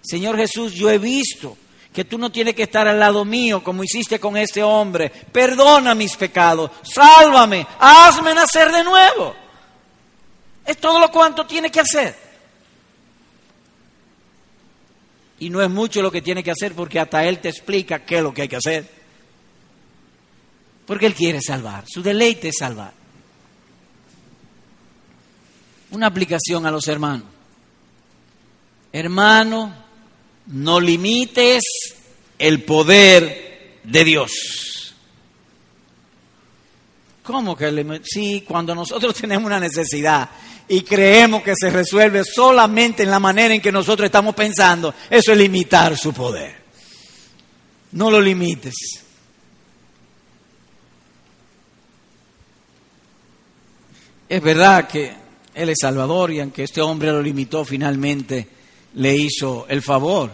Señor 0.03 0.37
Jesús, 0.37 0.73
yo 0.73 0.89
he 0.89 0.99
visto 0.99 1.59
que 1.93 2.05
tú 2.05 2.16
no 2.16 2.31
tienes 2.31 2.55
que 2.55 2.62
estar 2.62 2.87
al 2.87 3.01
lado 3.01 3.25
mío 3.25 3.64
como 3.64 3.83
hiciste 3.83 4.21
con 4.21 4.37
este 4.37 4.62
hombre. 4.62 5.11
Perdona 5.11 5.97
mis 5.97 6.14
pecados, 6.14 6.71
sálvame, 6.85 7.66
hazme 7.81 8.35
nacer 8.35 8.71
de 8.71 8.85
nuevo. 8.85 9.50
Es 10.65 10.79
todo 10.79 11.01
lo 11.01 11.11
cuanto 11.11 11.47
tiene 11.47 11.71
que 11.71 11.81
hacer. 11.81 12.17
Y 15.41 15.49
no 15.49 15.63
es 15.63 15.71
mucho 15.71 16.03
lo 16.03 16.11
que 16.11 16.23
tiene 16.23 16.43
que 16.43 16.51
hacer 16.51 16.75
porque 16.75 17.01
hasta 17.01 17.25
Él 17.25 17.39
te 17.39 17.49
explica 17.49 18.05
qué 18.05 18.19
es 18.19 18.23
lo 18.23 18.33
que 18.33 18.43
hay 18.43 18.49
que 18.49 18.57
hacer. 18.57 18.87
Porque 20.87 21.07
Él 21.07 21.15
quiere 21.15 21.41
salvar, 21.41 21.85
su 21.89 22.03
deleite 22.03 22.49
es 22.49 22.57
salvar. 22.59 22.93
Una 25.93 26.07
aplicación 26.07 26.67
a 26.67 26.71
los 26.71 26.87
hermanos. 26.89 27.27
Hermano, 28.93 29.75
no 30.47 30.81
limites 30.81 31.63
el 32.39 32.65
poder 32.65 33.79
de 33.85 34.05
Dios. 34.05 34.80
¿Cómo 37.31 37.57
que 37.57 37.70
le... 37.70 38.01
Sí, 38.03 38.45
cuando 38.47 38.74
nosotros 38.74 39.14
tenemos 39.20 39.47
una 39.47 39.61
necesidad 39.61 40.28
y 40.68 40.83
creemos 40.83 41.43
que 41.43 41.55
se 41.57 41.70
resuelve 41.70 42.24
solamente 42.24 43.03
en 43.03 43.11
la 43.11 43.20
manera 43.20 43.55
en 43.55 43.61
que 43.61 43.72
nosotros 43.72 44.07
estamos 44.07 44.35
pensando, 44.35 44.95
eso 45.09 45.33
es 45.33 45.39
limitar 45.39 45.97
su 45.97 46.12
poder. 46.12 46.61
No 47.93 48.11
lo 48.11 48.20
limites. 48.20 48.74
Es 54.28 54.43
verdad 54.43 54.87
que 54.87 55.12
Él 55.55 55.70
es 55.70 55.78
Salvador 55.81 56.31
y 56.33 56.41
aunque 56.41 56.64
este 56.64 56.81
hombre 56.81 57.11
lo 57.11 57.20
limitó, 57.20 57.64
finalmente 57.64 58.47
le 58.95 59.16
hizo 59.16 59.66
el 59.68 59.83
favor. 59.83 60.31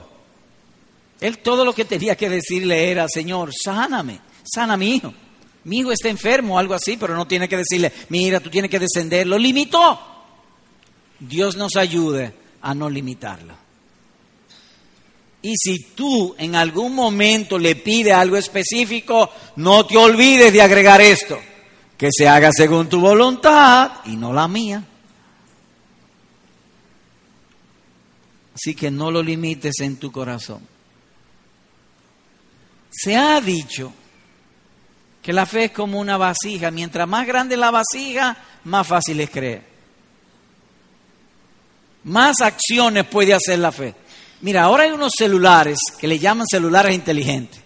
Él 1.20 1.38
todo 1.38 1.64
lo 1.64 1.74
que 1.74 1.86
tenía 1.86 2.14
que 2.14 2.28
decirle 2.28 2.90
era, 2.90 3.06
Señor, 3.08 3.52
sáname, 3.54 4.20
sana 4.44 4.76
mi 4.76 4.96
hijo. 4.96 5.14
Mi 5.66 5.78
hijo 5.78 5.90
está 5.90 6.08
enfermo 6.08 6.54
o 6.54 6.58
algo 6.58 6.74
así, 6.74 6.96
pero 6.96 7.16
no 7.16 7.26
tiene 7.26 7.48
que 7.48 7.56
decirle, 7.56 7.92
mira, 8.10 8.38
tú 8.38 8.50
tienes 8.50 8.70
que 8.70 8.78
descender. 8.78 9.26
Lo 9.26 9.36
limitó. 9.36 10.00
Dios 11.18 11.56
nos 11.56 11.74
ayude 11.74 12.32
a 12.62 12.72
no 12.72 12.88
limitarlo. 12.88 13.52
Y 15.42 15.54
si 15.56 15.90
tú 15.96 16.36
en 16.38 16.54
algún 16.54 16.94
momento 16.94 17.58
le 17.58 17.74
pides 17.74 18.14
algo 18.14 18.36
específico, 18.36 19.28
no 19.56 19.84
te 19.84 19.96
olvides 19.96 20.52
de 20.52 20.62
agregar 20.62 21.00
esto, 21.00 21.36
que 21.98 22.10
se 22.16 22.28
haga 22.28 22.50
según 22.52 22.88
tu 22.88 23.00
voluntad 23.00 23.90
y 24.04 24.16
no 24.16 24.32
la 24.32 24.46
mía. 24.46 24.84
Así 28.54 28.72
que 28.76 28.88
no 28.88 29.10
lo 29.10 29.20
limites 29.20 29.80
en 29.80 29.96
tu 29.96 30.12
corazón. 30.12 30.60
Se 32.88 33.16
ha 33.16 33.40
dicho 33.40 33.92
que 35.26 35.34
la 35.34 35.44
fe 35.44 35.64
es 35.64 35.70
como 35.72 36.00
una 36.00 36.16
vasija. 36.16 36.70
Mientras 36.70 37.06
más 37.06 37.26
grande 37.26 37.58
la 37.58 37.70
vasija, 37.70 38.34
más 38.64 38.86
fácil 38.86 39.20
es 39.20 39.28
creer 39.28 39.76
más 42.06 42.40
acciones 42.40 43.04
puede 43.06 43.34
hacer 43.34 43.58
la 43.58 43.72
fe. 43.72 43.94
Mira, 44.42 44.64
ahora 44.64 44.84
hay 44.84 44.90
unos 44.90 45.12
celulares 45.16 45.78
que 45.98 46.06
le 46.06 46.18
llaman 46.18 46.46
celulares 46.46 46.94
inteligentes. 46.94 47.60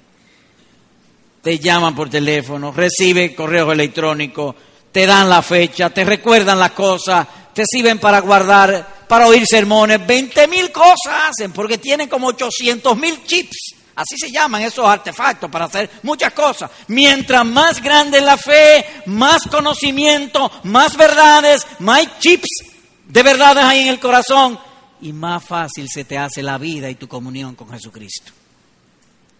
Te 1.43 1.59
llaman 1.59 1.95
por 1.95 2.09
teléfono, 2.11 2.73
reciben 2.73 3.35
correo 3.35 3.73
electrónico, 3.73 4.55
te 4.93 5.07
dan 5.07 5.29
la 5.29 5.43
fecha, 5.43 5.91
te 5.91 6.05
recuerdan 6.05 6.59
las 6.59 6.73
cosas, 6.73 7.27
te 7.55 7.65
sirven 7.67 7.99
para 7.99 8.21
guardar, 8.21 9.07
para 9.09 9.27
oír 9.27 9.47
sermones, 9.47 10.07
20 10.07 10.49
mil 10.49 10.71
cosas 10.71 11.31
hacen, 11.31 11.53
porque 11.53 11.79
tienen 11.79 12.09
como 12.09 12.29
800 12.29 12.97
mil 12.97 13.23
chips. 13.25 13.75
Así 13.95 14.17
se 14.19 14.31
llaman 14.31 14.63
esos 14.63 14.87
artefactos 14.87 15.51
para 15.51 15.67
hacer 15.67 15.91
muchas 16.03 16.33
cosas. 16.33 16.71
Mientras 16.89 17.45
más 17.45 17.83
grande 17.83 18.21
la 18.21 18.37
fe, 18.37 19.03
más 19.07 19.43
conocimiento, 19.43 20.51
más 20.65 20.97
verdades, 20.97 21.67
más 21.79 22.19
chips 22.19 22.71
de 23.11 23.25
verdad 23.25 23.59
hay 23.59 23.81
en 23.81 23.89
el 23.89 23.99
corazón 23.99 24.59
y 25.01 25.13
más 25.13 25.45
fácil 25.45 25.89
se 25.93 26.05
te 26.05 26.17
hace 26.17 26.43
la 26.43 26.59
vida 26.59 26.89
y 26.89 26.95
tu 26.95 27.09
comunión 27.09 27.57
con 27.57 27.69
Jesucristo. 27.71 28.33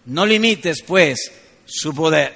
No 0.05 0.25
limites, 0.25 0.81
pues, 0.85 1.31
su 1.65 1.93
poder. 1.93 2.35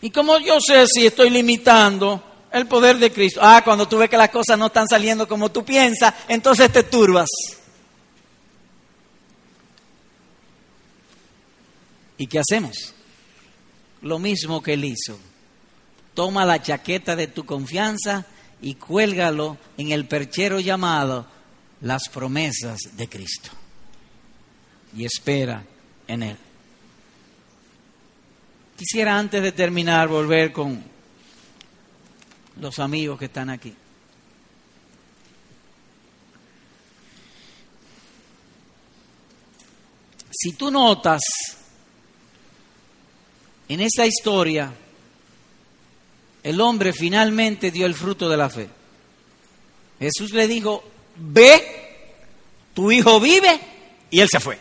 ¿Y 0.00 0.10
como 0.10 0.38
yo 0.38 0.60
sé 0.60 0.86
si 0.86 1.06
estoy 1.06 1.28
limitando 1.28 2.22
el 2.50 2.66
poder 2.66 2.96
de 2.96 3.12
Cristo? 3.12 3.40
Ah, 3.42 3.60
cuando 3.62 3.86
tú 3.86 3.98
ves 3.98 4.08
que 4.08 4.16
las 4.16 4.30
cosas 4.30 4.58
no 4.58 4.66
están 4.66 4.88
saliendo 4.88 5.28
como 5.28 5.50
tú 5.50 5.62
piensas, 5.62 6.14
entonces 6.26 6.72
te 6.72 6.84
turbas. 6.84 7.28
¿Y 12.22 12.28
qué 12.28 12.38
hacemos? 12.38 12.94
Lo 14.02 14.20
mismo 14.20 14.62
que 14.62 14.74
él 14.74 14.84
hizo 14.84 15.18
toma 16.14 16.46
la 16.46 16.62
chaqueta 16.62 17.16
de 17.16 17.26
tu 17.26 17.44
confianza 17.44 18.24
y 18.60 18.76
cuélgalo 18.76 19.58
en 19.76 19.90
el 19.90 20.06
perchero 20.06 20.60
llamado 20.60 21.26
las 21.80 22.08
promesas 22.08 22.96
de 22.96 23.08
Cristo. 23.08 23.50
Y 24.96 25.04
espera 25.04 25.64
en 26.06 26.22
Él. 26.22 26.36
Quisiera 28.76 29.18
antes 29.18 29.42
de 29.42 29.50
terminar 29.50 30.06
volver 30.06 30.52
con 30.52 30.80
los 32.60 32.78
amigos 32.78 33.18
que 33.18 33.24
están 33.24 33.50
aquí. 33.50 33.74
Si 40.30 40.52
tú 40.52 40.70
notas 40.70 41.20
en 43.68 43.80
esta 43.80 44.06
historia 44.06 44.72
el 46.42 46.60
hombre 46.60 46.92
finalmente 46.92 47.70
dio 47.70 47.86
el 47.86 47.94
fruto 47.94 48.28
de 48.28 48.36
la 48.36 48.50
fe. 48.50 48.68
Jesús 50.00 50.32
le 50.32 50.48
dijo, 50.48 50.82
ve, 51.16 52.14
tu 52.74 52.90
hijo 52.90 53.20
vive, 53.20 53.60
y 54.10 54.20
él 54.20 54.28
se 54.30 54.40
fue. 54.40 54.58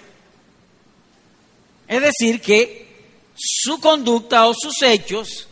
Es 1.87 2.01
decir, 2.01 2.39
que 2.39 2.87
su 3.35 3.79
conducta 3.79 4.45
o 4.45 4.53
sus 4.53 4.81
hechos 4.83 5.47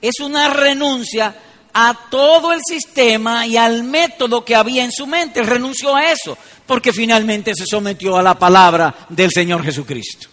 es 0.00 0.18
una 0.20 0.48
renuncia 0.48 1.36
a 1.72 2.08
todo 2.10 2.52
el 2.52 2.60
sistema 2.66 3.46
y 3.46 3.56
al 3.56 3.84
método 3.84 4.44
que 4.44 4.56
había 4.56 4.82
en 4.82 4.90
su 4.90 5.06
mente. 5.06 5.42
Renunció 5.42 5.94
a 5.94 6.10
eso, 6.10 6.36
porque 6.66 6.92
finalmente 6.92 7.54
se 7.54 7.66
sometió 7.66 8.16
a 8.16 8.22
la 8.22 8.38
palabra 8.38 9.06
del 9.10 9.30
Señor 9.30 9.62
Jesucristo. 9.62 10.28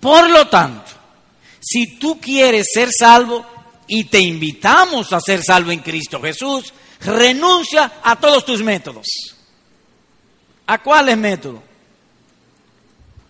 Por 0.00 0.28
lo 0.28 0.48
tanto, 0.48 0.90
si 1.74 1.98
tú 1.98 2.20
quieres 2.20 2.68
ser 2.72 2.90
salvo, 2.96 3.44
y 3.88 4.04
te 4.04 4.20
invitamos 4.20 5.12
a 5.12 5.20
ser 5.20 5.42
salvo 5.42 5.72
en 5.72 5.80
Cristo 5.80 6.20
Jesús, 6.20 6.72
renuncia 7.00 8.00
a 8.02 8.16
todos 8.16 8.44
tus 8.44 8.62
métodos. 8.62 9.06
¿A 10.66 10.82
cuáles 10.82 11.18
métodos? 11.18 11.60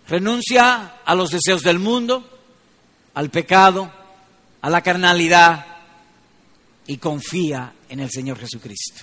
Renuncia 0.07 1.01
a 1.05 1.15
los 1.15 1.31
deseos 1.31 1.63
del 1.63 1.79
mundo, 1.79 2.29
al 3.15 3.31
pecado, 3.31 3.91
a 4.61 4.69
la 4.69 4.83
carnalidad 4.83 5.67
y 6.87 6.99
confía 6.99 7.73
en 7.89 8.01
el 8.01 8.11
Señor 8.11 8.39
Jesucristo. 8.39 9.01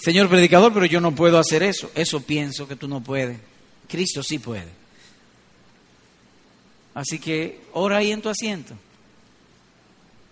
Señor 0.00 0.30
predicador, 0.30 0.72
pero 0.72 0.86
yo 0.86 1.02
no 1.02 1.14
puedo 1.14 1.38
hacer 1.38 1.62
eso. 1.62 1.90
Eso 1.94 2.22
pienso 2.22 2.66
que 2.66 2.76
tú 2.76 2.88
no 2.88 3.02
puedes. 3.02 3.38
Cristo 3.88 4.22
sí 4.22 4.38
puede. 4.38 4.77
Así 6.98 7.20
que 7.20 7.60
ora 7.74 7.98
ahí 7.98 8.10
en 8.10 8.20
tu 8.20 8.28
asiento 8.28 8.74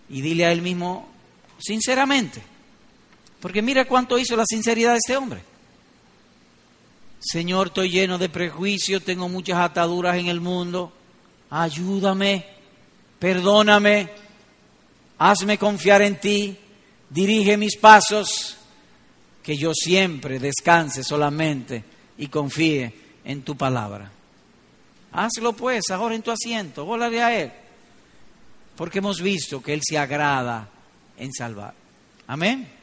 y 0.09 0.21
dile 0.21 0.47
a 0.47 0.51
él 0.51 0.63
mismo 0.63 1.09
sinceramente. 1.61 2.43
Porque 3.39 3.63
mira 3.63 3.85
cuánto 3.85 4.19
hizo 4.19 4.35
la 4.35 4.43
sinceridad 4.45 4.91
de 4.91 4.99
este 4.99 5.17
hombre. 5.17 5.43
Señor, 7.21 7.69
estoy 7.69 7.91
lleno 7.91 8.19
de 8.19 8.29
prejuicios, 8.29 9.05
tengo 9.05 9.29
muchas 9.29 9.59
ataduras 9.59 10.17
en 10.17 10.27
el 10.27 10.41
mundo. 10.41 10.93
Ayúdame, 11.51 12.45
perdóname, 13.21 14.11
hazme 15.19 15.59
confiar 15.59 16.03
en 16.03 16.19
ti, 16.19 16.57
dirige 17.09 17.57
mis 17.57 17.77
pasos, 17.77 18.57
que 19.41 19.57
yo 19.57 19.73
siempre 19.73 20.41
descanse 20.41 21.05
solamente 21.05 21.85
y 22.19 22.27
confíe 22.27 22.93
en 23.25 23.43
tu 23.43 23.57
palabra. 23.57 24.16
Hazlo 25.19 25.55
pues 25.55 25.85
ahora 25.91 26.15
en 26.15 26.21
tu 26.21 26.31
asiento, 26.31 26.87
órale 26.87 27.23
a 27.23 27.35
Él, 27.35 27.51
porque 28.77 28.99
hemos 28.99 29.23
visto 29.23 29.63
que 29.63 29.73
Él 29.73 29.81
se 29.83 29.97
agrada 29.97 30.69
en 31.17 31.33
salvar. 31.33 31.73
Amén. 32.27 32.76